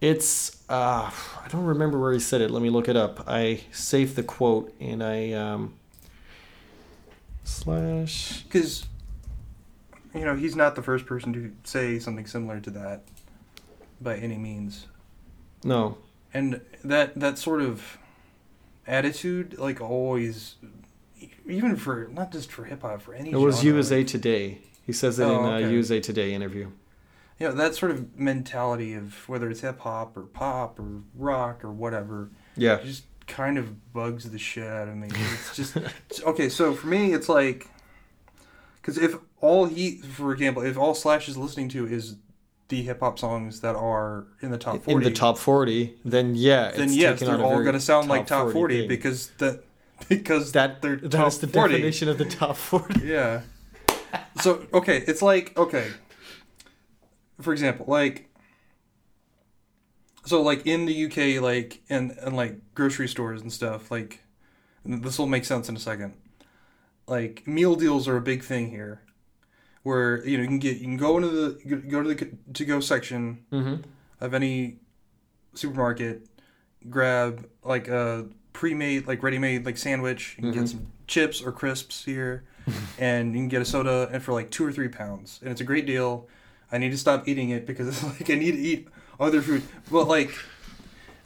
It's 0.00 0.62
uh, 0.68 1.10
I 1.10 1.48
don't 1.48 1.64
remember 1.64 1.98
where 1.98 2.12
he 2.12 2.20
said 2.20 2.40
it. 2.40 2.50
Let 2.50 2.62
me 2.62 2.70
look 2.70 2.88
it 2.88 2.96
up. 2.96 3.24
I 3.26 3.60
saved 3.72 4.16
the 4.16 4.22
quote 4.22 4.74
and 4.80 5.02
I 5.02 5.32
um, 5.32 5.74
slash. 7.44 8.42
Because, 8.44 8.86
you 10.14 10.24
know, 10.24 10.36
he's 10.36 10.56
not 10.56 10.74
the 10.74 10.82
first 10.82 11.06
person 11.06 11.32
to 11.32 11.52
say 11.64 11.98
something 11.98 12.26
similar 12.26 12.60
to 12.60 12.70
that 12.70 13.02
by 14.00 14.16
any 14.16 14.36
means. 14.36 14.86
No, 15.62 15.98
And 16.32 16.62
that 16.82 17.18
that 17.20 17.36
sort 17.36 17.60
of 17.60 17.98
attitude, 18.86 19.58
like 19.58 19.80
always, 19.80 20.54
even 21.46 21.76
for 21.76 22.08
not 22.10 22.32
just 22.32 22.50
for 22.50 22.64
hip 22.64 22.80
hop, 22.80 23.02
for 23.02 23.14
any 23.14 23.32
it 23.32 23.36
was 23.36 23.62
USA 23.62 24.02
Today. 24.02 24.62
He 24.90 24.94
says 24.94 25.18
it 25.18 25.24
Oh, 25.24 25.38
in 25.40 25.44
uh, 25.46 25.56
okay. 25.58 25.70
USA 25.72 26.00
Today 26.00 26.34
interview. 26.34 26.70
you 27.38 27.46
know 27.48 27.52
that 27.54 27.74
sort 27.74 27.92
of 27.92 28.18
mentality 28.18 28.94
of 28.94 29.28
whether 29.28 29.48
it's 29.50 29.60
hip 29.60 29.78
hop 29.80 30.16
or 30.16 30.22
pop 30.22 30.78
or 30.80 31.02
rock 31.14 31.64
or 31.64 31.70
whatever, 31.72 32.30
Yeah. 32.56 32.78
just 32.82 33.04
kind 33.26 33.56
of 33.58 33.92
bugs 33.92 34.28
the 34.28 34.38
shit 34.38 34.66
out 34.66 34.88
of 34.88 34.96
me. 34.96 35.08
It's 35.10 35.54
just 35.56 35.76
okay. 36.24 36.48
So 36.48 36.74
for 36.74 36.88
me, 36.88 37.12
it's 37.14 37.28
like 37.28 37.68
because 38.80 38.98
if 38.98 39.14
all 39.40 39.66
he, 39.66 39.98
for 39.98 40.32
example, 40.32 40.62
if 40.62 40.76
all 40.76 40.94
Slash 40.94 41.28
is 41.28 41.36
listening 41.36 41.68
to 41.70 41.86
is 41.86 42.16
the 42.68 42.82
hip 42.82 43.00
hop 43.00 43.18
songs 43.18 43.60
that 43.60 43.76
are 43.76 44.26
in 44.42 44.50
the 44.50 44.58
top 44.58 44.74
forty, 44.82 44.90
in 44.92 44.94
forty, 45.00 45.08
the 45.10 45.14
top 45.16 45.36
40 45.38 45.94
then 46.04 46.34
yeah 46.36 46.70
then 46.70 46.84
it's 46.84 46.94
yes, 46.96 47.20
they're 47.20 47.40
all 47.42 47.62
going 47.62 47.72
to 47.74 47.80
sound 47.80 48.08
like 48.08 48.26
top 48.28 48.52
40, 48.52 48.80
thing. 48.80 48.88
because 48.88 49.28
that 49.38 49.64
because 50.08 50.52
that 50.52 50.80
they're 50.82 50.96
that 50.96 51.10
top 51.10 51.28
is 51.28 51.38
the 51.38 51.48
40. 51.48 51.72
definition 51.74 52.08
of 52.08 52.18
the 52.18 52.24
top 52.26 52.56
40 52.56 53.00
Yeah. 53.06 53.40
So 54.40 54.66
okay, 54.72 55.04
it's 55.06 55.20
like 55.20 55.56
okay. 55.58 55.88
For 57.40 57.52
example, 57.52 57.84
like 57.88 58.30
so 60.24 60.42
like 60.42 60.66
in 60.66 60.86
the 60.86 61.06
UK, 61.06 61.42
like 61.42 61.82
and 61.90 62.12
and 62.22 62.36
like 62.36 62.58
grocery 62.74 63.08
stores 63.08 63.42
and 63.42 63.52
stuff, 63.52 63.90
like 63.90 64.22
this 64.84 65.18
will 65.18 65.26
make 65.26 65.44
sense 65.44 65.68
in 65.68 65.76
a 65.76 65.80
second. 65.80 66.14
Like 67.06 67.46
meal 67.46 67.74
deals 67.74 68.08
are 68.08 68.16
a 68.16 68.22
big 68.22 68.42
thing 68.42 68.70
here, 68.70 69.02
where 69.82 70.24
you 70.26 70.36
know 70.36 70.42
you 70.42 70.48
can 70.48 70.58
get 70.58 70.76
you 70.78 70.84
can 70.84 70.96
go 70.96 71.16
into 71.16 71.28
the 71.28 71.76
go 71.76 72.02
to 72.02 72.14
the 72.14 72.30
to 72.54 72.64
go 72.64 72.80
section 72.80 73.44
mm-hmm. 73.52 73.82
of 74.20 74.34
any 74.34 74.78
supermarket, 75.54 76.26
grab 76.88 77.48
like 77.64 77.88
a 77.88 78.28
pre-made, 78.60 79.06
like 79.06 79.22
ready-made, 79.22 79.64
like 79.64 79.78
sandwich. 79.78 80.34
You 80.36 80.42
can 80.42 80.52
Mhm. 80.52 80.54
get 80.60 80.68
some 80.68 80.86
chips 81.06 81.40
or 81.40 81.50
crisps 81.50 82.04
here, 82.04 82.44
and 82.98 83.32
you 83.32 83.40
can 83.40 83.48
get 83.48 83.62
a 83.62 83.64
soda, 83.64 84.10
and 84.12 84.22
for 84.22 84.34
like 84.34 84.50
two 84.50 84.66
or 84.66 84.70
three 84.70 84.88
pounds, 84.88 85.38
and 85.40 85.50
it's 85.50 85.62
a 85.62 85.64
great 85.64 85.86
deal. 85.86 86.28
I 86.70 86.76
need 86.76 86.90
to 86.90 86.98
stop 86.98 87.26
eating 87.26 87.48
it 87.50 87.66
because 87.66 87.88
it's 87.88 88.02
like 88.20 88.28
I 88.28 88.34
need 88.34 88.52
to 88.52 88.58
eat 88.58 88.86
other 89.18 89.40
food. 89.40 89.62
But 89.90 90.08
like, 90.08 90.30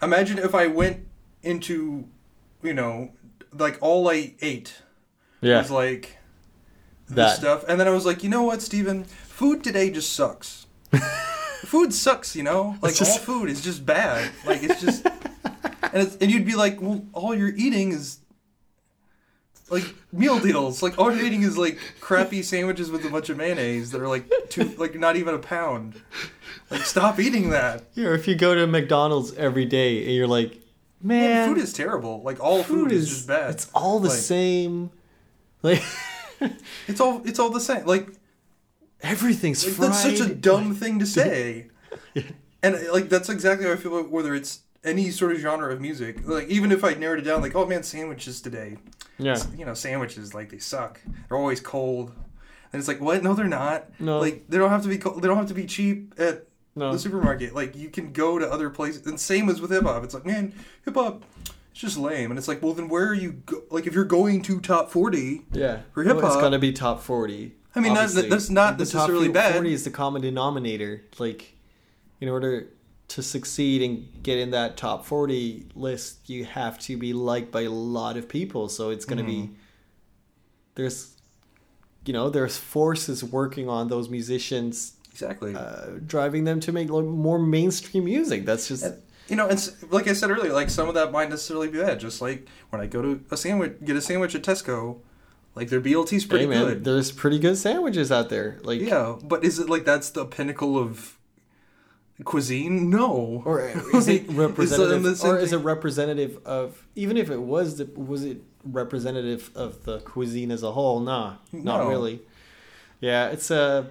imagine 0.00 0.38
if 0.38 0.54
I 0.54 0.68
went 0.68 1.06
into, 1.42 2.04
you 2.62 2.72
know, 2.72 3.10
like 3.52 3.78
all 3.80 4.08
I 4.08 4.34
ate 4.40 4.72
yeah 5.40 5.58
was 5.58 5.70
like 5.72 6.18
this 7.08 7.16
That. 7.16 7.36
stuff, 7.38 7.64
and 7.68 7.80
then 7.80 7.88
I 7.88 7.90
was 7.90 8.06
like, 8.06 8.22
you 8.22 8.30
know 8.30 8.44
what, 8.44 8.62
Steven? 8.62 9.02
Food 9.04 9.64
today 9.64 9.90
just 9.90 10.12
sucks. 10.12 10.66
food 11.66 11.92
sucks, 11.92 12.36
you 12.36 12.44
know. 12.44 12.76
Like 12.80 12.94
just- 12.94 13.18
all 13.18 13.24
food 13.24 13.50
is 13.50 13.60
just 13.60 13.84
bad. 13.84 14.30
Like 14.46 14.62
it's 14.62 14.80
just, 14.80 15.04
and 15.92 16.02
it's, 16.02 16.16
and 16.16 16.30
you'd 16.30 16.46
be 16.46 16.54
like, 16.54 16.80
well, 16.80 17.04
all 17.12 17.34
you're 17.34 17.54
eating 17.56 17.92
is 17.92 18.18
like 19.70 19.84
meal 20.12 20.38
deals. 20.38 20.82
Like 20.82 20.98
all 20.98 21.14
you're 21.14 21.24
eating 21.24 21.42
is 21.42 21.56
like 21.56 21.78
crappy 22.00 22.42
sandwiches 22.42 22.90
with 22.90 23.04
a 23.04 23.08
bunch 23.10 23.30
of 23.30 23.36
mayonnaise 23.36 23.90
that 23.92 24.00
are 24.00 24.08
like 24.08 24.30
two, 24.50 24.64
like 24.78 24.94
not 24.94 25.16
even 25.16 25.34
a 25.34 25.38
pound. 25.38 26.00
Like 26.70 26.82
stop 26.82 27.18
eating 27.18 27.50
that. 27.50 27.84
yeah 27.94 28.14
if 28.14 28.26
you 28.28 28.34
go 28.34 28.54
to 28.54 28.66
mcdonald's 28.66 29.34
every 29.34 29.64
day 29.66 30.02
and 30.04 30.12
you're 30.12 30.26
like 30.26 30.52
Yeah, 30.54 30.60
man 31.02 31.48
food 31.48 31.58
is 31.62 31.72
terrible. 31.72 32.22
Like 32.22 32.40
all 32.40 32.62
food, 32.62 32.92
is, 32.92 33.08
just 33.08 33.28
bad. 33.28 33.50
it's 33.50 33.70
all 33.74 34.00
the 34.00 34.08
Like, 34.08 34.18
same 34.18 34.90
like 35.62 35.82
It's 36.88 37.00
all 37.00 37.22
it's 37.24 37.38
all 37.38 37.50
the 37.50 37.60
same. 37.60 37.86
Like 37.86 38.08
everything's 39.02 39.64
Like, 39.64 39.74
fried 39.74 39.88
that's 39.90 40.02
such 40.02 40.20
a 40.20 40.34
dumb 40.34 40.74
thing 40.74 40.98
to 40.98 41.06
say. 41.18 41.68
And 42.62 42.78
like 42.92 43.08
that's 43.08 43.28
exactly 43.28 43.66
how 43.66 43.72
I 43.72 43.76
feel 43.76 43.96
about 43.98 44.10
whether 44.10 44.34
it's 44.34 44.60
any 44.84 45.10
sort 45.10 45.32
of 45.32 45.38
genre 45.38 45.72
of 45.72 45.80
music. 45.80 46.18
Like 46.26 46.48
even 46.48 46.70
if 46.72 46.84
I 46.84 46.94
narrowed 46.94 47.18
it 47.18 47.22
down, 47.22 47.40
like 47.42 47.54
oh 47.54 47.66
man, 47.66 47.82
sandwiches 47.82 48.40
today. 48.40 48.76
yeah 49.18 49.36
You 49.56 49.64
know, 49.64 49.74
sandwiches 49.74 50.34
like 50.34 50.50
they 50.50 50.58
suck. 50.58 51.00
They're 51.28 51.38
always 51.38 51.60
cold. 51.60 52.12
And 52.72 52.80
it's 52.80 52.88
like 52.88 53.00
what? 53.00 53.22
No, 53.22 53.34
they're 53.34 53.46
not. 53.46 53.88
No. 54.00 54.18
Like 54.18 54.44
they 54.48 54.58
don't 54.58 54.70
have 54.70 54.82
to 54.82 54.88
be. 54.88 54.98
Co- 54.98 55.18
they 55.20 55.28
don't 55.28 55.36
have 55.36 55.48
to 55.48 55.54
be 55.54 55.66
cheap 55.66 56.14
at 56.18 56.46
no 56.76 56.92
the 56.92 56.98
supermarket. 56.98 57.54
Like 57.54 57.76
you 57.76 57.88
can 57.88 58.12
go 58.12 58.38
to 58.38 58.50
other 58.50 58.68
places. 58.70 59.06
And 59.06 59.18
same 59.18 59.48
as 59.48 59.60
with 59.60 59.70
hip 59.70 59.84
hop. 59.84 60.02
It's 60.04 60.14
like 60.14 60.26
man, 60.26 60.52
hip 60.84 60.94
hop. 60.94 61.22
It's 61.70 61.80
just 61.80 61.96
lame. 61.98 62.30
And 62.30 62.38
it's 62.38 62.46
like, 62.48 62.62
well, 62.62 62.72
then 62.72 62.88
where 62.88 63.06
are 63.08 63.14
you? 63.14 63.32
Go- 63.46 63.62
like 63.70 63.86
if 63.86 63.94
you're 63.94 64.04
going 64.04 64.42
to 64.42 64.60
top 64.60 64.90
forty, 64.90 65.42
yeah 65.52 65.80
For 65.92 66.02
hip-hop- 66.04 66.24
It's 66.24 66.36
gonna 66.36 66.58
be 66.60 66.72
top 66.72 67.00
40 67.00 67.52
I 67.76 67.80
mean, 67.80 67.94
that's, 67.94 68.14
that's 68.14 68.48
not 68.50 68.78
The 68.78 68.84
top 68.86 68.94
necessarily 68.94 69.28
bad. 69.28 69.54
40 69.54 69.72
is 69.72 69.82
the 69.82 69.90
common 69.90 70.22
denominator 70.22 71.02
like 71.18 71.56
in 72.20 72.28
order 72.28 72.68
to 73.14 73.22
succeed 73.22 73.80
and 73.80 74.22
get 74.24 74.38
in 74.38 74.50
that 74.50 74.76
top 74.76 75.06
40 75.06 75.66
list 75.76 76.28
you 76.28 76.44
have 76.44 76.78
to 76.80 76.96
be 76.96 77.12
liked 77.12 77.52
by 77.52 77.62
a 77.62 77.70
lot 77.70 78.16
of 78.16 78.28
people 78.28 78.68
so 78.68 78.90
it's 78.90 79.04
going 79.04 79.18
to 79.18 79.24
be 79.24 79.42
Mm-hmm. 79.42 79.54
there's 80.74 81.14
you 82.06 82.12
know 82.12 82.28
there's 82.28 82.56
forces 82.56 83.22
working 83.22 83.68
on 83.68 83.86
those 83.88 84.08
musicians 84.08 84.96
exactly. 85.12 85.54
uh, 85.54 85.98
driving 86.04 86.42
them 86.44 86.58
to 86.60 86.72
make 86.72 86.90
like, 86.90 87.04
more 87.04 87.38
mainstream 87.38 88.04
music 88.04 88.44
that's 88.44 88.66
just 88.68 88.84
And, 88.84 89.02
you 89.28 89.36
know, 89.36 89.48
and 89.48 89.72
like 89.90 90.06
I 90.08 90.12
said 90.12 90.30
earlier, 90.30 90.52
like 90.52 90.68
some 90.68 90.88
of 90.88 90.94
that 90.96 91.10
might 91.10 91.30
necessarily 91.30 91.68
be 91.68 91.78
bad. 91.78 91.98
Just 91.98 92.20
like 92.20 92.46
when 92.70 92.82
I 92.82 92.86
go 92.86 93.00
to 93.00 93.24
a 93.30 93.38
sandwich, 93.38 93.72
get 93.82 93.96
a 93.96 94.02
sandwich 94.02 94.34
at 94.34 94.42
Tesco, 94.42 94.98
like 95.54 95.70
their 95.70 95.80
BLT's 95.80 96.26
pretty 96.26 96.44
hey 96.44 96.50
man 96.50 96.64
good. 96.66 96.84
there's 96.84 97.10
pretty 97.10 97.38
good 97.38 97.56
sandwiches 97.56 98.12
out 98.12 98.28
there 98.28 98.58
like 98.64 98.80
Yeah, 98.82 99.16
but 99.22 99.42
is 99.44 99.58
it 99.58 99.70
like 99.70 99.84
that's 99.86 100.10
the 100.10 100.26
pinnacle 100.26 100.76
of 100.76 101.16
cuisine? 102.22 102.90
No. 102.90 103.42
or 103.44 103.60
is 103.94 104.06
it 104.08 104.28
representative 104.30 105.16
same 105.18 105.30
or 105.30 105.38
is 105.38 105.52
it 105.52 105.56
representative 105.58 106.38
of 106.46 106.86
even 106.94 107.16
if 107.16 107.28
it 107.30 107.40
was 107.40 107.78
the, 107.78 107.86
was 108.00 108.24
it 108.24 108.40
representative 108.64 109.50
of 109.56 109.84
the 109.84 109.98
cuisine 110.00 110.50
as 110.52 110.62
a 110.62 110.70
whole 110.72 111.00
nah 111.00 111.34
not 111.52 111.80
No. 111.82 111.88
really 111.88 112.20
yeah 113.00 113.28
it's 113.30 113.50
uh 113.50 113.84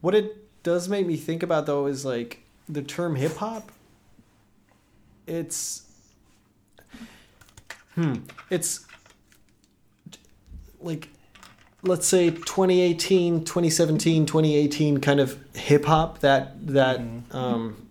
what 0.00 0.14
it 0.14 0.36
does 0.62 0.88
make 0.88 1.06
me 1.06 1.16
think 1.16 1.42
about 1.42 1.66
though 1.66 1.86
is 1.86 2.04
like 2.04 2.42
the 2.68 2.82
term 2.82 3.14
hip 3.16 3.36
hop 3.36 3.70
it's 5.26 5.84
hmm 7.94 8.14
it's 8.50 8.84
like 10.80 11.08
let's 11.82 12.06
say 12.06 12.30
2018 12.30 13.44
2017 13.44 14.26
2018 14.26 14.98
kind 14.98 15.20
of 15.20 15.38
hip 15.54 15.84
hop 15.84 16.18
that 16.20 16.66
that 16.66 17.00
um 17.30 17.86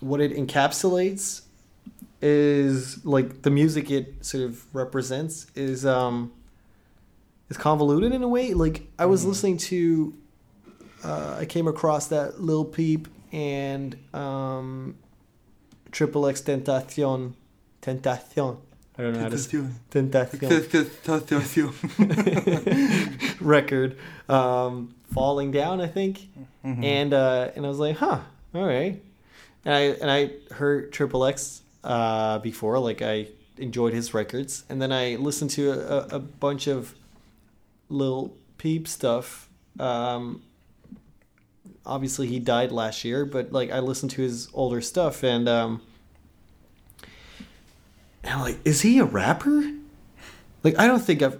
what 0.00 0.20
it 0.20 0.32
encapsulates 0.32 1.42
is 2.22 3.04
like 3.04 3.42
the 3.42 3.50
music 3.50 3.90
it 3.90 4.24
sort 4.24 4.44
of 4.44 4.72
represents 4.74 5.46
is 5.54 5.84
um 5.84 6.32
is 7.48 7.56
convoluted 7.56 8.12
in 8.12 8.22
a 8.22 8.28
way. 8.28 8.54
Like 8.54 8.86
i 8.98 9.06
was 9.06 9.24
listening 9.24 9.56
to 9.58 10.14
uh, 11.04 11.36
i 11.40 11.44
came 11.44 11.66
across 11.66 12.08
that 12.08 12.40
lil 12.40 12.64
peep 12.64 13.08
and 13.32 13.96
um 14.14 14.96
triple 15.90 16.26
x 16.26 16.40
tentacion 16.40 17.34
tentacion 17.82 18.58
i 18.98 19.02
don't 19.02 19.12
know 19.14 19.20
how 19.20 19.28
to 19.28 19.36
tentacion. 19.90 20.48
Record. 23.40 23.96
Um 24.28 24.94
falling 25.14 25.50
down 25.52 25.80
i 25.80 25.86
think. 25.86 26.28
Mhm. 26.64 26.84
and 26.84 27.14
uh 27.14 27.50
and 27.56 27.64
i 27.64 27.68
was 27.68 27.78
like 27.78 27.96
huh 27.96 28.18
all 28.54 28.66
right 28.66 29.00
and 29.64 29.74
i 29.74 29.80
and 29.80 30.10
i 30.10 30.30
heard 30.54 30.92
triple 30.92 31.24
x 31.24 31.62
uh 31.84 32.38
before 32.40 32.78
like 32.78 33.00
i 33.00 33.26
enjoyed 33.56 33.92
his 33.92 34.14
records, 34.14 34.62
and 34.68 34.80
then 34.80 34.92
I 34.92 35.16
listened 35.16 35.50
to 35.52 35.72
a, 35.72 36.16
a 36.16 36.18
bunch 36.20 36.68
of 36.68 36.94
Lil 37.88 38.32
Peep 38.56 38.86
stuff. 38.86 39.48
Um, 39.80 40.42
obviously, 41.84 42.28
he 42.28 42.38
died 42.38 42.70
last 42.70 43.04
year, 43.04 43.24
but 43.24 43.50
like 43.52 43.72
I 43.72 43.80
listened 43.80 44.12
to 44.12 44.22
his 44.22 44.48
older 44.54 44.80
stuff, 44.80 45.24
and 45.24 45.48
um, 45.48 45.72
and 45.72 45.87
I'm 48.30 48.40
like, 48.40 48.58
is 48.64 48.82
he 48.82 48.98
a 48.98 49.04
rapper? 49.04 49.72
Like, 50.62 50.78
I 50.78 50.86
don't 50.86 51.00
think 51.00 51.22
I've, 51.22 51.38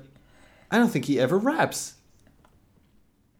I 0.70 0.78
don't 0.78 0.88
think 0.90 1.06
he 1.06 1.18
ever 1.18 1.38
raps. 1.38 1.94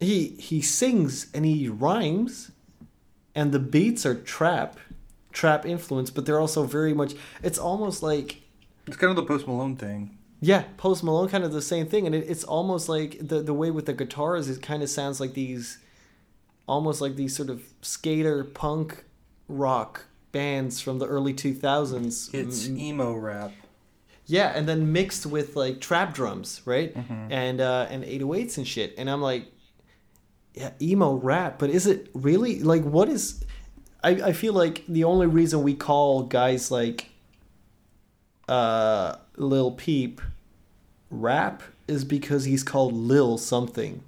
He 0.01 0.29
he 0.39 0.61
sings 0.63 1.27
and 1.35 1.45
he 1.45 1.69
rhymes, 1.69 2.53
and 3.35 3.51
the 3.53 3.59
beats 3.59 4.07
are 4.07 4.15
trap, 4.15 4.79
trap 5.33 5.67
influence, 5.67 6.11
but 6.11 6.25
they're 6.25 6.41
also 6.41 6.65
very 6.65 6.95
much. 6.95 7.15
It's 7.43 7.59
almost 7.59 8.03
like 8.03 8.43
It's 8.87 8.97
kind 8.97 9.11
of 9.11 9.17
the 9.17 9.25
Post 9.25 9.47
Malone 9.49 9.75
thing. 9.77 10.17
yeah, 10.41 10.65
Post 10.77 11.03
Malone 11.03 11.29
kind 11.29 11.43
of 11.43 11.53
the 11.53 11.63
same 11.63 11.87
thing, 11.89 12.07
and 12.07 12.15
it, 12.15 12.27
it's 12.29 12.45
almost 12.45 12.89
like 12.89 13.19
the 13.21 13.41
the 13.41 13.55
way 13.55 13.71
with 13.73 13.87
the 13.87 13.93
guitars, 13.93 14.49
it 14.49 14.63
kind 14.63 14.85
of 14.85 14.89
sounds 14.89 15.19
like 15.19 15.35
these, 15.35 15.79
almost 16.69 17.01
like 17.01 17.17
these 17.17 17.35
sort 17.35 17.51
of 17.51 17.63
skater 17.83 18.45
punk 18.45 19.05
rock 19.49 20.05
bands 20.33 20.81
from 20.81 20.99
the 20.99 21.07
early 21.07 21.33
two 21.33 21.55
thousands. 21.55 22.31
It's 22.33 22.69
emo 22.69 23.15
rap. 23.15 23.53
Yeah, 24.27 24.53
and 24.55 24.69
then 24.69 24.93
mixed 24.93 25.25
with 25.27 25.57
like 25.57 25.81
trap 25.81 26.15
drums, 26.15 26.61
right? 26.65 26.95
Mm-hmm. 26.95 27.33
And 27.33 27.61
uh 27.61 27.87
and 27.91 28.05
808s 28.05 28.59
and 28.59 28.67
shit. 28.67 28.95
And 28.99 29.09
I'm 29.09 29.23
like 29.23 29.47
yeah, 30.55 30.71
emo 30.81 31.15
rap, 31.15 31.59
but 31.59 31.71
is 31.71 31.87
it 31.87 32.11
really 32.15 32.61
like 32.61 32.83
what 32.83 33.09
is 33.09 33.45
I 34.03 34.11
I 34.11 34.33
feel 34.33 34.53
like 34.53 34.85
the 34.87 35.05
only 35.05 35.27
reason 35.27 35.63
we 35.63 35.75
call 35.75 36.25
guys 36.25 36.71
like 36.71 37.11
uh 38.49 39.17
Lil 39.37 39.73
Peep 39.73 40.21
rap 41.11 41.63
is 41.87 42.05
because 42.05 42.45
he's 42.45 42.63
called 42.63 42.93
Lil 42.93 43.39
something. 43.39 44.03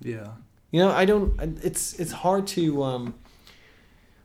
Yeah. 0.00 0.28
You 0.70 0.80
know, 0.80 0.90
I 0.90 1.04
don't. 1.04 1.38
It's 1.62 1.98
it's 2.00 2.12
hard 2.12 2.46
to 2.48 2.82
um. 2.82 3.14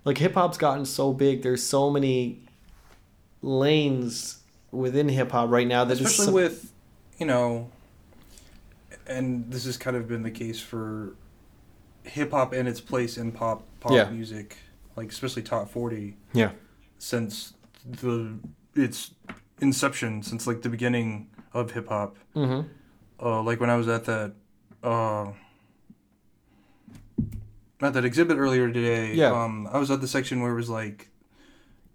Like 0.08 0.18
hip 0.18 0.36
hop's 0.36 0.58
gotten 0.58 0.86
so 0.86 1.12
big. 1.12 1.42
There's 1.44 1.62
so 1.62 1.90
many 1.90 2.40
lanes 3.42 4.40
within 4.72 5.10
hip 5.10 5.32
hop 5.32 5.50
right 5.50 5.68
now 5.68 5.84
that 5.84 6.00
Especially 6.00 6.26
so- 6.28 6.32
with, 6.32 6.74
you 7.18 7.26
know, 7.26 7.70
and 9.06 9.52
this 9.52 9.66
has 9.66 9.76
kind 9.78 9.98
of 9.98 10.08
been 10.08 10.24
the 10.24 10.32
case 10.32 10.62
for 10.62 11.14
hip 12.04 12.32
hop 12.32 12.54
and 12.54 12.70
its 12.70 12.80
place 12.80 13.18
in 13.18 13.34
pop 13.34 13.64
pop 13.82 13.92
Yeah. 13.92 14.10
music, 14.10 14.56
like 14.96 15.12
especially 15.12 15.42
top 15.44 15.70
forty, 15.70 16.16
yeah 16.34 16.52
since 17.00 17.54
the 17.86 18.40
its 18.76 19.12
inception, 19.62 20.24
since 20.24 20.48
like 20.48 20.62
the 20.62 20.70
beginning 20.70 21.28
of 21.54 21.72
hip 21.72 21.90
hop. 21.90 22.16
mm-hmm. 22.34 22.68
uh, 23.22 23.42
like 23.44 23.60
when 23.60 23.70
I 23.70 23.76
was 23.76 23.88
at 23.90 24.06
that 24.06 24.32
uh, 24.84 25.32
at 27.82 27.94
that 27.94 28.06
exhibit 28.06 28.38
earlier 28.38 28.72
today. 28.72 29.14
Yeah. 29.14 29.32
Um, 29.32 29.68
I 29.72 29.78
was 29.78 29.92
at 29.92 30.02
the 30.02 30.08
section 30.08 30.42
where 30.42 30.52
it 30.52 30.56
was 30.56 30.70
like 30.70 31.10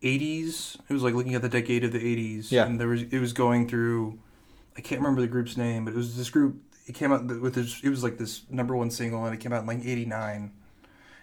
80s. 0.03 0.76
It 0.89 0.93
was 0.93 1.03
like 1.03 1.14
looking 1.14 1.35
at 1.35 1.43
the 1.43 1.49
decade 1.49 1.85
of 1.85 1.93
the 1.93 1.99
80s. 1.99 2.51
Yeah. 2.51 2.66
And 2.66 2.80
there 2.80 2.89
was 2.89 3.03
it 3.03 3.18
was 3.18 3.33
going 3.33 3.68
through. 3.68 4.18
I 4.76 4.80
can't 4.80 5.01
remember 5.01 5.20
the 5.20 5.28
group's 5.28 5.57
name, 5.57 5.85
but 5.85 5.95
it 5.95 5.97
was 5.97 6.16
this 6.16 6.30
group. 6.30 6.62
It 6.87 6.95
came 6.95 7.12
out 7.12 7.26
with 7.26 7.55
this. 7.55 7.80
It 7.83 7.91
was 7.91 8.03
like 8.03 8.18
this 8.18 8.43
number 8.51 8.76
one 8.76 8.91
single, 8.91 9.24
and 9.24 9.35
it 9.35 9.39
came 9.39 9.53
out 9.53 9.61
in 9.61 9.66
like 9.66 9.85
'89. 9.85 10.53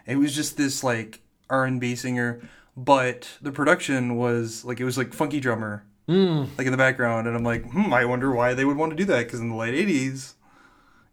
It 0.05 0.15
was 0.15 0.35
just 0.35 0.57
this 0.57 0.83
like 0.83 1.21
R 1.49 1.65
and 1.65 1.81
B 1.81 1.95
singer, 1.95 2.41
but 2.77 3.29
the 3.41 3.51
production 3.51 4.15
was 4.15 4.63
like 4.63 4.79
it 4.79 4.85
was 4.85 4.97
like 4.97 5.13
funky 5.13 5.39
drummer 5.39 5.85
mm. 6.09 6.47
like 6.57 6.65
in 6.65 6.71
the 6.71 6.77
background, 6.77 7.27
and 7.27 7.37
I'm 7.37 7.43
like, 7.43 7.69
hmm, 7.69 7.93
I 7.93 8.05
wonder 8.05 8.31
why 8.31 8.53
they 8.53 8.65
would 8.65 8.77
want 8.77 8.91
to 8.91 8.95
do 8.95 9.05
that 9.05 9.25
because 9.25 9.39
in 9.39 9.49
the 9.49 9.55
late 9.55 9.73
'80s, 9.73 10.33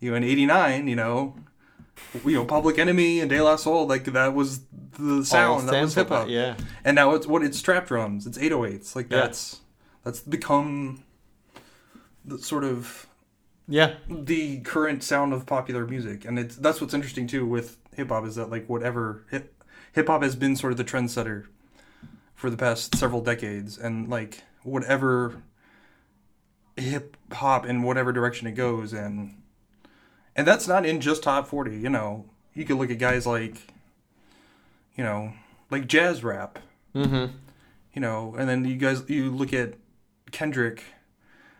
you 0.01 0.11
know, 0.11 0.17
in 0.17 0.25
'89, 0.25 0.89
you 0.89 0.97
know, 0.97 1.37
you 2.25 2.35
know, 2.35 2.45
Public 2.45 2.79
Enemy 2.79 3.21
and 3.21 3.31
De 3.31 3.41
La 3.41 3.57
Soul, 3.57 3.87
like 3.87 4.05
that 4.05 4.35
was 4.35 4.61
the 4.99 5.25
sound, 5.25 5.69
that 5.69 5.81
was 5.83 5.95
hip 5.95 6.09
hop, 6.09 6.29
Yeah, 6.29 6.57
and 6.85 6.95
now 6.95 7.15
it's 7.15 7.27
what 7.27 7.43
it's 7.43 7.61
trap 7.61 7.87
drums, 7.87 8.27
it's 8.27 8.39
808s, 8.39 8.95
like 8.97 9.11
Yeah. 9.11 9.23
that's 9.23 9.61
that's 10.05 10.21
become 10.21 11.03
the 12.25 12.39
sort 12.39 12.65
of 12.65 13.07
yeah, 13.69 13.95
the 14.09 14.61
current 14.61 15.03
sound 15.03 15.33
of 15.33 15.45
popular 15.47 15.87
music, 15.87 16.25
and 16.25 16.39
it's 16.39 16.57
that's 16.57 16.81
what's 16.81 16.95
interesting 16.95 17.27
too 17.27 17.45
with 17.47 17.79
hip 17.95 18.09
hop 18.09 18.25
is 18.27 18.37
that 18.37 18.51
like 18.51 18.69
whatever 18.69 19.25
hip 19.31 19.63
hip 19.93 20.07
hop 20.07 20.23
has 20.23 20.37
been 20.37 20.55
sort 20.57 20.73
of 20.73 20.77
the 20.77 20.85
trendsetter 20.85 21.47
for 22.35 22.51
the 22.51 22.57
past 22.57 22.95
several 22.97 23.21
decades, 23.21 23.77
and 23.79 24.09
like 24.09 24.43
whatever 24.63 25.43
hip 26.77 27.17
hop 27.33 27.67
in 27.67 27.83
whatever 27.83 28.13
direction 28.13 28.47
it 28.47 28.53
goes, 28.53 28.93
and 28.93 29.43
and 30.37 30.47
that's 30.47 30.69
not 30.69 30.87
in 30.87 31.01
just 31.01 31.25
top 31.25 31.49
forty. 31.49 31.77
You 31.77 31.91
know, 31.91 32.27
you 32.55 32.65
could 32.65 32.77
look 32.77 32.91
at 32.91 32.99
guys 32.99 33.27
like, 33.27 33.57
you 34.95 35.03
know, 35.03 35.33
like 35.71 35.89
jazz 35.89 36.23
rap, 36.23 36.61
mm-hmm. 36.95 37.35
you 37.93 38.01
know, 38.01 38.37
and 38.39 38.49
then 38.49 38.65
you 38.65 38.77
guys 38.77 39.03
you 39.09 39.31
look 39.31 39.53
at 39.53 39.75
Kendrick. 40.31 40.85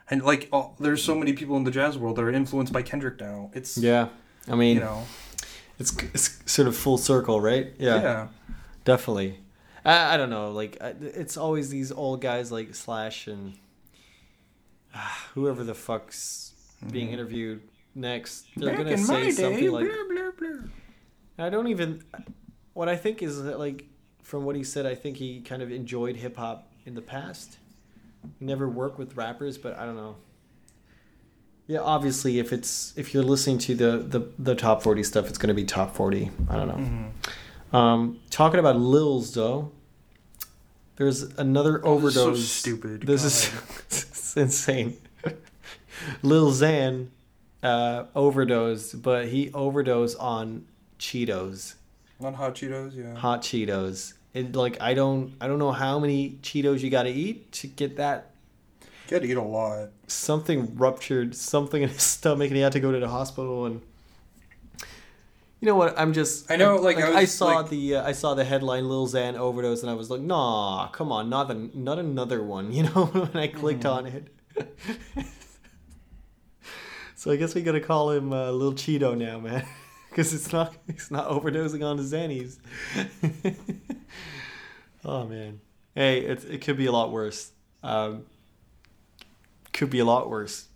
And 0.09 0.23
like, 0.23 0.49
oh, 0.53 0.71
there's 0.79 1.03
so 1.03 1.17
many 1.17 1.33
people 1.33 1.57
in 1.57 1.65
the 1.65 1.73
jazz 1.73 1.99
world 1.99 2.15
that 2.15 2.23
are 2.23 2.31
influenced 2.31 2.73
by 2.73 2.81
Kendrick 2.81 3.19
now. 3.19 3.51
It's 3.55 3.77
yeah. 3.77 4.11
I 4.47 4.55
mean, 4.55 4.77
you 4.77 4.81
know, 4.81 5.03
it's 5.81 5.97
it's 6.15 6.39
sort 6.47 6.69
of 6.69 6.77
full 6.77 6.97
circle, 6.97 7.41
right? 7.41 7.75
Yeah, 7.77 8.01
yeah, 8.01 8.29
definitely. 8.85 9.41
I, 9.85 10.15
I 10.15 10.17
don't 10.17 10.31
know. 10.31 10.53
Like, 10.53 10.77
it's 10.81 11.37
always 11.37 11.71
these 11.71 11.91
old 11.91 12.21
guys 12.21 12.53
like 12.53 12.73
Slash 12.77 13.27
and 13.27 13.55
ah, 14.95 15.27
whoever 15.35 15.65
the 15.65 15.75
fuck's 15.75 16.53
being 16.89 17.11
interviewed 17.11 17.63
next. 17.97 18.47
They're. 18.57 18.69
Back 18.71 18.79
gonna 18.79 18.91
in 18.93 18.99
say 18.99 19.25
my 19.25 19.31
something 19.31 19.61
day, 19.61 19.69
like. 19.69 19.87
blah, 19.87 20.05
blah, 20.09 20.31
blah. 20.39 21.45
I 21.47 21.49
don't 21.51 21.69
even. 21.69 22.03
What 22.75 22.89
I 22.89 22.97
think 22.97 23.23
is 23.23 23.43
that, 23.43 23.59
like, 23.59 23.87
from 24.23 24.45
what 24.45 24.55
he 24.55 24.63
said, 24.63 24.87
I 24.87 24.95
think 24.95 25.17
he 25.17 25.41
kind 25.41 25.63
of 25.63 25.73
enjoyed 25.73 26.17
hip 26.17 26.37
hop 26.37 26.71
in 26.85 26.95
the 26.95 27.03
past. 27.03 27.59
He 28.39 28.45
never 28.45 28.69
worked 28.69 28.99
with 28.99 29.17
rappers, 29.17 29.57
but 29.59 29.79
I 29.79 29.87
don't 29.87 29.97
know. 29.97 30.17
Yeah, 31.69 31.81
obviously, 31.81 32.39
if 32.39 32.53
it's 32.53 32.93
if 32.97 33.13
you're 33.13 33.25
listening 33.25 33.59
to 33.59 33.75
the 33.75 33.99
the, 33.99 34.29
the 34.39 34.55
top 34.55 34.83
forty 34.83 35.03
stuff, 35.03 35.29
it's 35.29 35.39
going 35.39 35.49
to 35.49 35.55
be 35.55 35.65
top 35.65 35.97
forty. 35.97 36.31
I 36.49 36.57
don't 36.57 36.69
know. 36.69 36.75
Mm-hmm. 36.75 37.77
Um, 37.77 38.21
talking 38.31 38.61
about 38.61 38.77
Lils 38.77 39.35
though, 39.35 39.73
there's 40.97 41.23
another 41.23 41.81
Oh, 41.85 41.99
this 41.99 42.09
is 42.11 42.15
so 42.15 42.23
overdose. 42.23 42.49
stupid. 42.49 43.03
This 43.03 43.25
is 43.25 43.53
it's 43.87 44.37
insane. 44.37 44.97
Lil 46.23 46.53
Xan 46.53 47.09
uh, 47.63 48.05
overdosed, 48.15 49.03
but 49.03 49.29
he 49.29 49.51
overdosed 49.53 50.19
on 50.19 50.67
Cheetos, 50.99 51.75
on 52.21 52.35
hot 52.35 52.55
Cheetos. 52.55 52.95
Yeah, 52.97 53.15
hot 53.15 53.43
Cheetos. 53.43 54.15
It 54.35 54.55
like 54.55 54.81
I 54.81 54.95
don't 54.95 55.35
I 55.41 55.47
don't 55.47 55.59
know 55.59 55.73
how 55.73 55.99
many 55.99 56.39
Cheetos 56.43 56.81
you 56.81 56.91
got 56.91 57.05
to 57.05 57.11
eat 57.11 57.53
to 57.53 57.67
get 57.67 57.97
that 57.97 58.33
got 59.09 59.23
to 59.23 59.27
eat 59.29 59.37
a 59.37 59.43
lot. 59.43 59.89
something 60.07 60.77
ruptured, 60.77 61.35
something 61.35 61.83
in 61.83 61.89
his 61.89 62.03
stomach, 62.17 62.49
and 62.49 62.57
he 62.57 62.63
had 62.63 62.73
to 62.73 62.81
go 62.81 62.93
to 62.93 62.99
the 63.01 63.09
hospital. 63.09 63.67
And 63.67 63.81
you 65.61 65.67
know 65.67 65.75
what? 65.77 65.99
I'm 65.99 66.13
just 66.13 66.51
I 66.51 66.57
know, 66.57 66.77
like, 66.77 66.99
I 66.99 67.13
I, 67.13 67.21
was, 67.23 67.33
saw 67.33 67.47
like- 67.61 67.71
the 67.71 67.97
uh, 67.97 68.07
I 68.07 68.13
saw 68.13 68.35
the 68.35 68.45
headline 68.45 68.89
Lil 68.89 69.07
Xan 69.09 69.35
overdose, 69.37 69.81
and 69.83 69.91
I 69.91 69.95
was 69.95 70.11
like, 70.11 70.21
nah, 70.21 70.89
come 70.89 71.11
on, 71.13 71.31
not 71.31 71.49
the, 71.49 71.71
not 71.75 71.99
another 71.99 72.43
one. 72.43 72.73
You 72.77 72.83
know, 72.85 73.07
when 73.13 73.37
I 73.43 73.47
clicked 73.49 73.85
Mm-hmm. 73.85 73.89
on 73.89 74.07
it. 74.07 74.29
So 77.27 77.33
I 77.33 77.37
guess 77.37 77.57
we 77.57 77.63
gotta 77.63 77.81
call 77.81 78.13
him 78.13 78.33
uh, 78.33 78.53
Lil 78.53 78.75
Cheeto 78.75 79.19
now, 79.19 79.41
man, 79.41 79.67
because 80.09 80.33
it's 80.33 80.53
not 80.53 80.77
he's 80.87 81.11
not 81.11 81.29
overdosing 81.29 81.85
on 81.85 81.97
the 81.97 82.05
Xannies. 82.05 82.59
oh 85.05 85.27
man, 85.27 85.61
hey, 85.97 86.21
it 86.21 86.45
it 86.45 86.61
could 86.61 86.77
be 86.77 86.87
a 86.87 86.93
lot 86.93 87.11
worse. 87.11 87.51
Um, 87.83 88.27
could 89.73 89.91
be 89.91 89.99
a 89.99 90.05
lot 90.05 90.31
worse. 90.31 90.69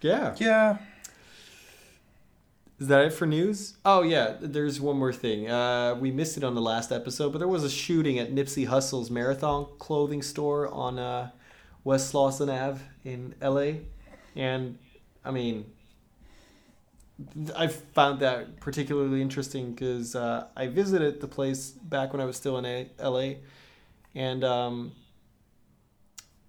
Yeah. 0.00 0.34
Yeah, 0.38 0.78
Is 2.78 2.88
that 2.88 3.04
it 3.04 3.12
for 3.12 3.26
news? 3.26 3.76
Oh 3.84 4.00
yeah, 4.00 4.36
there's 4.40 4.80
one 4.80 4.96
more 4.96 5.12
thing. 5.12 5.50
Uh, 5.50 5.96
we 6.00 6.10
missed 6.10 6.38
it 6.38 6.44
on 6.44 6.54
the 6.54 6.62
last 6.62 6.92
episode, 6.92 7.32
but 7.32 7.40
there 7.40 7.46
was 7.46 7.62
a 7.62 7.68
shooting 7.68 8.18
at 8.18 8.34
Nipsey 8.34 8.66
Hussle's 8.66 9.10
Marathon 9.10 9.66
clothing 9.78 10.22
store 10.22 10.66
on 10.68 10.98
uh, 10.98 11.28
West 11.84 12.14
Slauson 12.14 12.48
Ave 12.48 12.80
in 13.04 13.34
LA, 13.42 13.80
and 14.36 14.78
I 15.24 15.30
mean, 15.30 15.66
I 17.56 17.66
found 17.66 18.20
that 18.20 18.60
particularly 18.60 19.20
interesting 19.20 19.72
because 19.72 20.16
uh, 20.16 20.46
I 20.56 20.68
visited 20.68 21.20
the 21.20 21.28
place 21.28 21.70
back 21.70 22.12
when 22.12 22.20
I 22.22 22.24
was 22.24 22.36
still 22.36 22.56
in 22.58 22.64
a- 22.64 22.90
LA, 23.02 23.34
and 24.14 24.42
um, 24.44 24.92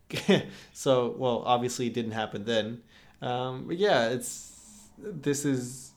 so 0.73 1.15
well, 1.17 1.43
obviously 1.45 1.87
it 1.87 1.93
didn't 1.93 2.11
happen 2.11 2.45
then. 2.45 2.81
Um, 3.21 3.65
but 3.67 3.77
yeah, 3.77 4.09
it's 4.09 4.89
this 4.97 5.45
is 5.45 5.91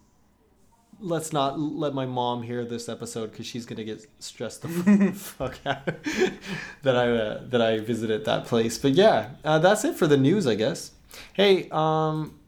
let's 1.01 1.33
not 1.33 1.59
let 1.59 1.93
my 1.95 2.07
mom 2.07 2.43
hear 2.43 2.65
this 2.65 2.89
episode 2.89 3.31
because 3.31 3.47
she's 3.47 3.67
gonna 3.67 3.85
get 3.85 4.07
stressed 4.21 4.63
the 4.63 5.13
fuck 5.15 5.59
out 5.67 5.85
that 6.83 6.97
I 6.97 7.11
uh, 7.11 7.43
that 7.49 7.63
I 7.63 7.79
visited 7.79 8.25
that 8.25 8.47
place. 8.47 8.79
But 8.79 8.93
yeah, 8.93 9.31
uh, 9.45 9.59
that's 9.59 9.85
it 9.85 9.97
for 9.97 10.07
the 10.07 10.17
news, 10.17 10.47
I 10.47 10.55
guess. 10.57 10.93
Hey, 11.35 11.69
um, 11.71 12.39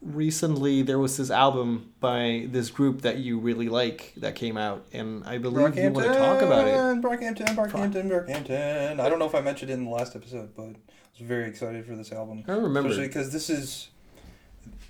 recently 0.00 0.82
there 0.82 0.98
was 0.98 1.16
this 1.16 1.30
album 1.30 1.92
by 2.00 2.46
this 2.50 2.70
group 2.70 3.02
that 3.02 3.18
you 3.18 3.38
really 3.38 3.68
like 3.68 4.12
that 4.18 4.34
came 4.34 4.56
out, 4.56 4.86
and 4.92 5.24
I 5.24 5.38
believe 5.38 5.76
you 5.76 5.90
want 5.90 6.06
to 6.06 6.18
talk 6.18 6.42
about 6.42 6.68
it. 6.68 7.02
Brockhampton, 7.02 7.54
Brockhampton, 7.54 8.08
Brockhampton. 8.10 9.00
I 9.00 9.08
don't 9.08 9.18
know 9.18 9.26
if 9.26 9.34
I 9.34 9.40
mentioned 9.40 9.70
it 9.70 9.74
in 9.74 9.84
the 9.84 9.90
last 9.90 10.14
episode, 10.14 10.54
but 10.54 10.62
I 10.62 10.66
was 10.66 11.20
very 11.20 11.48
excited 11.48 11.86
for 11.86 11.96
this 11.96 12.12
album. 12.12 12.44
I 12.46 12.52
remember. 12.52 12.90
Especially 12.90 13.08
because 13.08 13.32
this 13.32 13.50
is 13.50 13.88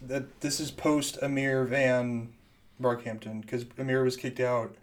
that 0.02 0.40
this 0.40 0.60
is 0.60 0.70
post 0.70 1.18
Ameer 1.22 1.66
Vann 1.66 2.32
Brockhampton 2.80 3.40
because 3.40 3.64
Ameer 3.78 4.04
was 4.04 4.16
kicked 4.16 4.40
out 4.40 4.74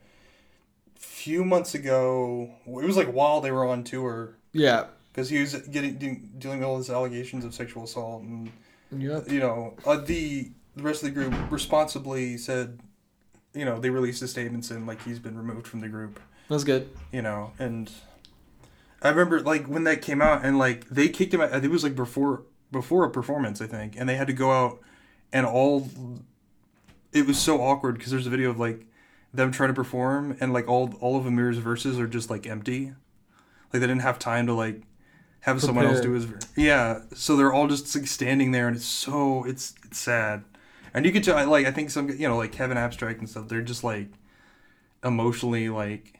a 0.95 0.99
few 0.99 1.43
months 1.43 1.75
ago. 1.75 2.51
It 2.65 2.85
was 2.85 2.97
like 2.97 3.11
while 3.11 3.41
they 3.41 3.51
were 3.51 3.65
on 3.67 3.83
tour 3.83 4.35
Yeah. 4.53 4.85
Because 5.11 5.29
he 5.29 5.39
was 5.39 5.55
getting 5.67 5.97
de- 5.97 6.21
dealing 6.39 6.59
with 6.59 6.67
all 6.67 6.77
these 6.77 6.89
allegations 6.89 7.43
of 7.45 7.53
sexual 7.53 7.83
assault 7.83 8.23
and 8.23 8.51
Yep. 8.97 9.29
you 9.31 9.39
know 9.39 9.75
uh, 9.85 9.95
the 9.97 10.51
the 10.75 10.83
rest 10.83 11.01
of 11.03 11.13
the 11.13 11.21
group 11.21 11.33
responsibly 11.49 12.37
said 12.37 12.79
you 13.53 13.63
know 13.63 13.79
they 13.79 13.89
released 13.89 14.21
a 14.21 14.27
statement 14.27 14.65
saying 14.65 14.85
like 14.85 15.01
he's 15.03 15.17
been 15.19 15.37
removed 15.37 15.65
from 15.65 15.79
the 15.79 15.87
group 15.87 16.19
That's 16.49 16.65
good. 16.65 16.89
you 17.13 17.21
know 17.21 17.53
and 17.57 17.89
i 19.01 19.07
remember 19.07 19.39
like 19.39 19.65
when 19.67 19.85
that 19.85 20.01
came 20.01 20.21
out 20.21 20.43
and 20.43 20.57
like 20.59 20.89
they 20.89 21.07
kicked 21.07 21.33
him 21.33 21.39
out 21.39 21.53
it 21.63 21.69
was 21.71 21.83
like 21.85 21.95
before 21.95 22.43
before 22.69 23.05
a 23.05 23.09
performance 23.09 23.61
i 23.61 23.65
think 23.67 23.95
and 23.97 24.09
they 24.09 24.15
had 24.17 24.27
to 24.27 24.33
go 24.33 24.51
out 24.51 24.81
and 25.31 25.45
all 25.45 25.89
it 27.13 27.25
was 27.25 27.39
so 27.39 27.61
awkward 27.61 27.93
because 27.97 28.11
there's 28.11 28.27
a 28.27 28.29
video 28.29 28.49
of 28.49 28.59
like 28.59 28.85
them 29.33 29.53
trying 29.53 29.69
to 29.69 29.73
perform 29.73 30.35
and 30.41 30.51
like 30.51 30.67
all 30.67 30.93
all 30.99 31.15
of 31.17 31.25
ameer's 31.25 31.59
verses 31.59 31.97
are 31.97 32.07
just 32.07 32.29
like 32.29 32.45
empty 32.45 32.87
like 33.71 33.79
they 33.79 33.87
didn't 33.87 34.01
have 34.01 34.19
time 34.19 34.47
to 34.47 34.53
like 34.53 34.81
have 35.41 35.61
someone 35.61 35.85
else 35.85 36.01
do 36.01 36.11
his 36.11 36.27
yeah 36.55 37.01
so 37.13 37.35
they're 37.35 37.53
all 37.53 37.67
just 37.67 37.95
like 37.95 38.07
standing 38.07 38.51
there 38.51 38.67
and 38.67 38.75
it's 38.75 38.85
so 38.85 39.43
it's 39.45 39.73
it's 39.85 39.97
sad 39.97 40.43
and 40.93 41.05
you 41.05 41.11
could 41.11 41.23
tell 41.23 41.47
like 41.47 41.65
i 41.65 41.71
think 41.71 41.89
some 41.89 42.09
you 42.09 42.27
know 42.27 42.37
like 42.37 42.51
kevin 42.51 42.77
abstract 42.77 43.19
and 43.19 43.29
stuff 43.29 43.47
they're 43.47 43.61
just 43.61 43.83
like 43.83 44.07
emotionally 45.03 45.69
like 45.69 46.19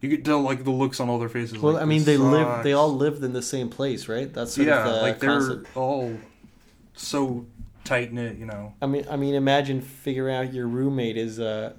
you 0.00 0.08
could 0.08 0.24
tell 0.24 0.40
like 0.40 0.64
the 0.64 0.70
looks 0.70 1.00
on 1.00 1.08
all 1.08 1.18
their 1.18 1.28
faces 1.28 1.58
Well, 1.58 1.74
like, 1.74 1.82
I 1.82 1.84
mean, 1.84 2.04
they 2.04 2.16
live. 2.16 2.62
They 2.62 2.72
all 2.72 2.94
lived 2.94 3.24
in 3.24 3.32
the 3.32 3.42
same 3.42 3.68
place, 3.68 4.06
right? 4.06 4.32
That's 4.32 4.54
sort 4.54 4.68
yeah 4.68 4.86
of 4.86 4.94
the 4.94 5.00
like 5.02 5.18
they're 5.18 5.30
concept. 5.40 5.76
all 5.76 6.16
so 6.94 7.46
tight 7.82 8.12
knit 8.12 8.36
you 8.36 8.46
know 8.46 8.74
I 8.80 8.86
mean, 8.86 9.04
I 9.10 9.16
mean, 9.16 9.34
imagine 9.34 9.80
figuring 9.80 10.34
out 10.36 10.52
your 10.54 10.68
roommate 10.68 11.16
is 11.16 11.38
a 11.38 11.74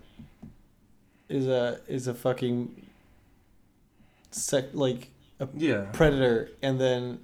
is 1.29 1.47
a 1.47 1.79
is 1.87 2.07
a 2.07 2.13
fucking 2.13 2.85
sec 4.31 4.65
like 4.73 5.09
a 5.39 5.47
yeah 5.55 5.85
predator, 5.93 6.51
and 6.61 6.79
then 6.79 7.19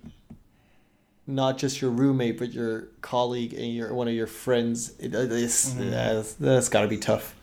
not 1.28 1.57
just 1.57 1.82
your 1.82 1.91
roommate, 1.91 2.38
but 2.38 2.53
your 2.53 2.88
colleague 3.01 3.53
and 3.53 3.74
your 3.74 3.93
one 3.93 4.07
of 4.07 4.13
your 4.13 4.28
friends. 4.28 4.93
It, 4.99 5.13
it's, 5.16 5.74
Mhm. 5.74 5.89
that's, 5.91 6.34
that's 6.34 6.70
got 6.70 6.82
to 6.82 6.88
be 6.88 6.97
tough. 6.97 7.36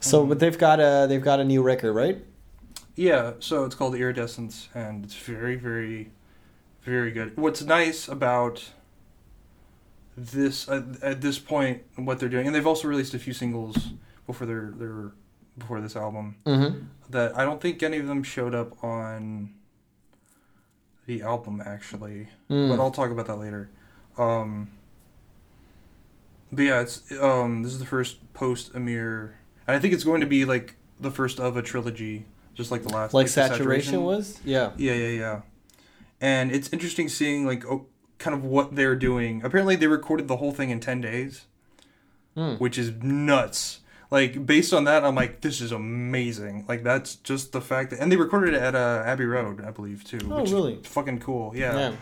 So, 0.00 0.24
Mhm. 0.24 0.28
but 0.30 0.38
they've 0.40 0.58
got 0.58 0.80
a 0.80 1.06
they've 1.08 1.22
got 1.22 1.40
a 1.40 1.44
new 1.44 1.62
record, 1.62 1.92
right? 1.92 2.22
Yeah, 2.96 3.32
so 3.40 3.64
it's 3.64 3.74
called 3.74 3.94
Iridescence, 3.96 4.68
and 4.74 5.04
it's 5.04 5.14
very, 5.16 5.56
very, 5.56 6.10
very 6.82 7.10
good. 7.10 7.36
What's 7.36 7.62
nice 7.62 8.06
about 8.06 8.70
this 10.16 10.68
at, 10.68 11.02
at 11.02 11.20
this 11.20 11.38
point, 11.40 11.82
what 11.96 12.20
they're 12.20 12.28
doing, 12.28 12.46
and 12.46 12.54
they've 12.54 12.66
also 12.66 12.86
released 12.86 13.14
a 13.14 13.18
few 13.18 13.32
singles 13.32 13.76
before 14.26 14.46
their 14.46 14.72
their 14.76 15.12
before 15.58 15.80
this 15.80 15.96
album 15.96 16.36
Mm-hmm. 16.46 16.78
that 17.10 17.36
I 17.38 17.44
don't 17.44 17.60
think 17.60 17.82
any 17.82 17.98
of 17.98 18.06
them 18.06 18.22
showed 18.22 18.54
up 18.54 18.82
on 18.82 19.54
the 21.06 21.22
album 21.22 21.62
actually, 21.64 22.28
Mm. 22.50 22.68
but 22.70 22.80
I'll 22.82 22.90
talk 22.90 23.10
about 23.10 23.26
that 23.26 23.36
later. 23.36 23.68
Um, 24.18 24.70
but 26.52 26.62
yeah, 26.62 26.80
it's 26.80 27.10
um 27.20 27.62
this 27.62 27.72
is 27.72 27.78
the 27.78 27.86
first 27.86 28.32
post 28.32 28.72
Ameer, 28.74 29.32
and 29.66 29.76
I 29.76 29.78
think 29.80 29.92
it's 29.94 30.04
going 30.04 30.20
to 30.20 30.26
be 30.26 30.44
like 30.44 30.76
the 31.00 31.10
first 31.10 31.40
of 31.40 31.56
a 31.56 31.62
trilogy, 31.62 32.26
just 32.54 32.70
like 32.70 32.82
the 32.82 32.88
last 32.92 33.12
like 33.14 33.26
the 33.26 33.32
saturation 33.32 34.02
was, 34.02 34.40
yeah. 34.44 34.70
Yeah, 34.76 34.94
yeah, 34.94 35.08
yeah. 35.08 35.40
And 36.20 36.52
it's 36.52 36.72
interesting 36.72 37.08
seeing 37.08 37.44
like 37.44 37.64
oh, 37.66 37.86
kind 38.18 38.34
of 38.34 38.44
what 38.44 38.76
they're 38.76 38.96
doing. 38.96 39.42
Apparently, 39.44 39.76
they 39.76 39.88
recorded 39.88 40.28
the 40.28 40.36
whole 40.36 40.52
thing 40.52 40.70
in 40.70 40.80
ten 40.80 41.00
days, 41.00 41.44
Mm. 42.36 42.58
which 42.60 42.78
is 42.78 42.92
nuts. 43.02 43.80
Like 44.14 44.46
based 44.46 44.72
on 44.72 44.84
that, 44.84 45.04
I'm 45.04 45.16
like, 45.16 45.40
this 45.40 45.60
is 45.60 45.72
amazing. 45.72 46.66
Like 46.68 46.84
that's 46.84 47.16
just 47.16 47.50
the 47.50 47.60
fact 47.60 47.90
that, 47.90 47.98
and 47.98 48.12
they 48.12 48.16
recorded 48.16 48.54
it 48.54 48.62
at 48.62 48.76
uh, 48.76 49.02
Abbey 49.04 49.24
Road, 49.24 49.60
I 49.60 49.72
believe, 49.72 50.04
too. 50.04 50.20
Oh, 50.30 50.40
which 50.40 50.52
really? 50.52 50.74
Is 50.74 50.86
fucking 50.86 51.18
cool. 51.18 51.50
Yeah. 51.52 51.76
yeah. 51.76 51.96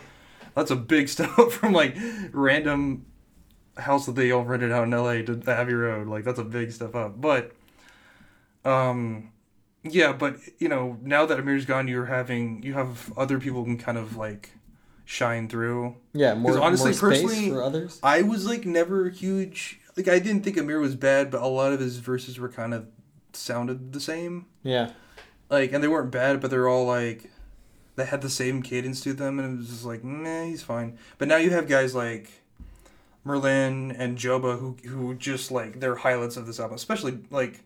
that's 0.54 0.70
a 0.70 0.76
big 0.76 1.08
step 1.14 1.30
from 1.50 1.72
like 1.72 1.96
random 2.32 3.06
house 3.78 4.04
that 4.04 4.14
they 4.14 4.30
all 4.30 4.44
rented 4.44 4.72
out 4.72 4.84
in 4.84 4.90
LA 4.90 5.22
to 5.22 5.42
Abbey 5.50 5.72
Road. 5.72 6.06
Like 6.06 6.24
that's 6.24 6.38
a 6.38 6.44
big 6.44 6.70
step 6.72 6.94
up. 6.94 7.18
But, 7.18 7.52
um, 8.62 9.32
yeah, 9.82 10.12
but 10.12 10.36
you 10.58 10.68
know, 10.68 10.98
now 11.00 11.24
that 11.24 11.38
Ameer's 11.38 11.64
gone, 11.64 11.88
you're 11.88 12.04
having 12.04 12.62
you 12.62 12.74
have 12.74 13.10
other 13.16 13.40
people 13.40 13.64
can 13.64 13.78
kind 13.78 13.96
of 13.96 14.18
like 14.18 14.50
shine 15.06 15.48
through. 15.48 15.96
Yeah, 16.12 16.34
more 16.34 16.60
honestly, 16.60 16.90
more 16.90 16.92
space 16.92 17.22
personally, 17.22 17.48
for 17.48 17.62
others. 17.62 17.98
I 18.02 18.20
was 18.20 18.44
like 18.44 18.66
never 18.66 19.06
a 19.06 19.10
huge 19.10 19.80
like 19.96 20.08
I 20.08 20.18
didn't 20.18 20.42
think 20.42 20.56
Ameer 20.56 20.80
was 20.80 20.94
bad, 20.94 21.30
but 21.30 21.42
a 21.42 21.46
lot 21.46 21.72
of 21.72 21.80
his 21.80 21.98
verses 21.98 22.38
were 22.38 22.48
kind 22.48 22.74
of 22.74 22.86
sounded 23.32 23.92
the 23.92 24.00
same. 24.00 24.46
Yeah, 24.62 24.90
Like, 25.50 25.72
and 25.72 25.82
they 25.82 25.88
weren't 25.88 26.10
bad, 26.10 26.40
but 26.40 26.50
they're 26.50 26.68
all 26.68 26.86
like 26.86 27.30
they 27.96 28.04
had 28.06 28.22
the 28.22 28.30
same 28.30 28.62
cadence 28.62 29.00
to 29.02 29.12
them, 29.12 29.38
and 29.38 29.54
it 29.54 29.58
was 29.58 29.68
just 29.68 29.84
like, 29.84 30.02
meh, 30.02 30.46
he's 30.46 30.62
fine. 30.62 30.98
But 31.18 31.28
now 31.28 31.36
you 31.36 31.50
have 31.50 31.68
guys 31.68 31.94
like 31.94 32.30
Merlyn 33.26 33.94
and 33.98 34.18
Joba 34.18 34.58
who 34.58 34.76
who 34.88 35.14
just 35.14 35.50
like 35.50 35.80
they're 35.80 35.96
highlights 35.96 36.36
of 36.36 36.46
this 36.46 36.58
album, 36.58 36.76
especially 36.76 37.18
like 37.30 37.64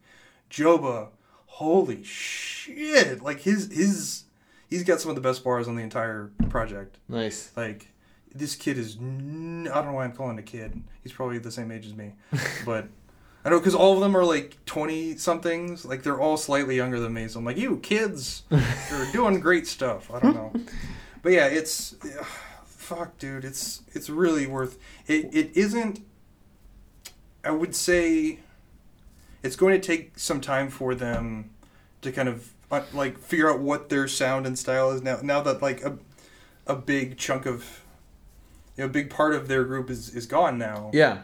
Joba. 0.51 1.09
Holy 1.47 2.03
shit! 2.03 3.23
Like 3.23 3.41
his 3.41 3.73
his 3.73 4.25
he's 4.69 4.83
got 4.85 5.01
some 5.01 5.09
of 5.11 5.15
the 5.15 5.23
best 5.23 5.43
bars 5.43 5.69
on 5.69 5.77
the 5.77 5.83
entire 5.83 6.31
project. 6.51 6.99
nice. 7.09 7.51
Like 7.57 7.89
this 8.39 8.55
kid 8.55 8.79
is 8.79 8.97
n- 8.97 9.69
I 9.73 9.77
don't 9.77 9.87
know 9.87 9.93
why 9.93 10.05
I'm 10.05 10.13
calling 10.13 10.39
a 10.39 10.43
kid. 10.43 10.83
He's 11.03 11.13
probably 11.13 11.39
the 11.39 11.51
same 11.51 11.71
age 11.71 11.87
as 11.87 11.95
me, 11.95 12.13
but. 12.65 12.89
I 13.45 13.49
know 13.49 13.61
because 13.61 13.77
all 13.77 13.95
of 13.95 14.01
them 14.01 14.17
are 14.17 14.25
like 14.25 14.57
twenty 14.67 15.17
somethings. 15.17 15.85
Like 15.85 16.03
they're 16.03 16.21
all 16.21 16.37
slightly 16.37 16.75
younger 16.75 16.99
than 16.99 17.13
me. 17.13 17.29
So 17.29 17.39
I'm 17.39 17.45
like, 17.45 17.57
you 17.57 17.77
kids, 17.77 18.43
you're 18.51 19.13
doing 19.13 19.39
great 19.39 19.69
stuff. 19.69 20.11
I 20.13 20.19
don't 20.19 20.35
know, 20.35 20.53
but 21.23 21.31
yeah, 21.31 21.47
it's 21.47 21.95
ugh, 22.03 22.27
fuck, 22.65 23.17
dude. 23.19 23.45
It's 23.45 23.83
it's 23.93 24.11
really 24.11 24.49
worth. 24.49 24.79
It 25.07 25.33
it 25.33 25.57
isn't. 25.57 26.01
I 27.45 27.53
would 27.53 27.77
say, 27.77 28.41
it's 29.45 29.55
going 29.55 29.81
to 29.81 29.87
take 29.87 30.19
some 30.19 30.41
time 30.41 30.69
for 30.69 30.97
them 30.97 31.51
to 32.03 32.11
kind 32.11 32.29
of 32.29 32.53
uh, 32.73 32.83
like 32.93 33.17
figure 33.19 33.49
out 33.49 33.61
what 33.61 33.91
their 33.91 34.09
sound 34.09 34.47
and 34.49 34.59
style 34.59 34.91
is 34.91 35.03
now. 35.03 35.21
Now 35.23 35.41
that 35.43 35.63
like 35.63 35.85
a 35.85 35.99
a 36.67 36.75
big 36.75 37.17
chunk 37.17 37.47
of 37.47 37.83
you 38.77 38.83
know, 38.85 38.87
a 38.87 38.93
big 38.93 39.11
part 39.11 39.35
of 39.35 39.49
their 39.49 39.65
group 39.65 39.91
is 39.91 40.15
is 40.15 40.27
gone 40.27 40.59
now 40.59 40.91
Yeah, 40.93 41.23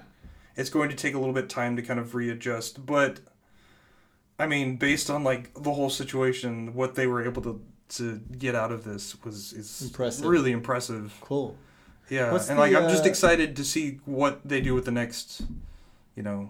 it's 0.56 0.70
going 0.70 0.88
to 0.90 0.96
take 0.96 1.14
a 1.14 1.18
little 1.18 1.34
bit 1.34 1.48
time 1.48 1.76
to 1.76 1.82
kind 1.82 1.98
of 2.00 2.14
readjust 2.14 2.84
but 2.86 3.20
i 4.38 4.46
mean 4.46 4.76
based 4.76 5.10
on 5.10 5.22
like 5.24 5.52
the 5.62 5.72
whole 5.72 5.90
situation 5.90 6.74
what 6.74 6.94
they 6.94 7.06
were 7.06 7.24
able 7.24 7.42
to 7.42 7.60
to 7.88 8.20
get 8.38 8.54
out 8.54 8.72
of 8.72 8.84
this 8.84 9.22
was 9.24 9.52
is 9.52 9.82
Impressive. 9.82 10.24
really 10.24 10.50
impressive 10.52 11.14
cool. 11.20 11.56
yeah 12.08 12.32
What's 12.32 12.48
and 12.48 12.58
like 12.58 12.74
i'm 12.74 12.88
just 12.88 13.04
uh, 13.04 13.08
excited 13.10 13.54
to 13.56 13.64
see 13.64 14.00
what 14.06 14.40
they 14.48 14.60
do 14.60 14.74
with 14.74 14.84
the 14.86 14.90
next 14.90 15.42
you 16.16 16.22
know 16.22 16.48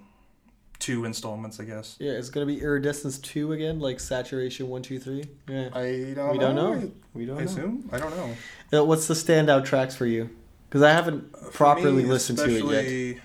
two 0.79 1.05
installments 1.05 1.59
i 1.61 1.65
guess 1.65 1.97
Yeah, 2.01 2.13
it's 2.13 2.29
gonna 2.31 2.47
be 2.47 2.61
iridescence 2.61 3.19
two 3.19 3.53
again, 3.53 3.79
like 3.79 4.01
saturation 4.01 4.69
one, 4.69 4.83
two, 4.83 4.99
three. 4.99 5.25
Yeah, 5.49 5.69
i 5.75 6.13
don't 6.15 6.33
we 6.33 6.39
don't 6.39 6.55
know. 6.57 6.91
We 7.15 7.25
don't 7.27 7.37
i 7.39 7.45
know. 7.45 7.47
assume 7.51 7.89
i 7.93 7.99
don't 7.99 8.17
know 8.17 8.37
Uh, 8.81 8.85
What's 8.85 9.07
the 9.07 9.15
standout 9.15 9.65
tracks 9.65 9.95
for 9.97 10.07
you? 10.07 10.31
Because 10.73 10.83
I 10.85 10.93
haven't 10.93 11.31
properly 11.53 12.03
me, 12.03 12.09
listened 12.09 12.39
to 12.39 12.47
it 12.47 13.17
yet. 13.17 13.23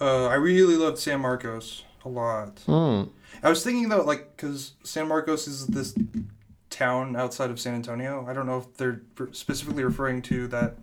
uh, 0.00 0.26
i 0.26 0.34
really 0.34 0.74
loved 0.74 0.98
san 0.98 1.20
marcos 1.20 1.84
a 2.04 2.08
lot 2.08 2.58
Hmm. 2.66 3.02
I 3.44 3.48
was 3.48 3.62
thinking 3.62 3.88
though, 3.88 4.02
like, 4.02 4.36
because 4.36 4.72
San 4.82 5.08
Marcos 5.08 5.46
is 5.46 5.66
this 5.66 5.94
town 6.70 7.16
outside 7.16 7.50
of 7.50 7.60
San 7.60 7.74
Antonio. 7.74 8.26
I 8.26 8.32
don't 8.32 8.46
know 8.46 8.58
if 8.58 8.76
they're 8.76 9.02
specifically 9.32 9.84
referring 9.84 10.22
to 10.22 10.48
that. 10.48 10.76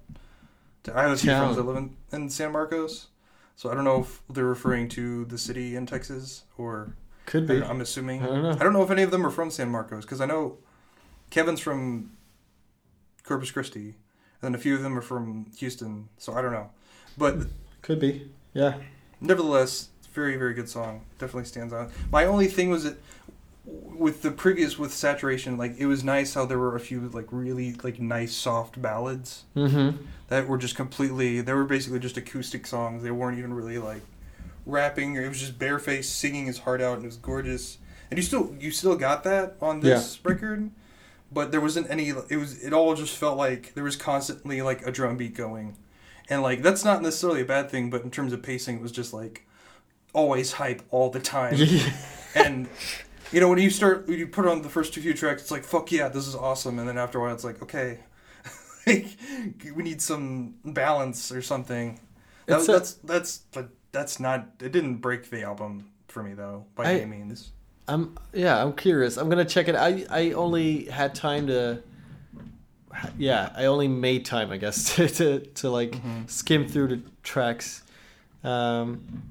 To, 0.84 0.98
I 0.98 1.02
have 1.04 1.12
a 1.12 1.18
few 1.18 1.32
Town. 1.32 1.42
friends 1.42 1.58
that 1.58 1.64
live 1.64 1.78
in, 1.78 1.96
in 2.12 2.30
San 2.30 2.52
Marcos, 2.52 3.08
so 3.56 3.72
I 3.72 3.74
don't 3.74 3.84
know 3.84 4.02
if 4.02 4.22
they're 4.30 4.46
referring 4.46 4.88
to 4.90 5.26
the 5.26 5.38
city 5.38 5.76
in 5.76 5.86
Texas 5.86 6.44
or. 6.58 6.96
Could 7.26 7.48
be. 7.48 7.64
I'm 7.64 7.82
assuming. 7.82 8.22
I 8.22 8.28
don't 8.28 8.44
know. 8.44 8.52
I 8.52 8.64
don't 8.64 8.74
know 8.74 8.84
if 8.84 8.92
any 8.92 9.02
of 9.02 9.12
them 9.12 9.26
are 9.26 9.32
from 9.32 9.50
San 9.50 9.70
Marcos 9.70 10.06
because 10.06 10.22
I 10.22 10.26
know 10.26 10.58
Kevin's 11.32 11.60
from 11.60 12.12
Corpus 13.24 13.50
Christi, 13.52 13.88
and 13.88 13.96
then 14.44 14.54
a 14.54 14.58
few 14.58 14.76
of 14.76 14.84
them 14.84 14.98
are 14.98 15.02
from 15.02 15.48
Houston. 15.58 16.10
So 16.18 16.34
I 16.34 16.42
don't 16.42 16.52
know, 16.52 16.70
but 17.18 17.38
Could 17.82 18.00
be. 18.00 18.30
Yeah. 18.54 18.76
nevertheless, 19.22 19.90
very 20.14 20.36
very 20.38 20.54
good 20.54 20.70
song. 20.70 21.02
Definitely 21.20 21.46
stands 21.46 21.74
out. 21.74 21.90
My 22.12 22.26
only 22.26 22.48
thing 22.48 22.70
was 22.70 22.84
that 22.84 22.98
with 23.66 24.22
the 24.22 24.32
previous 24.32 24.78
with 24.78 24.94
saturation, 24.94 25.58
like 25.58 25.78
it 25.80 25.86
was 25.86 26.04
nice 26.04 26.34
how 26.34 26.46
there 26.46 26.60
were 26.60 26.76
a 26.76 26.80
few 26.80 27.00
like 27.10 27.28
really 27.32 27.74
like 27.84 28.00
nice 28.00 28.34
soft 28.34 28.82
ballads 28.82 29.44
Mm-hmm. 29.56 29.98
that 30.28 30.48
were 30.48 30.58
just 30.58 30.76
completely. 30.76 31.42
They 31.42 31.54
were 31.54 31.64
basically 31.64 32.00
just 32.00 32.18
acoustic 32.18 32.68
songs. 32.68 33.04
They 33.04 33.12
weren't 33.12 33.38
even 33.40 33.54
really 33.54 33.78
like 33.78 34.02
rapping. 34.66 35.16
It 35.16 35.28
was 35.30 35.40
just 35.40 35.58
Bearface 35.60 36.06
singing 36.06 36.46
his 36.46 36.60
heart 36.60 36.82
out, 36.82 36.96
and 36.98 37.04
it 37.04 37.08
was 37.08 37.18
gorgeous. 37.18 37.78
And 38.12 38.18
you 38.18 38.24
still 38.24 38.54
you 38.60 38.70
still 38.72 38.96
got 38.96 39.24
that 39.24 39.56
on 39.62 39.80
this 39.80 40.20
record, 40.24 40.70
but 41.34 41.52
there 41.52 41.62
wasn't 41.62 41.90
any. 41.90 42.10
It 42.10 42.38
was 42.38 42.64
it 42.64 42.74
all 42.74 42.94
just 42.96 43.16
felt 43.18 43.38
like 43.38 43.74
there 43.74 43.84
was 43.84 43.96
constantly 43.96 44.62
like 44.62 44.86
a 44.86 44.92
drum 44.92 45.18
beat 45.18 45.34
going, 45.36 45.78
and 46.30 46.42
like 46.42 46.62
that's 46.62 46.84
not 46.86 47.02
necessarily 47.02 47.42
a 47.42 47.46
bad 47.46 47.70
thing. 47.70 47.90
But 47.90 48.04
in 48.04 48.12
terms 48.12 48.34
of 48.34 48.42
pacing, 48.44 48.78
it 48.78 48.82
was 48.82 48.92
just 48.92 49.14
like 49.14 49.46
always 50.14 50.54
hype 50.54 50.82
all 50.92 51.10
the 51.10 51.20
time. 51.20 51.56
and 52.36 52.68
you 53.32 53.40
know 53.40 53.50
when 53.50 53.58
you 53.60 53.70
start 53.70 54.08
when 54.08 54.20
you 54.20 54.28
put 54.28 54.46
on 54.46 54.62
the 54.62 54.70
first 54.70 54.94
two 54.94 55.02
few 55.02 55.14
tracks, 55.14 55.42
it's 55.44 55.52
like 55.52 55.64
fuck 55.64 55.92
yeah, 55.92 56.08
this 56.10 56.28
is 56.28 56.36
awesome. 56.36 56.80
And 56.80 56.88
then 56.88 56.98
after 56.98 57.18
a 57.18 57.22
while, 57.22 57.34
it's 57.34 57.44
like 57.44 57.62
okay, 57.64 58.00
like, 58.88 59.08
we 59.76 59.84
need 59.84 60.02
some 60.02 60.56
balance 60.66 61.32
or 61.32 61.42
something. 61.42 62.00
That, 62.46 62.60
It's 62.60 62.70
a- 62.70 62.72
that's 62.74 62.94
that's 62.96 63.38
but 63.54 63.70
that's 63.92 64.20
not. 64.20 64.50
It 64.62 64.72
didn't 64.72 64.98
break 64.98 65.30
the 65.30 65.44
album 65.44 65.90
for 66.08 66.22
me 66.22 66.34
though 66.34 66.66
by 66.76 66.84
I- 66.86 66.94
any 66.96 67.06
means. 67.06 67.52
I'm 67.88 68.18
yeah, 68.34 68.62
I'm 68.64 68.74
curious. 68.74 69.18
I'm 69.18 69.30
gonna 69.30 69.46
check 69.46 69.68
it. 69.68 69.76
I 69.76 70.06
I 70.10 70.32
only 70.32 70.86
had 70.86 71.14
time 71.16 71.48
to. 71.48 71.82
Yeah, 73.18 73.52
I 73.56 73.66
only 73.66 73.88
made 73.88 74.24
time, 74.26 74.52
I 74.52 74.58
guess, 74.58 74.96
to 74.96 75.08
to, 75.10 75.40
to 75.40 75.70
like 75.70 75.92
Mm-hmm. 75.92 76.28
skim 76.28 76.68
through 76.68 76.88
the 76.88 77.02
tracks. 77.24 77.82
Um, 78.44 79.24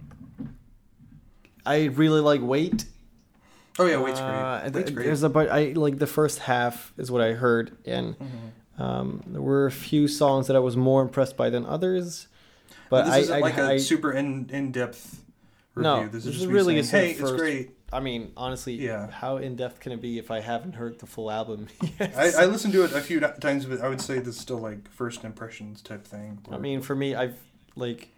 I 1.64 1.84
really 1.84 2.20
like 2.20 2.40
Wait. 2.42 2.84
Oh 3.78 3.86
yeah, 3.86 3.96
Wait's 3.98 4.20
Uh, 4.20 4.60
great. 4.60 4.62
th- 4.64 4.74
Wait's 4.74 4.90
great. 4.90 5.04
There's 5.06 5.22
a 5.22 5.28
but 5.28 5.48
I 5.50 5.72
like 5.74 5.98
the 5.98 6.06
first 6.06 6.40
half 6.40 6.92
is 6.98 7.10
what 7.10 7.22
I 7.22 7.32
heard, 7.32 7.76
and 7.86 8.16
Mm-hmm. 8.18 8.82
um, 8.82 9.22
there 9.28 9.40
were 9.40 9.66
a 9.66 9.70
few 9.70 10.08
songs 10.08 10.46
that 10.48 10.56
I 10.56 10.58
was 10.58 10.76
more 10.76 11.00
impressed 11.02 11.36
by 11.36 11.48
than 11.50 11.64
others. 11.64 12.26
But 12.90 13.04
this 13.04 13.14
I, 13.14 13.18
isn't 13.18 13.36
I, 13.36 13.40
like 13.40 13.56
a 13.56 13.78
super 13.80 14.12
in 14.12 14.50
in 14.52 14.72
depth 14.72 15.22
review. 15.74 15.90
No, 15.90 16.08
this 16.08 16.16
is 16.16 16.24
this 16.24 16.34
just 16.34 16.46
is 16.46 16.52
really 16.52 16.82
saying, 16.82 17.04
a 17.04 17.06
hey, 17.06 17.10
it's 17.12 17.20
first- 17.20 17.36
great. 17.36 17.70
I 17.92 18.00
mean, 18.00 18.32
honestly, 18.36 18.74
Yeah. 18.74 19.10
how 19.10 19.36
in 19.36 19.54
depth 19.56 19.80
can 19.80 19.92
it 19.92 20.00
be 20.00 20.18
if 20.18 20.30
I 20.30 20.40
haven't 20.40 20.72
heard 20.76 20.98
the 20.98 21.06
full 21.06 21.30
album? 21.30 21.68
yet? 22.00 22.16
I, 22.16 22.42
I 22.42 22.46
listened 22.46 22.72
to 22.74 22.84
it 22.84 22.92
a 22.92 23.00
few 23.00 23.20
times, 23.20 23.66
but 23.66 23.80
I 23.80 23.88
would 23.88 24.00
say 24.00 24.18
this 24.18 24.36
is 24.36 24.40
still 24.40 24.58
like 24.58 24.88
first 24.90 25.24
impressions 25.24 25.82
type 25.82 26.06
thing. 26.06 26.38
I 26.50 26.58
mean, 26.58 26.80
for 26.80 26.94
me, 26.96 27.14
I've 27.14 27.36
like, 27.76 28.08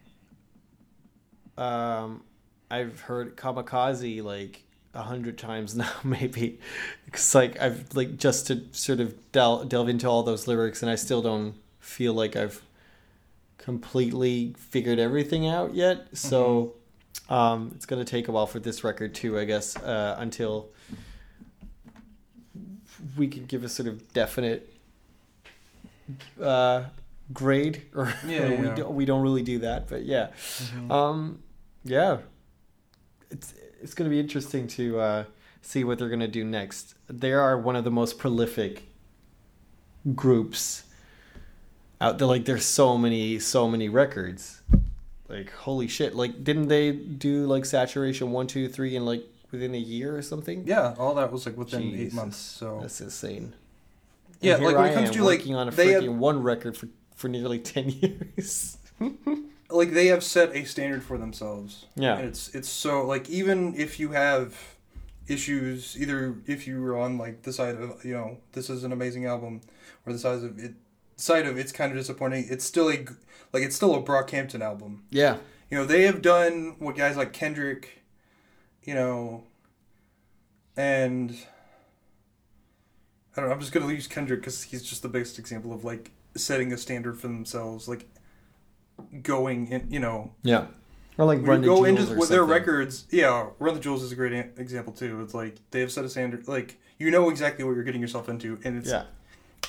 um, 1.57 2.23
I've 2.71 3.01
heard 3.01 3.37
Kamikaze 3.37 4.23
like 4.23 4.63
a 4.95 5.03
hundred 5.03 5.39
times 5.39 5.75
now, 5.83 5.91
maybe. 6.05 6.61
because 7.05 7.35
like 7.35 7.61
I've 7.61 7.95
like 7.97 8.17
just 8.17 8.47
to 8.49 8.63
sort 8.73 9.01
of 9.01 9.15
del- 9.33 9.65
delve 9.65 9.89
into 9.89 10.09
all 10.09 10.23
those 10.23 10.47
lyrics, 10.47 10.83
and 10.83 10.91
I 10.91 10.95
still 10.95 11.23
don't 11.23 11.55
feel 11.81 12.15
like 12.15 12.37
I've 12.37 12.63
completely 13.59 14.55
figured 14.59 14.99
everything 14.99 15.47
out 15.49 15.75
yet. 15.75 16.09
So, 16.17 16.75
um, 17.29 17.73
it's 17.75 17.87
gonna 17.87 18.05
take 18.05 18.29
a 18.29 18.33
while 18.33 18.47
for 18.47 18.59
this 18.61 18.85
record 18.85 19.15
too, 19.15 19.39
I 19.39 19.45
guess, 19.45 19.77
uh, 19.77 20.17
until 20.19 20.69
we 23.17 23.29
can 23.29 23.45
give 23.47 23.65
a 23.65 23.69
sort 23.69 23.89
of 23.89 24.13
definite 24.13 24.73
uh, 26.41 26.85
grade 27.33 27.83
or 27.95 28.13
Yeah, 28.27 28.49
we 28.49 28.67
yeah. 28.67 28.75
don't 28.75 28.95
we 28.95 29.05
don't 29.05 29.23
really 29.23 29.43
do 29.43 29.59
that 29.61 29.89
but 29.89 30.05
yeah. 30.05 30.29
Mhm. 30.59 30.91
um 30.91 31.39
yeah. 31.85 32.19
It's 33.31 33.55
it's 33.83 33.95
going 33.95 34.09
to 34.09 34.15
be 34.15 34.21
interesting 34.21 34.67
to 34.69 34.99
uh 35.01 35.25
see 35.63 35.83
what 35.85 35.99
they're 35.99 36.09
going 36.09 36.21
to 36.21 36.29
do 36.29 36.45
next. 36.45 36.95
They 37.09 37.33
are 37.33 37.59
one 37.59 37.75
of 37.77 37.85
the 37.85 37.91
most 37.91 38.19
prolific 38.19 38.83
groups 40.15 40.85
out 42.01 42.19
there. 42.19 42.29
Like 42.29 42.45
there's 42.45 42.65
so 42.67 42.97
many 42.99 43.39
so 43.39 43.69
many 43.69 43.89
records 43.89 44.61
like 45.29 45.51
holy 45.53 45.89
shit 45.89 46.15
like 46.15 46.45
didn't 46.45 46.69
they 46.69 46.93
do 46.93 47.47
like 47.47 47.65
saturation 47.65 48.31
one 48.31 48.47
two 48.47 48.69
three 48.69 48.95
in 48.97 49.05
like 49.07 49.25
within 49.51 49.75
a 49.75 49.79
year 49.79 50.17
or 50.17 50.23
something 50.23 50.65
yeah, 50.67 50.95
all 50.99 51.15
that 51.15 51.31
was 51.33 51.47
like 51.47 51.57
within 51.57 51.95
eight 51.95 52.13
months. 52.13 52.37
So 52.37 52.79
that's 52.81 53.01
insane 53.01 53.55
Yeah, 54.41 54.57
like, 54.57 54.77
when 54.77 54.87
it 54.91 54.95
comes 54.95 55.11
to, 55.13 55.23
like, 55.25 55.39
working 55.41 55.55
on 55.55 55.69
a 55.69 55.71
they 55.71 55.93
have- 55.93 56.03
freaking 56.03 56.17
one 56.19 56.43
record 56.43 56.77
for 56.77 56.89
for 57.15 57.29
nearly 57.29 57.59
10 57.75 57.89
years 57.91 58.77
like 59.71 59.93
they 59.93 60.07
have 60.09 60.23
set 60.23 60.55
a 60.55 60.65
standard 60.65 61.03
for 61.03 61.19
themselves. 61.19 61.87
Yeah. 61.97 62.19
And 62.19 62.29
it's 62.29 62.55
it's 62.55 62.69
so 62.69 63.05
like 63.07 63.29
even 63.31 63.75
if 63.77 63.99
you 63.99 64.11
have 64.13 64.57
issues, 65.27 65.97
either 65.99 66.37
if 66.47 66.67
you 66.67 66.81
were 66.83 66.99
on 66.99 67.19
like 67.19 67.43
the 67.43 67.53
side 67.53 67.77
of 67.77 68.05
you 68.05 68.15
know 68.15 68.39
this 68.53 68.69
is 68.71 68.85
an 68.85 68.93
amazing 68.93 69.27
album, 69.27 69.61
or 70.07 70.13
the 70.13 70.19
side 70.19 70.45
of 70.45 70.59
it 70.59 70.75
side 71.17 71.47
of 71.47 71.59
it's 71.59 71.73
kind 71.73 71.93
of 71.93 71.99
disappointing. 71.99 72.47
It's 72.49 72.65
still 72.65 72.89
a 72.91 73.05
like 73.53 73.63
it's 73.63 73.77
still 73.77 73.95
a 73.95 74.03
Brockhampton 74.03 74.61
album. 74.61 75.05
yeah 75.11 75.39
You 75.71 75.79
know 75.79 75.85
they 75.85 76.05
have 76.05 76.23
done 76.23 76.77
what 76.79 76.97
guys 76.97 77.17
like 77.17 77.33
Kendrick, 77.33 78.03
you 78.83 78.95
know, 78.95 79.45
and 80.77 81.37
I 83.37 83.41
don't 83.41 83.49
know. 83.49 83.55
I'm 83.55 83.61
just 83.61 83.73
gonna 83.73 83.93
use 83.93 84.07
Kendrick 84.07 84.41
because 84.41 84.63
he's 84.63 84.83
just 84.83 85.03
the 85.03 85.09
biggest 85.09 85.39
example 85.39 85.73
of 85.73 85.85
like 85.85 86.13
setting 86.37 86.73
a 86.73 86.77
standard 86.77 87.19
for 87.19 87.29
themselves, 87.29 87.89
like 87.89 88.09
going 89.23 89.69
in. 89.69 89.87
You 89.91 90.01
know, 90.01 90.33
yeah 90.43 90.67
or 91.19 91.27
like 91.27 91.47
Run 91.47 91.61
the 91.61 91.67
go 91.69 91.85
Jewels 91.85 92.09
into 92.09 92.19
with 92.19 92.29
their 92.29 92.45
records. 92.45 93.07
Yeah, 93.11 93.49
Run 93.59 93.75
the 93.75 93.81
Jewels 93.81 94.03
is 94.03 94.13
a 94.13 94.17
great 94.17 94.33
a- 94.33 94.61
example 94.61 94.93
too. 94.93 95.21
It's 95.23 95.35
like 95.35 95.57
they 95.71 95.81
have 95.81 95.93
set 95.93 96.05
a 96.05 96.09
standard. 96.09 96.49
Like 96.49 96.81
you 96.99 97.11
know 97.11 97.31
exactly 97.31 97.65
what 97.65 97.75
you're 97.75 97.85
getting 97.85 98.01
yourself 98.01 98.29
into, 98.29 98.59
and 98.65 98.79
it's 98.79 98.91
yeah 98.91 99.05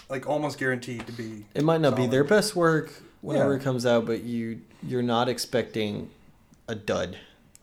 like 0.10 0.28
almost 0.28 0.58
guaranteed 0.60 1.06
to 1.08 1.14
be. 1.14 1.46
It 1.54 1.64
might 1.64 1.82
not 1.82 1.96
be 1.96 2.08
their 2.08 2.24
best 2.24 2.56
work 2.56 2.92
whenever 3.22 3.52
Yeah. 3.54 3.60
it 3.60 3.64
comes 3.64 3.86
out, 3.86 4.06
but 4.06 4.24
you 4.24 4.62
you're 4.84 5.02
not 5.04 5.28
expecting 5.30 6.10
a 6.68 6.76
dud. 6.76 7.18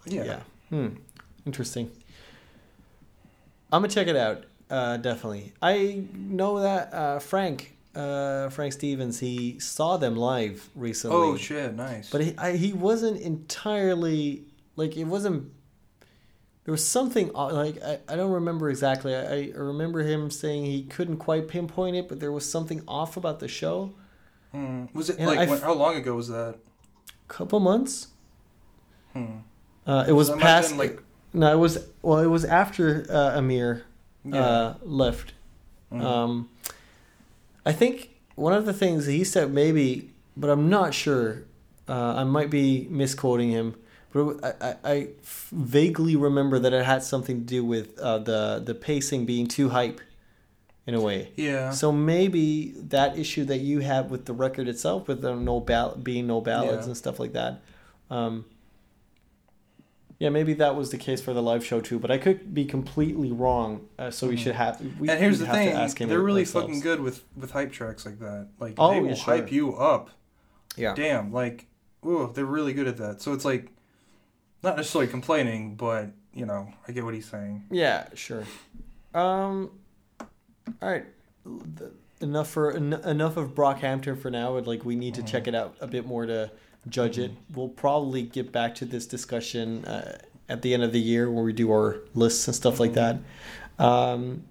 Yeah. 0.04 0.40
Hmm. 0.70 0.88
Interesting. 1.46 1.90
I'm 3.72 3.82
gonna 3.82 3.88
check 3.92 4.08
it 4.08 4.16
out. 4.16 4.44
Uh, 4.70 4.96
definitely. 4.96 5.52
I 5.62 6.04
know 6.14 6.60
that 6.60 6.92
uh, 6.94 7.18
Frank, 7.18 7.76
uh, 7.94 8.48
Frank 8.50 8.72
Stevens, 8.72 9.20
he 9.20 9.58
saw 9.60 9.96
them 9.96 10.16
live 10.16 10.68
recently. 10.74 11.16
Oh 11.16 11.36
shit! 11.36 11.74
Nice. 11.74 12.10
But 12.10 12.22
he 12.22 12.34
I, 12.38 12.52
he 12.56 12.72
wasn't 12.72 13.20
entirely 13.20 14.44
like 14.76 14.96
it 14.96 15.04
wasn't. 15.04 15.50
There 16.64 16.72
was 16.72 16.86
something 16.86 17.32
like 17.32 17.82
I, 17.82 17.98
I 18.08 18.14
don't 18.16 18.30
remember 18.30 18.70
exactly. 18.70 19.14
I, 19.16 19.24
I 19.48 19.50
remember 19.56 20.02
him 20.02 20.30
saying 20.30 20.64
he 20.64 20.84
couldn't 20.84 21.16
quite 21.16 21.48
pinpoint 21.48 21.96
it, 21.96 22.08
but 22.08 22.20
there 22.20 22.30
was 22.30 22.48
something 22.48 22.82
off 22.86 23.16
about 23.16 23.40
the 23.40 23.48
show. 23.48 23.92
Hmm. 24.52 24.84
Was 24.94 25.10
it 25.10 25.16
And 25.18 25.26
like 25.26 25.48
when, 25.48 25.60
how 25.60 25.72
long 25.74 25.96
ago 25.96 26.14
was 26.14 26.28
that? 26.28 26.56
Couple 27.26 27.58
months. 27.58 28.08
Hmm. 29.12 29.38
Uh, 29.86 30.04
it 30.06 30.12
was 30.12 30.28
That 30.28 30.36
must 30.36 30.46
have 30.46 30.62
past 30.64 30.76
like- 30.76 31.02
No, 31.32 31.52
it 31.52 31.56
was 31.58 31.84
well. 32.02 32.18
It 32.18 32.26
was 32.26 32.44
after 32.44 33.06
uh, 33.10 33.36
Ameer 33.38 33.82
Yeah. 34.24 34.44
uh, 34.44 34.74
left. 34.82 35.32
Mhm. 35.92 36.02
Um, 36.02 36.48
I 37.66 37.72
think 37.72 38.10
one 38.36 38.52
of 38.52 38.66
the 38.66 38.72
things 38.72 39.06
he 39.06 39.24
said 39.24 39.52
maybe, 39.52 40.10
but 40.36 40.48
I'm 40.50 40.68
not 40.68 40.94
sure. 40.94 41.44
Uh, 41.88 42.14
I 42.18 42.24
might 42.24 42.50
be 42.50 42.86
misquoting 42.90 43.50
him, 43.50 43.74
I, 44.14 44.52
I, 44.60 44.74
I 44.84 45.08
vaguely 45.22 46.16
remember 46.16 46.58
that 46.58 46.72
it 46.72 46.84
had 46.84 47.02
something 47.02 47.40
to 47.40 47.44
do 47.44 47.64
with 47.64 47.98
uh, 47.98 48.18
the 48.18 48.62
the 48.64 48.74
pacing 48.74 49.24
being 49.26 49.46
too 49.46 49.70
hype, 49.70 50.00
in 50.86 50.94
a 50.94 51.00
way. 51.00 51.32
yeah. 51.36 51.70
So 51.70 51.92
maybe 51.92 52.72
that 52.76 53.16
issue 53.18 53.44
that 53.46 53.58
you 53.58 53.80
have 53.80 54.10
with 54.10 54.26
the 54.26 54.32
record 54.32 54.68
itself, 54.68 55.08
with 55.08 55.22
the 55.22 55.34
no 55.34 55.60
ball 55.60 55.96
being 55.96 56.26
no 56.26 56.40
ballads 56.40 56.82
Yeah. 56.82 56.88
and 56.88 56.96
stuff 56.96 57.18
like 57.18 57.32
that. 57.32 57.62
Um, 58.10 58.44
yeah, 60.18 60.28
maybe 60.28 60.54
that 60.54 60.76
was 60.76 60.90
the 60.90 60.98
case 60.98 61.20
for 61.20 61.32
the 61.34 61.42
live 61.42 61.64
show 61.64 61.80
too, 61.80 61.98
but 61.98 62.10
I 62.12 62.18
could 62.18 62.54
be 62.54 62.64
completely 62.64 63.32
wrong. 63.32 63.88
Uh, 63.98 64.10
so 64.12 64.28
we 64.28 64.36
Mhm. 64.36 64.38
should 64.38 64.54
have. 64.54 64.80
We, 65.00 65.08
and 65.08 65.18
here's 65.18 65.40
the 65.40 65.46
thing: 65.46 65.74
they're 66.08 66.20
really 66.20 66.42
ourselves. 66.42 66.66
fucking 66.68 66.80
good 66.80 67.00
with 67.00 67.24
with 67.36 67.50
hype 67.50 67.72
tracks 67.72 68.06
like 68.06 68.20
that. 68.20 68.48
Like 68.60 68.74
Oh, 68.78 68.92
they 68.92 69.00
will 69.00 69.08
yeah, 69.08 69.14
sure. 69.14 69.34
hype 69.34 69.50
you 69.50 69.74
up. 69.74 70.10
Yeah. 70.76 70.94
Damn, 70.94 71.32
like, 71.32 71.66
ooh, 72.06 72.30
they're 72.32 72.44
really 72.44 72.72
good 72.72 72.86
at 72.86 72.98
that. 72.98 73.20
So 73.20 73.32
it's 73.32 73.44
like, 73.44 73.71
not 74.62 74.76
necessarily 74.76 75.10
complaining, 75.10 75.74
but 75.76 76.08
you 76.34 76.46
know, 76.46 76.72
I 76.88 76.92
get 76.92 77.04
what 77.04 77.14
he's 77.14 77.26
saying. 77.28 77.64
Yeah, 77.70 78.06
sure. 78.14 78.44
Um, 79.14 79.70
all 80.20 80.88
right. 80.88 81.04
Enough 82.20 82.48
for 82.48 82.72
en- 82.72 82.92
enough 83.04 83.36
of 83.36 83.54
Brockhampton 83.54 84.18
for 84.18 84.30
now. 84.30 84.56
and, 84.56 84.66
Like 84.66 84.84
we 84.84 84.94
need 84.96 85.14
to 85.14 85.22
Mhm. 85.22 85.26
check 85.26 85.46
it 85.48 85.54
out 85.54 85.76
a 85.80 85.86
bit 85.86 86.06
more 86.06 86.24
to 86.24 86.50
judge 86.88 87.18
it. 87.18 87.32
We'll 87.54 87.68
probably 87.68 88.22
get 88.22 88.52
back 88.52 88.74
to 88.76 88.84
this 88.84 89.06
discussion 89.06 89.84
uh, 89.84 90.18
at 90.48 90.62
the 90.62 90.72
end 90.74 90.82
of 90.84 90.92
the 90.92 91.00
year 91.00 91.30
when 91.30 91.44
we 91.44 91.52
do 91.52 91.70
our 91.70 91.96
lists 92.14 92.46
and 92.46 92.54
stuff 92.54 92.78
like 92.80 92.94
that. 92.94 93.18
Um, 93.78 94.44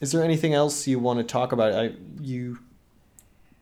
is 0.00 0.12
there 0.12 0.22
anything 0.22 0.52
else 0.54 0.86
you 0.86 0.98
want 0.98 1.18
to 1.18 1.24
talk 1.24 1.52
about? 1.52 1.72
I 1.72 1.92
you 2.20 2.58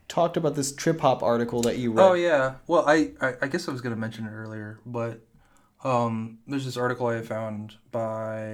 talked 0.09 0.37
about 0.37 0.57
this 0.57 0.73
trip 0.73 1.01
hop 1.01 1.23
article 1.23 1.63
that 1.63 1.79
you 1.79 1.93
read. 1.93 2.03
Oh 2.05 2.13
yeah. 2.15 2.55
Well, 2.67 2.85
I, 2.87 3.13
I 3.21 3.35
I 3.43 3.47
guess 3.47 3.69
I 3.69 3.73
was 3.73 3.81
gonna 3.81 3.97
mention 3.97 4.27
it 4.27 4.31
earlier, 4.33 4.79
but 4.85 5.21
Um, 5.85 6.39
there's 6.47 6.65
this 6.65 6.77
article 6.77 7.07
I 7.09 7.23
found 7.23 7.75
by 7.91 8.53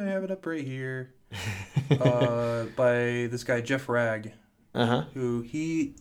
I 0.00 0.04
have 0.08 0.22
it 0.24 0.30
up 0.30 0.46
right 0.46 0.64
here. 0.64 1.12
uh, 2.00 2.64
by 2.76 3.28
this 3.30 3.42
guy 3.44 3.60
Jeff 3.60 3.88
Rag, 3.88 4.32
Uh 4.74 4.86
huh. 4.86 5.04
who 5.14 5.42
he 5.42 5.94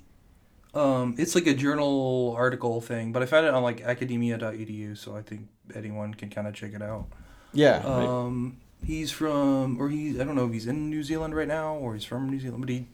um 0.73 1.15
it's 1.17 1.33
like 1.35 1.47
a 1.47 1.53
journal 1.53 2.33
article 2.37 2.81
thing, 2.81 3.11
but 3.11 3.23
I 3.23 3.25
found 3.25 3.45
it 3.47 3.53
on 3.53 3.63
like 3.63 3.81
academia.edu, 3.81 4.97
so 4.97 5.15
I 5.15 5.21
think 5.21 5.47
anyone 5.73 6.13
can 6.13 6.29
kind 6.29 6.47
of 6.47 6.53
check 6.53 6.73
it 6.73 6.81
out. 6.81 7.07
Yeah. 7.53 7.77
right. 7.77 8.07
Um, 8.07 8.57
he's 8.83 9.11
from, 9.11 9.81
or 9.81 9.89
he, 9.89 10.19
I 10.19 10.23
don't 10.25 10.35
know 10.35 10.45
if 10.45 10.53
he's 10.53 10.67
in 10.67 10.89
New 10.89 11.01
Zealand 11.03 11.33
right 11.35 11.47
now 11.47 11.73
or 11.75 11.93
he's 11.95 12.03
from 12.03 12.29
New 12.29 12.39
Zealand, 12.39 12.61
but 12.61 12.69
he, 12.69 12.87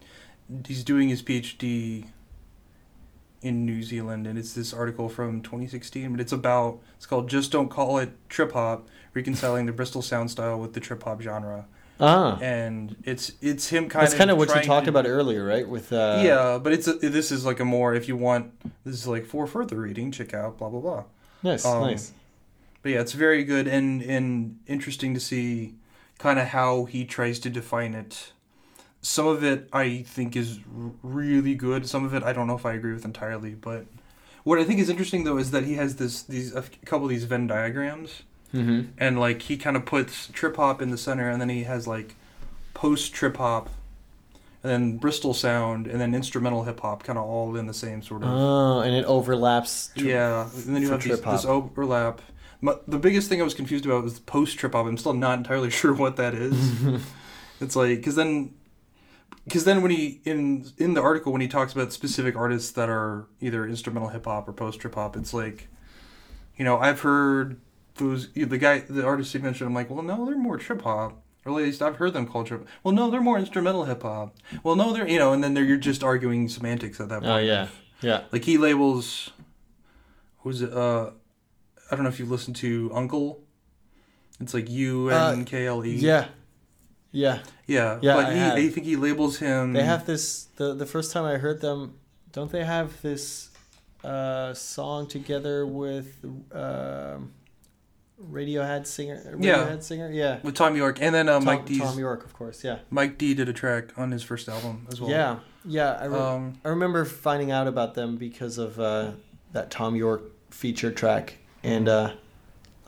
he's 0.67 0.83
doing 0.83 1.09
his 1.09 1.21
PhD 1.23 2.05
in 3.41 3.65
New 3.65 3.81
Zealand, 3.83 4.27
and 4.27 4.37
it's 4.37 4.53
this 4.53 4.73
article 4.73 5.09
from 5.09 5.41
2016, 5.41 6.11
but 6.11 6.19
it's 6.21 6.31
about, 6.31 6.79
it's 6.97 7.05
called 7.05 7.29
"Just 7.29 7.51
Don't 7.51 7.69
Call 7.69 7.97
It 7.97 8.11
Trip 8.29 8.51
Hop: 8.53 8.87
Reconciling 9.13 9.65
the 9.65 9.71
Bristol 9.71 10.01
Sound 10.01 10.29
Style 10.31 10.59
with 10.59 10.73
the 10.73 10.79
Trip 10.79 11.01
Hop 11.03 11.21
Genre," 11.21 11.65
Ah. 11.99 12.37
and 12.41 12.95
it's 13.03 13.31
it's 13.41 13.67
him 13.69 13.87
kind 13.89 14.03
That's 14.03 14.13
of 14.13 14.17
kind 14.19 14.31
of 14.31 14.37
what 14.37 14.49
you 14.55 14.61
talked 14.61 14.85
to- 14.85 14.89
about 14.89 15.05
earlier, 15.07 15.43
right? 15.45 15.67
With 15.67 15.91
uh, 15.93 16.21
yeah, 16.23 16.59
but 16.61 16.73
it's 16.73 16.87
a, 16.87 16.93
this 16.93 17.31
is 17.31 17.45
like 17.45 17.59
a 17.59 17.65
more 17.65 17.93
if 17.93 18.07
you 18.07 18.15
want 18.15 18.51
this 18.85 18.95
is 18.95 19.07
like 19.07 19.25
for 19.25 19.45
further 19.47 19.77
reading, 19.77 20.11
check 20.11 20.33
out 20.33 20.57
blah 20.57 20.69
blah 20.69 20.79
blah. 20.79 21.03
Nice, 21.43 21.65
Um, 21.65 21.81
nice. 21.81 22.13
But 22.83 22.93
yeah, 22.93 23.01
it's 23.01 23.13
very 23.13 23.43
good 23.43 23.67
and 23.67 24.01
and 24.01 24.59
interesting 24.67 25.13
to 25.13 25.19
see 25.19 25.75
kind 26.17 26.39
of 26.39 26.47
how 26.49 26.85
he 26.85 27.05
tries 27.05 27.39
to 27.39 27.49
define 27.49 27.93
it. 27.93 28.31
Some 29.01 29.27
of 29.27 29.43
it 29.43 29.67
I 29.73 30.03
think 30.03 30.35
is 30.35 30.59
really 31.03 31.55
good. 31.55 31.87
Some 31.87 32.05
of 32.05 32.13
it 32.13 32.23
I 32.23 32.33
don't 32.33 32.47
know 32.47 32.55
if 32.55 32.65
I 32.65 32.73
agree 32.73 32.93
with 32.93 33.05
entirely. 33.05 33.53
But 33.55 33.85
what 34.43 34.59
I 34.59 34.63
think 34.63 34.79
is 34.79 34.89
interesting 34.89 35.23
though 35.23 35.37
is 35.37 35.51
that 35.51 35.63
he 35.63 35.75
has 35.75 35.95
this 35.95 36.23
these 36.23 36.53
a 36.55 36.63
couple 36.85 37.05
of 37.05 37.09
these 37.09 37.23
Venn 37.25 37.47
diagrams 37.47 38.23
Mm-hmm. 38.53 38.91
and 38.97 39.17
like 39.17 39.43
he 39.43 39.55
kind 39.55 39.77
of 39.77 39.85
puts 39.85 40.27
trip 40.27 40.57
hop 40.57 40.81
in 40.81 40.91
the 40.91 40.97
center 40.97 41.29
and 41.29 41.39
then 41.39 41.47
he 41.47 41.63
has 41.63 41.87
like 41.87 42.15
post 42.73 43.13
trip 43.13 43.37
hop 43.37 43.69
and 44.61 44.69
then 44.69 44.97
Bristol 44.97 45.33
sound 45.33 45.87
and 45.87 46.01
then 46.01 46.13
instrumental 46.13 46.63
hip 46.63 46.81
hop 46.81 47.01
kind 47.01 47.17
of 47.17 47.23
all 47.23 47.55
in 47.55 47.67
the 47.67 47.73
same 47.73 48.01
sort 48.01 48.23
of 48.23 48.27
Oh, 48.29 48.81
and 48.81 48.93
it 48.93 49.05
overlaps. 49.05 49.91
tr- 49.95 50.05
yeah, 50.05 50.49
and 50.53 50.75
then 50.75 50.81
you 50.81 50.91
have 50.91 51.01
these, 51.01 51.21
this 51.21 51.45
overlap. 51.45 52.21
My, 52.59 52.75
the 52.89 52.99
biggest 52.99 53.29
thing 53.29 53.39
I 53.39 53.45
was 53.45 53.53
confused 53.53 53.85
about 53.85 54.03
was 54.03 54.19
post 54.19 54.57
trip 54.59 54.73
hop. 54.73 54.85
I'm 54.85 54.97
still 54.97 55.13
not 55.13 55.37
entirely 55.37 55.69
sure 55.81 55.93
what 55.93 56.17
that 56.17 56.33
is. 56.33 56.73
it's 57.61 57.77
like 57.77 57.99
because 57.99 58.15
then, 58.15 58.53
because 59.45 59.65
then 59.65 59.81
when 59.81 59.91
he 59.91 60.21
in 60.23 60.65
in 60.77 60.93
the 60.93 61.01
article 61.01 61.31
when 61.31 61.41
he 61.41 61.47
talks 61.47 61.73
about 61.73 61.91
specific 61.91 62.35
artists 62.35 62.71
that 62.71 62.89
are 62.89 63.27
either 63.39 63.67
instrumental 63.67 64.09
hip 64.09 64.25
hop 64.25 64.47
or 64.47 64.53
post 64.53 64.79
trip 64.79 64.95
hop, 64.95 65.15
it's 65.17 65.33
like, 65.33 65.67
you 66.55 66.65
know, 66.65 66.77
I've 66.77 67.01
heard 67.01 67.59
those 67.95 68.31
the 68.33 68.57
guy 68.57 68.79
the 68.79 69.05
artist 69.05 69.33
he 69.33 69.39
mentioned. 69.39 69.67
I'm 69.67 69.73
like, 69.73 69.89
well, 69.89 70.03
no, 70.03 70.25
they're 70.25 70.37
more 70.37 70.57
trip 70.57 70.81
hop. 70.83 71.21
Or 71.43 71.53
at 71.53 71.57
least 71.65 71.81
I've 71.81 71.95
heard 71.95 72.13
them 72.13 72.27
called 72.27 72.45
trip. 72.47 72.67
Well, 72.83 72.93
no, 72.93 73.09
they're 73.09 73.19
more 73.19 73.39
instrumental 73.39 73.85
hip 73.85 74.03
hop. 74.03 74.35
Well, 74.63 74.75
no, 74.75 74.93
they're 74.93 75.07
you 75.07 75.17
know, 75.17 75.33
and 75.33 75.43
then 75.43 75.55
they're 75.55 75.63
you're 75.63 75.77
just 75.77 76.03
arguing 76.03 76.47
semantics 76.47 76.99
at 76.99 77.09
that 77.09 77.21
point. 77.21 77.31
Oh 77.31 77.37
yeah, 77.37 77.67
yeah. 78.01 78.23
Like 78.31 78.45
he 78.45 78.59
labels, 78.59 79.31
who's 80.39 80.61
it? 80.61 80.71
Uh, 80.71 81.11
I 81.89 81.95
don't 81.95 82.03
know 82.03 82.09
if 82.09 82.19
you've 82.19 82.29
listened 82.29 82.57
to 82.57 82.89
UNKLE. 82.91 83.39
It's 84.39 84.53
like 84.53 84.69
U 84.69 85.09
N 85.09 85.45
K 85.45 85.65
L 85.65 85.83
E. 85.83 85.95
Yeah, 85.95 86.27
yeah. 87.11 87.39
yeah, 87.67 87.99
Yeah, 88.01 88.15
But 88.15 88.25
I 88.25 88.33
he, 88.33 88.39
have. 88.39 88.53
I 88.57 88.69
think 88.69 88.85
he 88.85 88.95
labels 88.95 89.37
him. 89.39 89.73
They 89.73 89.83
have 89.83 90.05
this. 90.05 90.45
the 90.55 90.73
The 90.73 90.85
first 90.85 91.11
time 91.11 91.25
I 91.25 91.37
heard 91.37 91.61
them, 91.61 91.95
don't 92.31 92.51
they 92.51 92.63
have 92.63 93.01
this 93.01 93.49
uh, 94.03 94.53
song 94.53 95.07
together 95.07 95.65
with 95.65 96.23
um, 96.53 97.33
Radiohead 98.21 98.85
singer? 98.87 99.35
Radiohead 99.35 99.43
Yeah. 99.43 99.79
singer. 99.79 100.11
Yeah. 100.11 100.39
with 100.43 100.55
Thom 100.55 100.75
Yorke, 100.75 101.01
and 101.01 101.13
then 101.15 101.27
uh, 101.27 101.33
Tom, 101.33 101.43
Mike 101.45 101.65
D's. 101.65 101.79
Thom 101.79 101.97
Yorke, 101.99 102.23
of 102.25 102.33
course. 102.33 102.63
Yeah. 102.63 102.79
Mike 102.89 103.17
D 103.17 103.33
did 103.33 103.49
a 103.49 103.53
track 103.53 103.97
on 103.97 104.11
his 104.11 104.23
first 104.23 104.47
album 104.47 104.87
as 104.91 105.01
well. 105.01 105.09
Yeah. 105.09 105.39
Yeah. 105.65 105.91
I, 105.99 106.05
re- 106.05 106.19
Um, 106.19 106.53
I 106.65 106.69
remember 106.69 107.03
finding 107.05 107.51
out 107.51 107.67
about 107.67 107.93
them 107.95 108.17
because 108.17 108.57
of 108.57 108.79
uh, 108.79 109.11
that 109.53 109.69
Thom 109.71 109.95
Yorke 109.95 110.23
feature 110.51 110.91
track, 110.91 111.37
and 111.63 111.87
uh, 111.89 112.13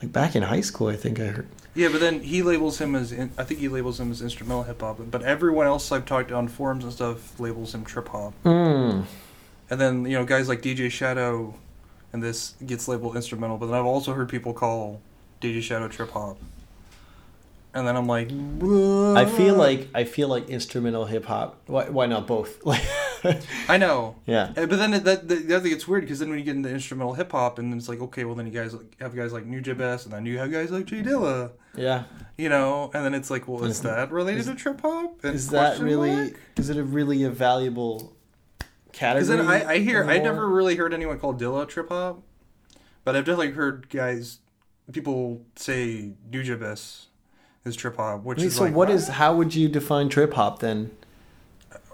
like 0.00 0.12
back 0.12 0.34
in 0.36 0.42
high 0.44 0.60
school, 0.62 0.88
I 0.88 0.96
think 0.96 1.18
I 1.20 1.26
heard. 1.26 1.48
Yeah, 1.74 1.88
but 1.88 2.00
then 2.00 2.20
he 2.20 2.42
labels 2.42 2.80
him 2.80 2.94
as 2.94 3.10
in, 3.12 3.30
I 3.36 3.44
think 3.44 3.60
he 3.60 3.68
labels 3.68 3.98
him 3.98 4.10
as 4.10 4.22
instrumental 4.22 4.62
hip 4.62 4.80
hop, 4.80 4.98
but 5.10 5.22
everyone 5.22 5.66
else 5.66 5.90
I've 5.90 6.06
talked 6.06 6.28
to 6.28 6.34
on 6.34 6.48
forums 6.48 6.84
and 6.84 6.92
stuff 6.92 7.38
labels 7.40 7.74
him 7.74 7.84
trip 7.84 8.08
hop. 8.08 8.32
Mm. 8.44 9.04
And 9.70 9.80
then 9.80 10.04
you 10.04 10.12
know 10.18 10.24
guys 10.24 10.48
like 10.48 10.62
DJ 10.62 10.90
Shadow, 10.90 11.54
and 12.12 12.22
this 12.22 12.54
gets 12.64 12.86
labeled 12.86 13.16
instrumental. 13.16 13.56
But 13.58 13.66
then 13.66 13.74
I've 13.76 13.86
also 13.86 14.12
heard 14.12 14.28
people 14.28 14.52
call 14.52 15.00
DJ 15.40 15.62
Shadow 15.62 15.88
trip 15.88 16.10
hop. 16.10 16.36
And 17.76 17.88
then 17.88 17.96
I'm 17.96 18.06
like, 18.06 18.30
I 18.30 19.24
feel 19.24 19.56
like 19.56 19.88
I 19.94 20.04
feel 20.04 20.28
like 20.28 20.48
instrumental 20.48 21.06
hip 21.06 21.24
hop. 21.24 21.58
Why, 21.66 21.88
why 21.88 22.06
not 22.06 22.28
both? 22.28 22.64
Like, 22.64 22.84
I 23.68 23.78
know. 23.78 24.14
yeah. 24.26 24.52
Uh, 24.56 24.66
But 24.66 24.76
then 24.76 24.90
that 24.92 25.06
other 25.24 25.60
thing 25.60 25.70
gets 25.70 25.88
weird 25.88 26.02
because 26.04 26.20
then 26.20 26.28
when 26.28 26.38
you 26.38 26.44
get 26.44 26.54
into 26.54 26.68
instrumental 26.68 27.14
hip 27.14 27.32
hop 27.32 27.58
and 27.58 27.74
it's 27.74 27.88
like 27.88 28.00
okay 28.00 28.24
well 28.24 28.34
then 28.36 28.46
you 28.46 28.52
guys 28.52 28.76
have 29.00 29.16
guys 29.16 29.32
like 29.32 29.44
New 29.46 29.60
Best 29.74 30.04
and 30.04 30.14
then 30.14 30.24
you 30.26 30.38
have 30.38 30.52
guys 30.52 30.70
like 30.70 30.84
J 30.84 31.02
Dilla 31.02 31.50
Yeah. 31.76 32.04
you 32.36 32.48
know 32.48 32.90
and 32.94 33.04
then 33.04 33.14
it's 33.14 33.30
like 33.30 33.46
well 33.48 33.64
is 33.64 33.82
that 33.82 34.10
related 34.12 34.40
is- 34.40 34.46
to 34.46 34.54
trip 34.54 34.80
hop 34.80 35.22
And 35.24 35.34
Is 35.34 35.50
that 35.50 35.78
really? 35.80 36.14
mark? 36.14 36.40
Is 36.56 36.70
it 36.70 36.76
a 36.76 36.82
really 36.84 37.22
a 37.24 37.30
valuable 37.30 38.14
category? 38.92 39.38
Because 39.38 39.48
I, 39.66 39.72
I 39.72 39.78
hear 39.78 40.04
I 40.08 40.18
never 40.18 40.48
really 40.48 40.76
heard 40.76 40.92
anyone 40.94 41.18
call 41.18 41.34
Dilla 41.34 41.68
trip 41.68 41.88
hop, 41.88 42.22
but 43.04 43.16
I've 43.16 43.24
definitely 43.24 43.52
heard 43.52 43.88
guys 43.90 44.38
people 44.92 45.42
say 45.56 46.12
Nujabes 46.30 47.06
is 47.64 47.74
trip 47.76 47.96
hop, 47.96 48.22
which 48.24 48.38
Wait, 48.38 48.46
is 48.48 48.56
so 48.56 48.64
like 48.64 48.74
what 48.74 48.90
is? 48.90 49.08
How 49.08 49.34
would 49.34 49.54
you 49.54 49.68
define 49.68 50.08
trip 50.08 50.34
hop 50.34 50.58
then? 50.60 50.90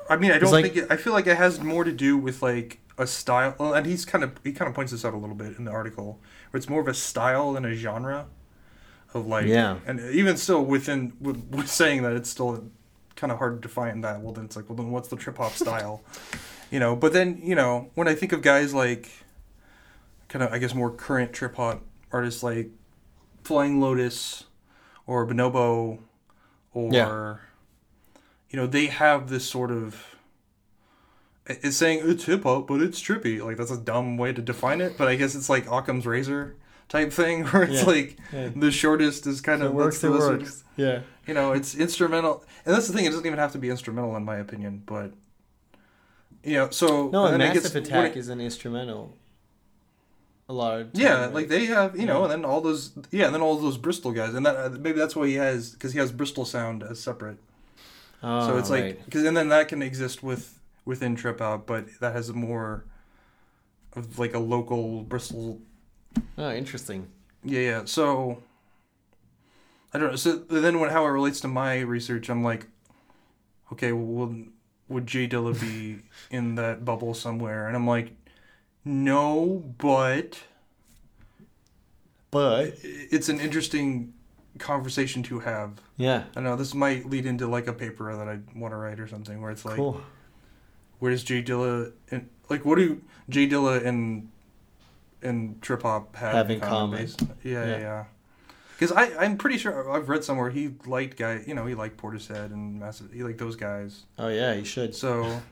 I 0.09 0.17
mean 0.17 0.33
I 0.33 0.39
don't 0.39 0.51
like- 0.53 0.65
think 0.65 0.77
it, 0.77 0.87
I 0.91 0.97
feel 0.97 1.13
like 1.13 1.27
it 1.27 1.37
has 1.37 1.61
more 1.61 1.85
to 1.85 1.93
do 1.93 2.17
with 2.19 2.43
like 2.43 2.81
a 2.99 3.07
style, 3.07 3.55
and 3.75 3.87
he's 3.87 4.05
kind 4.05 4.25
of 4.25 4.33
he 4.45 4.53
kind 4.53 4.69
of 4.69 4.75
points 4.75 4.93
this 4.93 5.05
out 5.05 5.15
a 5.15 5.17
little 5.17 5.37
bit 5.37 5.57
in 5.57 5.65
the 5.65 5.71
article, 5.71 6.19
where 6.51 6.59
it's 6.59 6.69
more 6.69 6.81
of 6.81 6.89
a 6.89 6.95
style 6.95 7.53
than 7.53 7.65
a 7.65 7.75
genre 7.75 8.27
of 9.15 9.27
like 9.27 9.47
Yeah. 9.47 9.79
and 9.87 10.01
even 10.13 10.37
still 10.37 10.65
within 10.65 11.13
with, 11.21 11.43
with 11.51 11.69
saying 11.69 12.03
that 12.03 12.13
it's 12.13 12.29
still 12.31 12.71
kind 13.17 13.31
of 13.33 13.39
hard 13.39 13.61
to 13.61 13.69
define 13.69 14.01
that. 14.03 14.21
Well, 14.21 14.33
then 14.33 14.45
it's 14.47 14.57
like 14.57 14.69
well 14.69 14.77
then 14.77 14.91
what's 14.91 15.09
the 15.09 15.17
trip 15.17 15.37
hop 15.39 15.53
style, 15.53 16.03
you 16.71 16.79
know? 16.81 16.95
But 16.97 17.13
then 17.13 17.41
you 17.43 17.55
know 17.55 17.91
when 17.95 18.09
I 18.09 18.15
think 18.15 18.33
of 18.33 18.43
guys 18.43 18.73
like 18.75 19.09
kind 20.29 20.43
of 20.45 20.53
I 20.53 20.59
guess 20.59 20.75
more 20.75 20.91
current 20.91 21.33
trip 21.33 21.57
hop 21.57 21.83
artists 22.13 22.43
like 22.43 22.71
Flying 23.45 23.81
Lotus 23.81 24.45
or 25.07 25.27
Bonobo 25.27 25.99
or 26.73 26.93
Yeah. 26.93 27.37
you 28.51 28.57
know 28.57 28.67
they 28.67 28.87
have 28.87 29.29
this 29.29 29.45
sort 29.49 29.71
of 29.73 30.07
it's 31.47 31.77
saying 31.77 32.01
it's 32.05 32.25
hip 32.27 32.45
hop 32.45 32.69
but 32.69 32.81
it's 32.81 33.01
trippy 33.03 33.43
like 33.45 33.57
that's 33.57 33.73
a 33.73 33.77
dumb 33.77 34.17
way 34.17 34.33
to 34.33 34.41
define 34.41 34.81
it 34.81 34.97
but 34.97 35.09
I 35.09 35.17
guess 35.17 35.35
it's 35.35 35.49
like 35.49 35.67
Occam's 35.69 36.07
razor 36.07 36.55
type 36.91 37.11
thing 37.13 37.45
where 37.51 37.63
it's 37.63 37.81
Yeah. 37.81 37.87
like 37.87 38.17
Yeah. 38.33 38.51
the 38.55 38.71
shortest 38.71 39.27
is 39.27 39.41
kind 39.41 39.63
of 39.63 39.71
it 39.71 39.75
works, 39.75 40.01
the 40.01 40.11
works. 40.11 40.65
Yeah. 40.77 41.01
you 41.27 41.33
know 41.35 41.53
it's 41.53 41.75
instrumental 41.75 42.45
and 42.67 42.75
that's 42.75 42.87
the 42.89 42.93
thing 42.93 43.05
it 43.07 43.11
doesn't 43.11 43.25
even 43.27 43.39
have 43.39 43.53
to 43.53 43.59
be 43.59 43.71
instrumental 43.71 44.15
in 44.17 44.25
my 44.25 44.37
opinion 44.37 44.83
but 44.87 45.13
you 46.45 46.55
know 46.55 46.69
so 46.71 47.09
No, 47.09 47.25
and 47.27 47.35
and 47.35 47.43
then 47.43 47.51
it 47.51 47.55
Massive 47.55 47.73
gets- 47.75 47.89
Attack 47.89 48.17
it- 48.17 48.19
is 48.19 48.29
an 48.29 48.41
instrumental. 48.41 49.17
A 50.49 50.53
lot 50.53 50.81
of 50.81 50.93
time, 50.93 51.01
Yeah, 51.03 51.21
right? 51.27 51.33
like 51.35 51.47
they 51.49 51.67
have, 51.67 51.97
you 51.97 52.07
know, 52.07 52.19
Yeah. 52.19 52.23
and 52.25 52.31
then 52.33 52.45
all 52.45 52.61
those, 52.61 52.91
yeah, 53.13 53.27
and 53.27 53.33
then 53.35 53.41
all 53.41 53.57
those 53.57 53.79
Bristol 53.79 54.11
guys, 54.11 54.35
and 54.35 54.45
that 54.45 54.57
uh, 54.57 54.69
maybe 54.71 54.99
that's 54.99 55.15
why 55.15 55.29
he 55.29 55.35
has 55.35 55.71
because 55.71 55.93
he 55.93 56.01
has 56.01 56.11
Bristol 56.11 56.45
sound 56.45 56.83
as 56.83 56.99
separate. 56.99 57.39
Oh, 58.21 58.49
so 58.49 58.59
it's 58.59 58.69
like 58.69 59.05
because 59.05 59.23
and 59.25 59.37
then 59.37 59.49
that 59.51 59.69
can 59.69 59.81
exist 59.81 60.25
with 60.25 60.59
within 60.85 61.15
Trip 61.15 61.39
Hop, 61.39 61.67
but 61.69 61.87
that 62.01 62.15
has 62.15 62.33
more 62.33 62.85
of 63.95 64.19
like 64.19 64.35
a 64.35 64.41
local 64.41 65.03
Bristol. 65.05 65.61
Oh, 66.39 66.51
interesting. 66.51 67.09
Yeah, 67.45 67.61
yeah. 67.61 67.83
So 67.85 68.43
I 69.93 69.99
don't 69.99 70.11
know. 70.11 70.17
So 70.17 70.37
then 70.37 70.79
when 70.81 70.91
how 70.91 71.05
it 71.05 71.09
relates 71.09 71.41
to 71.41 71.49
my 71.49 71.81
research, 71.81 72.29
I'm 72.29 72.45
like, 72.45 72.67
okay, 73.73 73.93
well, 73.93 74.27
would 74.27 74.51
would 74.89 75.07
J 75.07 75.29
Dilla 75.29 75.59
be 75.59 76.03
in 76.31 76.55
that 76.57 76.85
bubble 76.85 77.15
somewhere? 77.15 77.67
And 77.67 77.77
I'm 77.77 77.87
like, 77.87 78.13
no, 78.85 79.75
but. 79.79 80.41
But 82.31 82.75
it's 82.83 83.29
an 83.29 83.41
interesting 83.41 84.15
conversation 84.59 85.23
to 85.25 85.41
have. 85.41 85.81
yeah, 85.97 86.25
I 86.37 86.41
know 86.41 86.55
this 86.55 86.75
might 86.75 87.09
lead 87.11 87.27
into 87.27 87.49
like 87.49 87.67
a 87.67 87.73
paper 87.73 88.15
that 88.15 88.29
I 88.29 88.39
want 88.57 88.73
to 88.73 88.77
write 88.77 89.01
or 89.01 89.09
something 89.09 89.41
where 89.41 89.51
it's 89.51 89.65
like, 89.65 89.77
cool. 89.77 90.01
where 91.01 91.11
does 91.11 91.25
J 91.25 91.43
Dilla 91.43 91.93
and 92.13 92.29
like 92.49 92.65
what 92.65 92.79
do 92.79 93.03
J 93.29 93.49
Dilla 93.49 93.85
and 93.85 94.29
and 95.23 95.61
Trip 95.63 95.83
Hop 95.83 96.17
have, 96.17 96.33
Have 96.35 96.51
in 96.51 96.61
common? 96.61 97.07
Yeah, 97.09 97.27
yeah, 97.43 97.67
Yeah. 97.67 97.79
yeah. 97.79 98.05
Because 98.79 98.93
I 98.97 99.25
I'm 99.25 99.37
pretty 99.37 99.59
sure 99.59 99.91
I've 99.93 100.09
read 100.09 100.25
somewhere 100.25 100.49
he 100.51 100.71
liked 100.87 101.19
guy 101.19 101.43
you 101.47 101.55
know 101.55 101.67
he 101.67 101.75
liked 101.75 101.97
Portishead 101.99 102.47
and 102.53 102.81
Massive 102.81 103.13
he 103.13 103.23
liked 103.23 103.39
those 103.39 103.55
guys 103.57 104.05
Oh 104.19 104.29
yeah, 104.29 104.55
he 104.55 104.65
should. 104.65 104.95
so. 104.95 105.43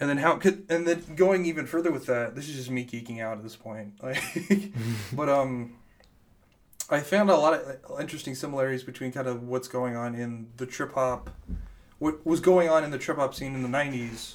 and 0.00 0.08
then 0.10 0.16
how 0.18 0.36
could 0.36 0.64
and 0.68 0.86
then 0.88 1.02
going 1.14 1.44
even 1.46 1.66
further 1.66 1.90
with 1.92 2.06
that 2.06 2.34
this 2.34 2.48
is 2.48 2.56
just 2.56 2.70
me 2.70 2.84
geeking 2.84 3.20
out 3.20 3.36
at 3.36 3.42
this 3.42 3.54
point 3.56 3.92
like 4.02 4.20
but 5.12 5.28
um 5.28 5.74
i 6.88 7.00
found 7.00 7.30
a 7.30 7.36
lot 7.36 7.54
of 7.54 8.00
interesting 8.00 8.34
similarities 8.34 8.82
between 8.82 9.12
kind 9.12 9.26
of 9.28 9.42
what's 9.46 9.68
going 9.68 9.94
on 9.94 10.14
in 10.14 10.48
the 10.56 10.66
trip 10.66 10.94
hop 10.94 11.30
what 11.98 12.24
was 12.26 12.40
going 12.40 12.68
on 12.68 12.82
in 12.82 12.90
the 12.90 12.98
trip 12.98 13.18
hop 13.18 13.34
scene 13.34 13.54
in 13.54 13.62
the 13.62 13.68
90s 13.68 14.34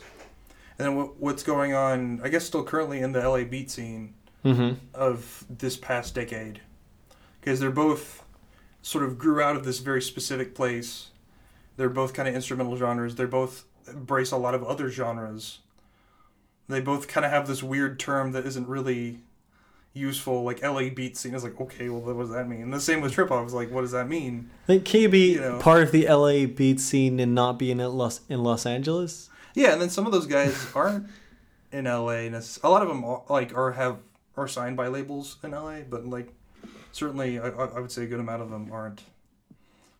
and 0.77 0.85
then 0.87 0.95
what, 0.95 1.17
what's 1.19 1.43
going 1.43 1.73
on 1.73 2.19
i 2.23 2.29
guess 2.29 2.45
still 2.45 2.63
currently 2.63 2.99
in 2.99 3.11
the 3.13 3.27
la 3.27 3.43
beat 3.43 3.69
scene 3.71 4.13
Mm-hmm. 4.43 4.75
of 4.93 5.43
this 5.49 5.75
past 5.75 6.13
decade. 6.13 6.61
Because 7.41 7.59
they're 7.59 7.71
both 7.71 8.23
sort 8.83 9.03
of 9.03 9.17
grew 9.17 9.41
out 9.41 9.55
of 9.55 9.65
this 9.65 9.79
very 9.79 10.03
specific 10.03 10.53
place. 10.53 11.07
They're 11.77 11.89
both 11.89 12.13
kind 12.13 12.29
of 12.29 12.35
instrumental 12.35 12.77
genres. 12.77 13.15
They're 13.15 13.25
both 13.25 13.63
embrace 13.87 14.29
a 14.29 14.37
lot 14.37 14.53
of 14.53 14.63
other 14.63 14.91
genres. 14.91 15.61
They 16.69 16.79
both 16.79 17.07
kind 17.07 17.25
of 17.25 17.31
have 17.31 17.47
this 17.47 17.63
weird 17.63 17.99
term 17.99 18.33
that 18.33 18.45
isn't 18.45 18.67
really 18.67 19.21
useful. 19.93 20.43
Like 20.43 20.61
la 20.61 20.89
beat 20.89 21.17
scene 21.17 21.33
is 21.33 21.43
like 21.43 21.59
okay 21.59 21.89
well 21.89 22.01
what 22.01 22.15
does 22.19 22.29
that 22.29 22.47
mean? 22.47 22.61
And 22.61 22.73
the 22.73 22.79
same 22.79 23.01
with 23.01 23.13
trip 23.13 23.29
hop 23.29 23.47
is 23.47 23.53
like 23.55 23.71
what 23.71 23.81
does 23.81 23.93
that 23.93 24.07
mean? 24.07 24.51
I 24.65 24.67
think 24.67 24.85
can 24.85 25.01
you 25.01 25.09
be 25.09 25.33
You 25.33 25.41
know. 25.41 25.59
part 25.59 25.81
of 25.81 25.91
the 25.91 26.05
LA 26.07 26.45
beat 26.45 26.79
scene 26.79 27.19
and 27.19 27.33
not 27.33 27.57
be 27.57 27.71
in 27.71 27.79
Los 27.79 28.21
in 28.29 28.43
Los 28.43 28.67
Angeles? 28.67 29.31
Yeah 29.55 29.71
and 29.73 29.81
then 29.81 29.89
some 29.89 30.05
of 30.05 30.11
those 30.11 30.27
guys 30.27 30.53
aren't 30.75 31.07
in 31.71 31.85
la 31.85 32.13
necess- 32.29 32.63
a 32.63 32.69
lot 32.69 32.81
of 32.83 32.87
them 32.87 33.03
are, 33.03 33.23
like 33.29 33.55
are 33.57 33.71
have 33.71 33.97
are 34.37 34.47
signed 34.47 34.77
by 34.77 34.87
labels 34.87 35.37
in 35.43 35.51
la 35.51 35.79
but 35.89 36.05
like 36.05 36.29
certainly 36.91 37.39
i, 37.39 37.47
I 37.47 37.79
would 37.79 37.91
say 37.91 38.03
a 38.03 38.07
good 38.07 38.19
amount 38.19 38.41
of 38.41 38.49
them 38.51 38.69
aren't 38.71 39.01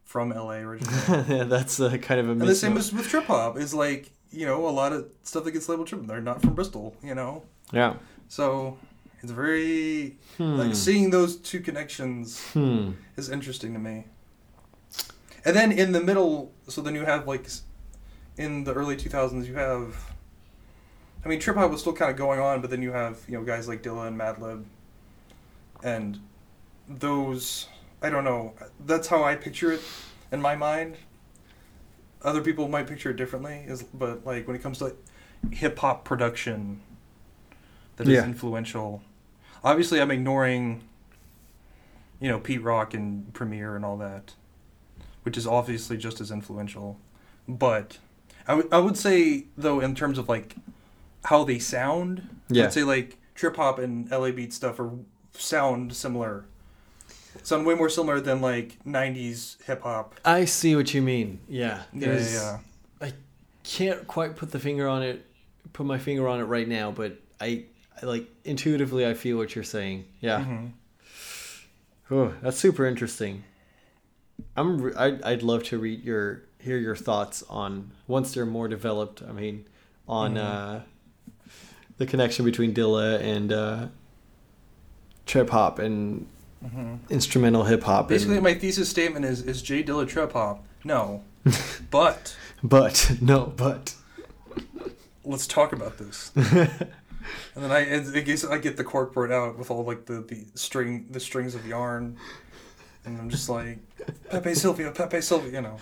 from 0.03 0.30
la 0.30 0.51
originally 0.51 1.26
yeah, 1.38 1.43
that's 1.45 1.80
uh, 1.80 1.97
kind 1.97 2.20
of 2.20 2.28
a 2.30 2.32
and 2.34 2.41
the 2.41 2.56
same 2.56 2.78
as 2.78 2.93
with 2.93 3.08
trip 3.08 3.26
hop 3.26 3.58
is 3.58 3.74
like 3.74 4.12
you 4.32 4.45
know 4.45 4.68
a 4.68 4.70
lot 4.82 4.93
of 4.93 5.10
stuff 5.24 5.43
that 5.45 5.51
gets 5.51 5.68
labeled 5.70 5.88
trip 5.88 6.01
hop. 6.01 6.08
they're 6.08 6.22
not 6.22 6.41
from 6.41 6.53
bristol 6.53 6.95
you 7.03 7.16
know 7.16 7.43
Yeah. 7.74 7.95
so 8.28 8.78
it's 9.24 9.32
very 9.32 10.18
Hmm. 10.38 10.58
like 10.58 10.76
seeing 10.76 11.10
those 11.10 11.38
two 11.38 11.60
connections 11.62 12.41
Hmm. 12.53 12.91
is 13.18 13.30
interesting 13.30 13.74
to 13.74 13.80
me 13.80 14.06
and 15.45 15.56
then 15.56 15.72
in 15.72 15.91
the 15.93 16.01
middle 16.01 16.51
so 16.68 16.82
then 16.82 16.93
you 16.95 17.06
have 17.06 17.28
like 17.28 17.47
in 18.38 18.64
the 18.64 18.74
early 18.74 18.96
2000s 18.96 19.46
you 19.48 19.56
have 19.56 20.14
i 21.24 21.28
mean 21.30 21.40
trip 21.40 21.56
hop 21.56 21.72
was 21.72 21.80
still 21.82 21.94
kind 21.94 22.12
of 22.12 22.18
going 22.18 22.40
on 22.40 22.62
but 22.62 22.70
then 22.70 22.82
you 22.82 22.92
have 22.92 23.20
you 23.28 23.34
know 23.38 23.44
guys 23.44 23.68
like 23.68 23.82
dilla 23.82 24.08
and 24.08 24.20
madlib. 24.20 24.64
And 25.84 26.20
those 26.90 27.68
i 28.02 28.10
don't 28.10 28.24
know 28.24 28.54
that's 28.86 29.08
how 29.08 29.24
i 29.24 29.36
picture 29.36 29.72
it 29.72 29.82
in 30.32 30.42
my 30.42 30.56
mind. 30.56 30.96
Other 32.22 32.42
people 32.42 32.68
might 32.68 32.88
picture 32.88 33.12
it 33.12 33.18
differently 33.18 33.64
is 33.68 33.84
but 33.84 34.26
like 34.26 34.48
when 34.48 34.56
it 34.56 34.64
comes 34.64 34.80
to 34.80 34.86
like, 34.86 34.98
hip 35.52 35.78
hop 35.80 36.04
production 36.06 36.82
that 37.98 38.08
is 38.08 38.14
Yeah. 38.14 38.26
influential. 38.26 39.02
Obviously 39.64 40.02
i'm 40.02 40.12
ignoring 40.12 40.82
you 42.20 42.30
know 42.30 42.40
pete 42.40 42.62
rock 42.64 42.94
and 42.94 43.32
premier 43.34 43.76
and 43.76 43.86
all 43.86 43.98
that 43.98 44.34
which 45.24 45.38
is 45.38 45.46
obviously 45.46 45.98
just 45.98 46.20
as 46.22 46.32
influential 46.32 46.98
but 47.48 47.98
I 48.48 48.54
would 48.56 48.68
I 48.74 48.80
would 48.80 48.98
say 48.98 49.46
though 49.58 49.80
in 49.80 49.96
terms 49.96 50.18
of 50.18 50.28
like 50.30 50.56
how 51.26 51.43
they 51.43 51.58
sound 51.60 52.28
Yeah. 52.50 52.66
i'd 52.66 52.74
say 52.74 52.84
like 52.84 53.18
trip 53.34 53.56
hop 53.56 53.80
and 53.80 54.10
la 54.12 54.30
beat 54.32 54.54
stuff 54.54 54.80
are 54.80 54.91
sound 55.34 55.93
similar 55.96 56.46
sound 57.43 57.66
way 57.66 57.74
more 57.76 57.89
similar 57.89 58.22
than 58.22 58.39
like 58.41 58.78
90s 58.86 59.62
hip 59.64 59.82
hop 59.82 60.16
I 60.24 60.46
see 60.46 60.76
what 60.76 60.93
you 60.93 61.02
mean. 61.02 61.39
Yeah. 61.50 61.84
yeah 61.93 62.60
yeah 63.02 63.10
Can't 63.64 64.06
quite 64.08 64.36
put 64.36 64.52
the 64.52 64.60
finger 64.60 64.88
on 64.88 65.02
it, 65.02 65.26
put 65.74 65.86
my 65.88 65.98
finger 65.98 66.28
on 66.28 66.39
it 66.39 66.43
right 66.43 66.68
now, 66.68 66.91
but 66.91 67.18
I, 67.41 67.64
I 68.00 68.06
like 68.06 68.28
intuitively 68.43 69.08
I 69.08 69.16
feel 69.16 69.38
what 69.38 69.56
you're 69.56 69.64
saying. 69.64 70.06
Yeah. 70.22 70.46
Mhm. 70.46 70.72
Oh, 72.12 72.34
that's 72.43 72.58
super 72.58 72.86
interesting. 72.86 73.43
I'm 74.56 74.80
re- 74.80 74.93
I'd, 74.96 75.22
I'd 75.24 75.41
love 75.43 75.64
to 75.64 75.80
read 75.80 76.04
your 76.04 76.43
hear 76.66 76.78
your 76.78 76.95
thoughts 76.95 77.43
on 77.49 77.91
once 78.07 78.34
they're 78.34 78.45
more 78.45 78.68
developed. 78.68 79.22
I 79.22 79.32
mean, 79.32 79.66
on 80.07 80.34
Mhm. 80.34 80.38
uh, 80.43 80.80
the 81.97 82.05
connection 82.07 82.43
between 82.43 82.74
Dilla 82.74 83.20
and 83.22 83.53
uh, 83.53 83.88
trip 85.26 85.49
hop 85.51 85.80
and 85.80 86.26
Mhm. 86.66 86.99
instrumental 87.09 87.63
hip 87.66 87.84
hop. 87.84 88.09
basically 88.09 88.36
and- 88.36 88.43
my 88.43 88.55
thesis 88.55 88.89
statement 88.89 89.24
is 89.26 89.41
is 89.43 89.61
J 89.61 89.84
Dilla 89.84 90.07
trip 90.07 90.34
hop 90.34 90.66
no 90.84 91.24
but 91.91 92.36
but 92.63 93.11
no, 93.22 93.53
but 93.55 93.93
let's 95.24 95.45
talk 95.47 95.74
about 95.74 95.97
this 95.99 96.32
and 96.36 97.63
then 97.63 97.72
i 97.72 97.82
I 97.95 98.22
guess 98.22 98.43
i 98.45 98.57
get 98.57 98.78
the 98.78 98.84
corkboard 98.84 99.32
out 99.32 99.57
with 99.59 99.70
all 99.72 99.84
like 99.84 100.05
the 100.05 100.22
the 100.22 100.45
string 100.55 101.05
the 101.11 101.20
strings 101.20 101.53
of 101.55 101.66
yarn 101.68 102.18
and 103.06 103.20
i'm 103.20 103.30
just 103.30 103.49
like 103.49 103.80
pepe 104.30 104.53
silvia 104.56 104.91
pepe 104.91 105.22
silvia 105.22 105.51
you 105.51 105.62
know 105.62 105.78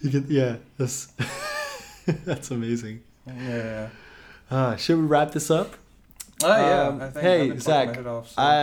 you 0.00 0.10
get 0.10 0.24
yeah, 0.30 0.56
that's 0.76 1.12
that's 2.26 2.50
amazing. 2.50 3.02
yeah 3.26 3.88
Uh, 4.50 4.76
should 4.76 4.98
we 4.98 5.04
wrap 5.06 5.32
this 5.32 5.50
up? 5.50 5.74
oh 6.42 6.48
yeah 6.48 6.88
Um, 6.88 7.00
I 7.00 7.08
think 7.10 7.22
hey, 7.22 7.40
I've 7.42 7.48
been 7.48 7.58
talking 7.60 7.94
Zach, 7.94 8.06
off, 8.06 8.28
so- 8.30 8.42
I 8.42 8.56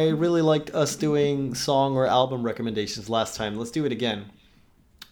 I 0.00 0.08
really 0.10 0.42
liked 0.42 0.70
us 0.74 0.96
doing 0.96 1.54
song 1.54 1.94
or 1.96 2.06
album 2.06 2.42
recommendations 2.42 3.08
last 3.08 3.36
time. 3.36 3.56
Let's 3.56 3.70
do 3.70 3.84
it 3.84 3.92
again. 3.92 4.24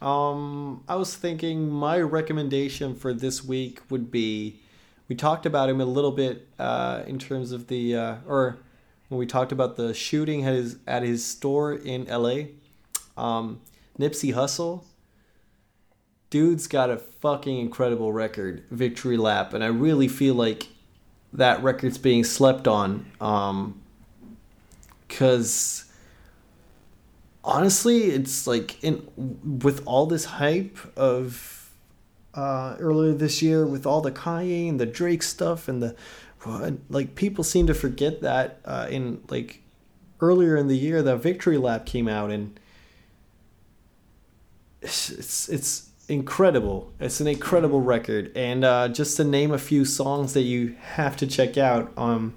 Um, 0.02 0.82
I 0.88 0.96
was 0.96 1.14
thinking 1.14 1.70
my 1.70 1.98
recommendation 2.00 2.94
for 2.94 3.14
this 3.14 3.42
week 3.44 3.80
would 3.90 4.10
be, 4.10 4.60
we 5.08 5.14
talked 5.14 5.46
about 5.46 5.68
him 5.70 5.80
a 5.80 5.84
little 5.86 6.12
bit 6.12 6.46
uh, 6.58 7.02
in 7.06 7.18
terms 7.18 7.52
of 7.52 7.68
the 7.68 7.94
uh, 7.96 8.16
or 8.26 8.58
when 9.08 9.18
we 9.18 9.26
talked 9.26 9.52
about 9.52 9.76
the 9.76 9.94
shooting 9.94 10.44
at 10.44 10.54
his 10.54 10.76
at 10.86 11.02
his 11.02 11.24
store 11.24 11.72
in 11.72 12.06
L.A. 12.08 12.50
Um, 13.16 13.60
Nipsey 13.98 14.34
Hussle. 14.34 14.84
Dude's 16.28 16.66
got 16.66 16.90
a 16.90 16.96
fucking 16.96 17.56
incredible 17.58 18.12
record, 18.12 18.64
Victory 18.70 19.16
Lap, 19.16 19.54
and 19.54 19.62
I 19.62 19.68
really 19.68 20.08
feel 20.08 20.34
like 20.34 20.66
that 21.32 21.62
record's 21.62 21.98
being 21.98 22.24
slept 22.24 22.66
on. 22.66 23.06
Um, 23.20 23.80
cause 25.08 25.84
honestly, 27.44 28.04
it's 28.06 28.46
like 28.46 28.82
in 28.82 29.06
with 29.16 29.82
all 29.86 30.06
this 30.06 30.24
hype 30.24 30.76
of 30.96 31.70
uh, 32.34 32.76
earlier 32.80 33.14
this 33.14 33.40
year, 33.40 33.64
with 33.64 33.86
all 33.86 34.00
the 34.00 34.12
Kanye 34.12 34.68
and 34.68 34.80
the 34.80 34.86
Drake 34.86 35.22
stuff 35.22 35.68
and 35.68 35.82
the 35.82 35.94
like, 36.88 37.14
people 37.14 37.44
seem 37.44 37.66
to 37.66 37.74
forget 37.74 38.22
that 38.22 38.60
uh, 38.64 38.86
in 38.90 39.22
like 39.28 39.62
earlier 40.20 40.56
in 40.56 40.68
the 40.68 40.76
year, 40.76 41.02
the 41.02 41.16
Victory 41.16 41.58
Lap 41.58 41.86
came 41.86 42.08
out 42.08 42.30
and 42.30 42.58
it's 44.82 45.10
it's, 45.10 45.48
it's 45.48 45.90
incredible. 46.08 46.92
It's 47.00 47.20
an 47.20 47.26
incredible 47.26 47.80
record, 47.80 48.32
and 48.36 48.64
uh, 48.64 48.88
just 48.88 49.16
to 49.16 49.24
name 49.24 49.52
a 49.52 49.58
few 49.58 49.84
songs 49.84 50.34
that 50.34 50.42
you 50.42 50.76
have 50.80 51.16
to 51.18 51.26
check 51.26 51.58
out. 51.58 51.92
Um, 51.96 52.34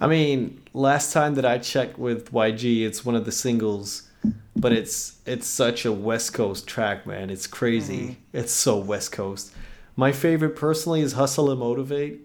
I 0.00 0.06
mean, 0.06 0.62
last 0.72 1.12
time 1.12 1.34
that 1.34 1.44
I 1.44 1.58
checked 1.58 1.98
with 1.98 2.32
YG, 2.32 2.86
it's 2.86 3.04
one 3.04 3.14
of 3.14 3.24
the 3.24 3.32
singles, 3.32 4.08
but 4.56 4.72
it's 4.72 5.18
it's 5.26 5.46
such 5.46 5.84
a 5.84 5.92
West 5.92 6.32
Coast 6.32 6.66
track, 6.66 7.06
man. 7.06 7.30
It's 7.30 7.46
crazy. 7.46 8.18
It's 8.32 8.52
so 8.52 8.78
West 8.78 9.12
Coast. 9.12 9.52
My 9.96 10.12
favorite 10.12 10.56
personally 10.56 11.00
is 11.00 11.14
Hustle 11.14 11.50
and 11.50 11.60
Motivate. 11.60 12.20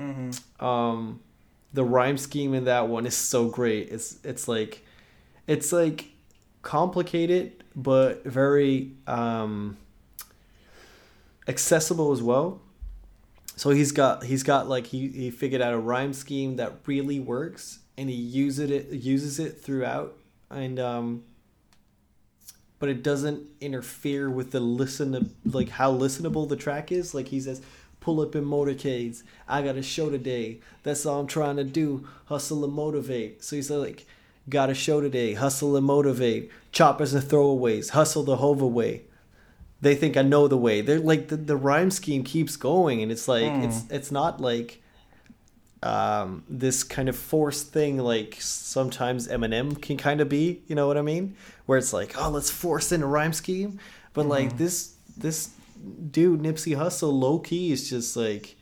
Mhm. 0.00 0.62
Um, 0.62 1.20
the 1.72 1.84
rhyme 1.84 2.16
scheme 2.18 2.54
in 2.54 2.64
that 2.64 2.88
one 2.88 3.06
is 3.06 3.16
so 3.16 3.48
great. 3.48 3.88
It's 3.90 4.18
it's 4.24 4.48
like 4.48 4.84
it's 5.46 5.72
like 5.72 6.10
complicated 6.62 7.64
but 7.76 8.24
very 8.24 8.92
um, 9.06 9.76
accessible 11.46 12.12
as 12.12 12.22
well. 12.22 12.60
So 13.56 13.70
he's 13.70 13.92
got 13.92 14.24
he's 14.24 14.42
got 14.42 14.68
like 14.68 14.86
he, 14.86 15.08
he 15.08 15.30
figured 15.30 15.60
out 15.62 15.74
a 15.74 15.78
rhyme 15.78 16.12
scheme 16.12 16.56
that 16.56 16.74
really 16.86 17.18
works 17.18 17.80
and 17.96 18.08
he 18.08 18.14
uses 18.14 18.70
it 18.70 18.88
uses 18.90 19.40
it 19.40 19.60
throughout 19.60 20.16
and 20.50 20.78
um 20.78 21.24
but 22.78 22.88
it 22.88 23.02
doesn't 23.02 23.42
interfere 23.60 24.30
with 24.30 24.52
the 24.52 24.60
listen 24.60 25.34
like 25.44 25.68
how 25.68 25.92
listenable 25.92 26.48
the 26.48 26.56
track 26.56 26.92
is 26.92 27.14
like 27.14 27.28
he 27.28 27.40
says 27.40 27.60
pull 28.08 28.22
up 28.22 28.34
in 28.34 28.42
motorcades. 28.42 29.22
I 29.46 29.60
got 29.60 29.76
a 29.76 29.82
show 29.82 30.08
today. 30.08 30.60
That's 30.82 31.04
all 31.04 31.20
i'm 31.20 31.26
trying 31.26 31.56
to 31.56 31.64
do 31.64 32.08
hustle 32.24 32.64
and 32.64 32.72
motivate. 32.72 33.44
So 33.44 33.56
he's 33.56 33.70
like 33.70 34.06
got 34.48 34.70
a 34.70 34.74
show 34.74 35.02
today 35.02 35.34
hustle 35.34 35.76
and 35.76 35.84
motivate. 35.84 36.50
Choppers 36.72 37.12
and 37.12 37.22
throwaways 37.22 37.90
hustle 37.90 38.22
the 38.22 38.36
hove 38.36 38.62
away 38.62 39.02
they 39.82 39.94
think 39.94 40.16
i 40.16 40.22
know 40.22 40.48
the 40.48 40.56
way. 40.56 40.80
They're 40.80 40.98
like 40.98 41.28
the, 41.28 41.36
the 41.36 41.54
rhyme 41.54 41.90
scheme 41.90 42.24
keeps 42.24 42.56
going 42.56 43.02
and 43.02 43.12
it's 43.12 43.28
like 43.28 43.52
it's 43.64 43.84
it's 43.90 44.10
not 44.10 44.40
like 44.40 44.80
um, 45.82 46.44
this 46.48 46.82
kind 46.82 47.10
of 47.10 47.16
forced 47.16 47.72
thing 47.72 47.98
like 47.98 48.38
sometimes 48.40 49.28
Eminem 49.28 49.80
can 49.80 49.96
kind 49.98 50.20
of 50.22 50.28
be, 50.30 50.62
you 50.66 50.74
know 50.74 50.88
what 50.88 50.96
I 50.96 51.02
mean? 51.02 51.36
Where 51.66 51.78
it's 51.78 51.92
like, 51.92 52.14
oh, 52.18 52.30
let's 52.30 52.50
force 52.50 52.90
in 52.90 53.02
a 53.02 53.06
rhyme 53.06 53.34
scheme, 53.34 53.78
but 54.14 54.26
like 54.26 54.56
this 54.56 54.94
this 55.16 55.50
dude, 56.10 56.40
Nipsey 56.40 56.76
Hussle, 56.76 57.12
low 57.12 57.38
key 57.38 57.72
is 57.72 57.88
just 57.88 58.16
like 58.16 58.56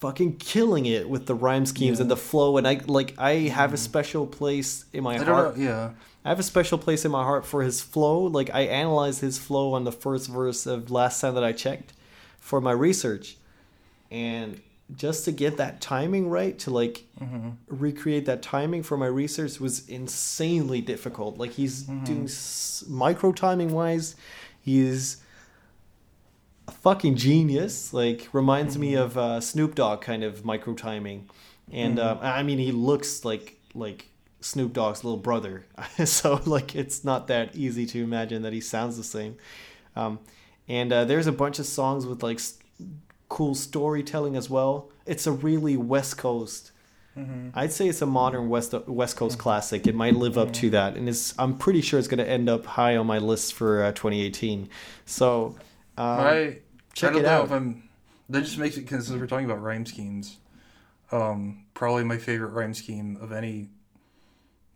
fucking 0.00 0.36
killing 0.36 0.86
it 0.86 1.08
with 1.08 1.26
the 1.26 1.34
rhyme 1.34 1.66
schemes 1.66 2.00
and 2.00 2.10
the 2.10 2.16
flow. 2.16 2.56
And 2.56 2.68
I 2.68 2.80
like, 2.86 3.14
I 3.18 3.34
have 3.48 3.72
a 3.72 3.78
special 3.78 4.26
place 4.26 4.84
in 4.92 5.02
my 5.02 5.14
I 5.14 5.24
heart. 5.24 5.26
don't 5.26 5.58
know. 5.58 5.64
Yeah. 5.64 5.90
I 6.24 6.30
have 6.30 6.38
a 6.38 6.44
special 6.44 6.78
place 6.78 7.04
in 7.04 7.10
my 7.10 7.22
heart 7.22 7.44
for 7.44 7.62
his 7.62 7.82
flow. 7.82 8.22
Like 8.22 8.50
I 8.54 8.62
analyzed 8.62 9.20
his 9.20 9.38
flow 9.38 9.74
on 9.74 9.84
the 9.84 9.92
first 9.92 10.28
verse 10.28 10.66
of 10.66 10.90
last 10.90 11.20
time 11.20 11.34
that 11.34 11.44
I 11.44 11.52
checked 11.52 11.92
for 12.38 12.60
my 12.60 12.72
research, 12.72 13.36
and 14.10 14.60
just 14.96 15.24
to 15.26 15.32
get 15.32 15.56
that 15.58 15.80
timing 15.80 16.28
right, 16.28 16.58
to 16.60 16.70
like 16.70 17.04
mm-hmm. 17.20 17.50
recreate 17.68 18.26
that 18.26 18.42
timing 18.42 18.82
for 18.82 18.96
my 18.96 19.06
research 19.06 19.60
was 19.60 19.88
insanely 19.88 20.80
difficult. 20.80 21.38
Like 21.38 21.52
he's 21.52 21.84
mm-hmm. 21.84 22.04
doing 22.04 22.24
s- 22.24 22.84
micro 22.88 23.32
timing 23.32 23.72
wise, 23.72 24.16
he's 24.64 25.18
a 26.66 26.72
fucking 26.72 27.16
genius. 27.16 27.92
Like 27.92 28.28
reminds 28.32 28.78
me 28.78 28.94
of 28.94 29.16
uh, 29.18 29.40
Snoop 29.40 29.74
Dogg 29.74 30.00
kind 30.00 30.24
of 30.24 30.44
micro 30.44 30.74
timing, 30.74 31.28
and 31.70 31.98
uh, 31.98 32.18
I 32.20 32.42
mean 32.42 32.58
he 32.58 32.72
looks 32.72 33.24
like 33.24 33.58
like 33.74 34.08
Snoop 34.40 34.72
Dogg's 34.72 35.04
little 35.04 35.18
brother. 35.18 35.66
so 36.04 36.40
like 36.44 36.74
it's 36.74 37.04
not 37.04 37.28
that 37.28 37.54
easy 37.54 37.86
to 37.86 38.02
imagine 38.02 38.42
that 38.42 38.52
he 38.52 38.60
sounds 38.60 38.96
the 38.96 39.04
same. 39.04 39.36
Um, 39.96 40.18
and 40.68 40.92
uh, 40.92 41.04
there's 41.04 41.26
a 41.26 41.32
bunch 41.32 41.58
of 41.58 41.66
songs 41.66 42.06
with 42.06 42.22
like 42.22 42.38
s- 42.38 42.58
cool 43.28 43.54
storytelling 43.54 44.36
as 44.36 44.48
well. 44.48 44.90
It's 45.06 45.26
a 45.26 45.32
really 45.32 45.76
West 45.76 46.16
Coast. 46.16 46.72
I'd 47.54 47.72
say 47.72 47.88
it's 47.88 48.02
a 48.02 48.06
modern 48.06 48.48
West 48.48 48.74
West 48.86 49.16
Coast 49.16 49.38
classic. 49.38 49.86
It 49.86 49.94
might 49.94 50.14
live 50.16 50.36
up 50.36 50.52
to 50.54 50.70
that, 50.70 50.96
and 50.96 51.08
it's. 51.08 51.34
I'm 51.38 51.56
pretty 51.56 51.80
sure 51.80 51.98
it's 51.98 52.08
going 52.08 52.18
to 52.18 52.28
end 52.28 52.48
up 52.48 52.66
high 52.66 52.96
on 52.96 53.06
my 53.06 53.18
list 53.18 53.54
for 53.54 53.84
uh, 53.84 53.92
2018. 53.92 54.68
So, 55.04 55.54
um, 55.96 56.06
I 56.20 56.58
check 56.94 57.10
I 57.10 57.12
don't 57.12 57.22
it 57.22 57.26
know 57.26 57.30
out. 57.30 57.44
if 57.44 57.52
I'm. 57.52 57.88
That 58.30 58.42
just 58.42 58.58
makes 58.58 58.76
it 58.76 58.80
because 58.82 59.12
we're 59.12 59.26
talking 59.26 59.44
about 59.44 59.62
rhyme 59.62 59.86
schemes. 59.86 60.38
Um, 61.12 61.66
probably 61.74 62.02
my 62.04 62.18
favorite 62.18 62.48
rhyme 62.48 62.74
scheme 62.74 63.16
of 63.20 63.30
any 63.30 63.68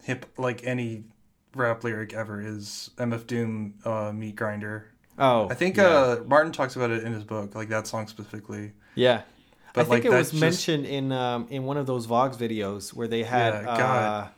hip 0.05 0.26
like 0.36 0.64
any 0.64 1.05
rap 1.55 1.82
lyric 1.82 2.12
ever 2.12 2.41
is 2.41 2.91
MF 2.99 3.26
Doom 3.26 3.74
uh, 3.84 4.12
Meat 4.12 4.36
Grinder. 4.36 4.93
oh, 5.18 5.49
I 5.49 5.55
think 5.55 5.76
yeah. 5.76 5.89
uh, 5.89 6.22
Martin 6.26 6.53
talks 6.53 6.76
about 6.76 6.91
it 6.91 7.03
in 7.03 7.12
his 7.12 7.24
book, 7.24 7.55
like 7.55 7.68
that 7.70 7.86
song 7.89 8.07
specifically. 8.07 8.72
yeah. 8.95 9.22
But 9.79 9.87
I 9.87 9.91
think 9.91 10.05
like 10.05 10.12
it 10.12 10.16
was 10.16 10.31
just- 10.31 10.41
mentioned 10.41 10.87
in 10.87 11.12
um, 11.12 11.47
in 11.51 11.64
one 11.64 11.76
of 11.76 11.87
those 11.87 12.07
Vox 12.07 12.37
videos 12.37 12.93
where 12.93 13.09
they 13.09 13.22
had 13.22 13.55
Yeah, 13.64 13.70
uh, 13.70 14.29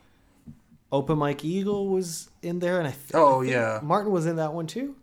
Open 0.93 1.19
Mike 1.19 1.45
Eagle 1.45 1.89
was 1.89 2.29
in 2.43 2.59
there, 2.59 2.79
and 2.79 2.87
I 2.89 2.91
th- 2.91 3.13
Oh, 3.15 3.39
I 3.39 3.43
think 3.43 3.53
yeah. 3.53 3.81
Martin 3.83 4.11
was 4.13 4.27
in 4.27 4.37
that 4.37 4.53
one 4.53 4.67
too. 4.67 4.97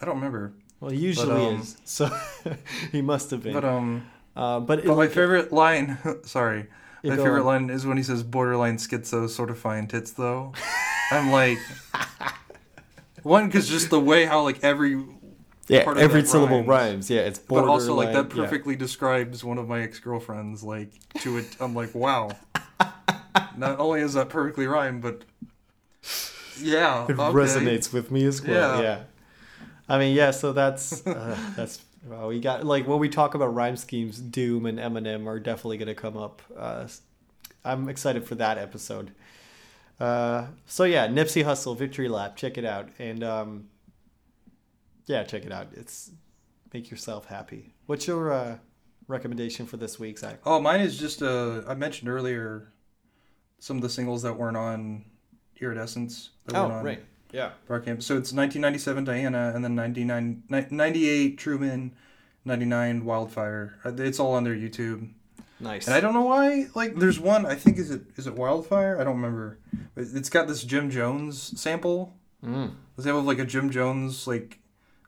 I 0.00 0.04
don't 0.04 0.16
remember, 0.16 0.52
Well, 0.80 0.90
he 0.90 0.98
usually 0.98 1.46
um, 1.46 1.60
is, 1.60 1.76
so 1.84 2.08
he 2.92 3.02
must 3.02 3.30
have 3.32 3.42
been. 3.42 3.52
but 3.52 3.64
um, 3.64 4.06
uh, 4.36 4.60
but, 4.60 4.80
it, 4.80 4.86
my 4.86 5.08
favorite 5.08 5.52
line, 5.52 5.98
sorry, 6.24 6.66
my 7.04 7.16
favorite 7.16 7.40
on. 7.40 7.46
line 7.46 7.70
is 7.70 7.84
when 7.86 7.96
he 7.96 8.02
says 8.04 8.22
borderline 8.22 8.76
schizo, 8.78 9.28
sort 9.28 9.50
of 9.50 9.58
fine 9.58 9.86
tits 9.88 10.12
though. 10.12 10.52
I'm 11.10 11.30
like, 11.32 11.58
one 13.22 13.46
because 13.46 13.68
just 13.68 13.90
the 13.90 13.98
way 14.00 14.24
how 14.24 14.42
like 14.42 14.62
every 14.62 15.02
yeah, 15.68 15.84
part 15.84 15.96
of 15.96 16.02
every 16.02 16.24
syllable 16.24 16.64
rhymes. 16.64 16.68
rhymes. 16.68 17.10
Yeah, 17.10 17.20
it's 17.20 17.38
but 17.38 17.64
also 17.64 17.94
like 17.94 18.08
that 18.08 18.14
borderline, 18.24 18.36
yeah. 18.36 18.44
perfectly 18.44 18.76
describes 18.76 19.44
one 19.44 19.58
of 19.58 19.68
my 19.68 19.82
ex 19.82 19.98
girlfriends. 20.00 20.62
Like 20.62 20.90
to 21.20 21.38
it, 21.38 21.56
I'm 21.60 21.74
like, 21.74 21.94
wow. 21.94 22.30
Not 23.56 23.78
only 23.78 24.00
is 24.00 24.14
that 24.14 24.28
perfectly 24.28 24.66
rhymed, 24.66 25.02
but 25.02 25.22
yeah, 26.60 27.04
It 27.04 27.10
okay. 27.10 27.14
resonates 27.14 27.92
with 27.92 28.10
me 28.10 28.24
as 28.24 28.42
well. 28.42 28.82
Yeah. 28.82 28.88
Yeah. 28.88 29.02
I 29.88 29.98
mean, 29.98 30.14
yeah. 30.14 30.30
So 30.30 30.52
that's 30.52 31.06
uh, 31.06 31.36
that's 31.56 31.82
well, 32.06 32.28
we 32.28 32.40
got 32.40 32.64
like 32.64 32.86
when 32.86 32.98
we 32.98 33.08
talk 33.08 33.34
about 33.34 33.54
rhyme 33.54 33.76
schemes, 33.76 34.18
Doom 34.18 34.66
and 34.66 34.78
Eminem 34.78 35.26
are 35.26 35.40
definitely 35.40 35.78
going 35.78 35.88
to 35.88 35.94
come 35.94 36.16
up. 36.16 36.42
Uh, 36.56 36.86
I'm 37.64 37.88
excited 37.88 38.24
for 38.24 38.34
that 38.36 38.58
episode. 38.58 39.12
Uh, 40.00 40.46
so 40.66 40.84
yeah, 40.84 41.08
Nipsey 41.08 41.44
Hussle 41.44 41.76
Victory 41.76 42.08
Lap, 42.08 42.36
check 42.36 42.56
it 42.56 42.64
out, 42.64 42.88
and 42.98 43.24
um, 43.24 43.68
yeah, 45.08 45.24
check 45.24 45.44
it 45.44 45.52
out. 45.52 45.68
It's 45.72 46.10
make 46.72 46.90
yourself 46.90 47.26
happy. 47.26 47.74
What's 47.86 48.06
your 48.06 48.32
uh, 48.32 48.58
recommendation 49.08 49.66
for 49.66 49.76
this 49.76 49.98
week, 49.98 50.18
Zach? 50.18 50.40
Oh, 50.44 50.60
mine 50.60 50.80
is 50.80 50.98
just 50.98 51.22
uh, 51.22 51.62
I 51.66 51.74
mentioned 51.74 52.08
earlier 52.10 52.72
some 53.58 53.76
of 53.76 53.82
the 53.82 53.88
singles 53.88 54.22
that 54.22 54.34
weren't 54.34 54.56
on 54.56 55.04
Iridescence. 55.60 56.30
That 56.46 56.56
Oh, 56.56 56.66
on 56.70 56.84
right, 56.84 57.02
yeah. 57.32 57.50
Barcamp. 57.66 58.02
So 58.02 58.14
it's 58.14 58.32
1997 58.32 59.04
Diana, 59.04 59.52
and 59.54 59.64
then 59.64 59.74
99, 59.74 60.44
98 60.48 61.38
Truman, 61.38 61.94
99 62.44 63.04
Wildfire. 63.04 63.78
Uh, 63.84 63.92
It's 63.96 64.20
all 64.20 64.34
on 64.34 64.44
their 64.44 64.54
YouTube. 64.54 65.10
Nice. 65.60 65.86
And 65.86 65.94
I 65.96 66.00
don't 66.00 66.14
know 66.14 66.22
why. 66.22 66.68
Like, 66.76 66.94
there's 66.94 67.18
one. 67.18 67.44
I 67.44 67.56
think 67.56 67.78
is 67.78 67.90
it 67.90 68.02
is 68.16 68.26
it 68.28 68.34
Wildfire? 68.34 69.00
I 69.00 69.04
don't 69.04 69.16
remember. 69.16 69.58
It's 69.96 70.30
got 70.30 70.46
this 70.46 70.62
Jim 70.62 70.88
Jones 70.90 71.60
sample. 71.60 72.14
Mm. 72.44 72.74
It 72.96 73.04
have 73.04 73.24
like 73.24 73.40
a 73.40 73.44
Jim 73.44 73.70
Jones 73.70 74.28
like 74.28 74.57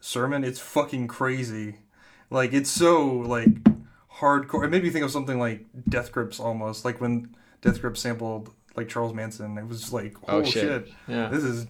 sermon? 0.01 0.45
It's 0.45 0.59
fucking 0.61 1.09
crazy. 1.09 1.77
Like 2.31 2.53
it's 2.53 2.71
so 2.71 3.07
like 3.09 3.49
hardcore. 4.19 4.65
It 4.65 4.69
made 4.71 4.83
me 4.83 4.91
think 4.91 5.05
of 5.05 5.11
something 5.11 5.39
like 5.39 5.65
Death 5.89 6.13
Grips 6.13 6.39
almost. 6.41 6.85
Like 6.85 7.01
when 7.01 7.35
Death 7.63 7.81
Grips 7.81 8.01
sampled 8.01 8.51
like 8.77 8.89
Charles 8.89 9.13
Manson. 9.15 9.59
It 9.59 9.67
was 9.67 9.93
like 9.93 10.17
Oh, 10.29 10.39
oh, 10.39 10.45
shit. 10.45 10.53
shit. 10.87 10.95
Yeah. 11.09 11.29
This 11.29 11.43
is 11.45 11.67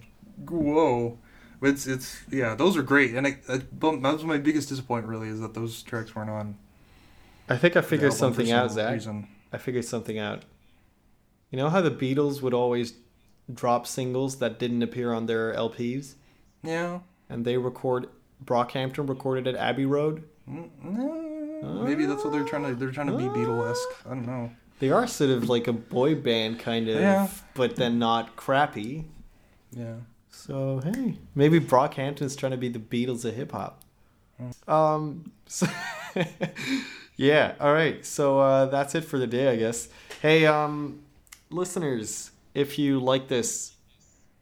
whoa. 0.47 1.17
But 1.59 1.69
It's 1.71 1.87
it's 1.87 2.17
yeah. 2.31 2.55
Those 2.55 2.77
are 2.77 2.83
great. 2.83 3.15
And 3.15 3.25
I, 3.27 3.37
I, 3.49 3.57
that 3.57 4.01
was 4.13 4.23
my 4.23 4.37
biggest 4.37 4.69
disappointment 4.69 5.09
really 5.11 5.29
is 5.29 5.39
that 5.41 5.53
those 5.53 5.81
tracks 5.83 6.15
weren't 6.15 6.29
on. 6.29 6.57
I 7.49 7.57
think 7.57 7.75
I 7.75 7.81
figured 7.81 8.13
something 8.13 8.51
out, 8.51 8.71
Zach. 8.71 8.93
reason. 8.93 9.27
I 9.51 9.57
figured 9.57 9.83
something 9.85 10.17
out. 10.17 10.43
You 11.49 11.57
know 11.57 11.69
how 11.69 11.81
the 11.81 11.91
Beatles 11.91 12.41
would 12.41 12.53
always 12.53 12.93
drop 13.53 13.85
singles 13.85 14.37
that 14.37 14.57
didn't 14.57 14.81
appear 14.83 15.11
on 15.11 15.25
their 15.25 15.53
LPs, 15.53 16.13
Yeah. 16.63 16.99
and 17.29 17.43
they 17.43 17.57
record 17.57 18.07
Brockhampton 18.45 19.07
recorded 19.07 19.47
at 19.47 19.55
Abbey 19.55 19.85
Road. 19.85 20.23
No. 20.47 21.83
Maybe 21.83 22.05
that's 22.05 22.23
what 22.23 22.33
they're 22.33 22.43
trying 22.43 22.65
to. 22.65 22.75
They're 22.75 22.91
trying 22.91 23.07
to 23.07 23.17
be 23.17 23.25
Beatlesque. 23.25 23.77
I 24.05 24.09
don't 24.09 24.25
know. 24.25 24.51
They 24.79 24.89
are 24.89 25.05
sort 25.05 25.29
of 25.29 25.47
like 25.47 25.67
a 25.67 25.73
boy 25.73 26.15
band, 26.15 26.59
kind 26.59 26.89
of, 26.89 26.99
Yeah. 26.99 27.27
but 27.53 27.75
then 27.75 27.99
not 27.99 28.35
crappy. 28.35 29.05
Yeah. 29.71 29.95
So 30.31 30.81
hey, 30.83 31.17
maybe 31.35 31.59
Brockhampton's 31.59 32.35
trying 32.35 32.53
to 32.53 32.57
be 32.57 32.69
the 32.69 32.79
Beatles 32.79 33.23
of 33.25 33.35
hip 33.35 33.51
hop. 33.51 33.83
Um, 34.67 35.31
so 35.45 35.67
yeah, 37.15 37.53
all 37.59 37.73
right. 37.73 38.03
So 38.05 38.39
uh, 38.39 38.65
that's 38.65 38.95
it 38.95 39.05
for 39.05 39.19
the 39.19 39.27
day, 39.27 39.49
I 39.49 39.55
guess. 39.55 39.87
Hey, 40.21 40.45
um, 40.47 41.01
listeners, 41.51 42.31
if 42.55 42.79
you 42.79 42.99
like 42.99 43.27
this, 43.27 43.75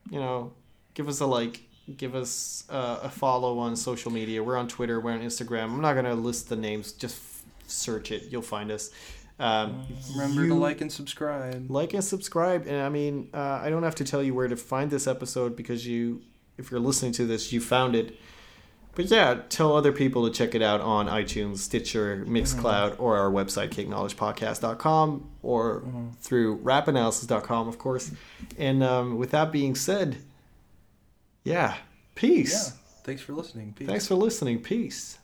you 0.10 0.19
know, 0.19 0.53
give 0.94 1.07
us 1.10 1.19
a 1.19 1.26
like, 1.26 1.61
give 1.98 2.16
us 2.16 2.64
uh, 2.70 2.99
a 3.03 3.10
follow 3.10 3.60
on 3.60 3.76
social 3.76 4.11
media. 4.11 4.44
We're 4.44 4.57
on 4.57 4.68
Twitter, 4.68 4.99
we're 4.99 5.11
on 5.14 5.22
Instagram. 5.22 5.66
I'm 5.66 5.82
not 5.82 5.94
gonna 5.95 6.16
list 6.16 6.49
the 6.49 6.56
names. 6.56 6.91
Just 6.94 7.16
f- 7.18 7.44
search 7.68 8.11
it, 8.11 8.24
you'll 8.30 8.41
find 8.41 8.72
us. 8.72 8.91
Um, 9.40 9.86
Remember 10.18 10.48
to 10.49 10.53
like 10.53 10.82
and 10.82 10.91
subscribe. 10.91 11.72
like 11.72 11.94
and 11.94 12.03
subscribe 12.03 12.68
and 12.68 12.76
i 12.82 12.90
mean 12.90 13.30
uh, 13.34 13.61
i 13.64 13.70
don't 13.70 13.84
have 13.84 13.95
to 13.95 14.03
tell 14.03 14.22
you 14.22 14.34
where 14.34 14.49
to 14.49 14.57
find 14.57 14.91
this 14.91 15.07
episode 15.07 15.56
because 15.56 15.88
you 15.88 16.22
if 16.57 16.70
you're 16.72 16.80
listening 16.82 17.14
to 17.14 17.26
this 17.26 17.53
you 17.53 17.61
found 17.61 17.95
it 17.95 18.18
but 18.95 19.06
yeah 19.06 19.40
tell 19.48 19.78
other 19.78 19.94
people 19.94 20.28
to 20.28 20.34
check 20.34 20.56
it 20.56 20.61
out 20.61 20.82
on 20.82 21.07
itunes 21.07 21.60
stitcher 21.60 22.26
mixcloud 22.28 22.99
or 22.99 23.16
our 23.16 23.32
website 23.32 23.70
cakeknowledgepodcast.com 23.70 25.30
or 25.41 25.84
through 26.20 26.60
rapanalysis.com 26.60 27.70
of 27.70 27.78
course 27.78 28.11
and 28.57 28.84
um, 28.84 29.18
with 29.18 29.32
that 29.32 29.53
being 29.53 29.74
said 29.74 30.18
yeah 31.49 31.76
Peace. 32.15 32.51
Yeah. 32.53 32.73
Thanks 33.03 33.21
for 33.21 33.31
listening. 33.34 33.73
Peace. 33.77 33.88
thanks 33.88 34.07
for 34.07 34.15
listening 34.15 34.59
peace 34.59 35.19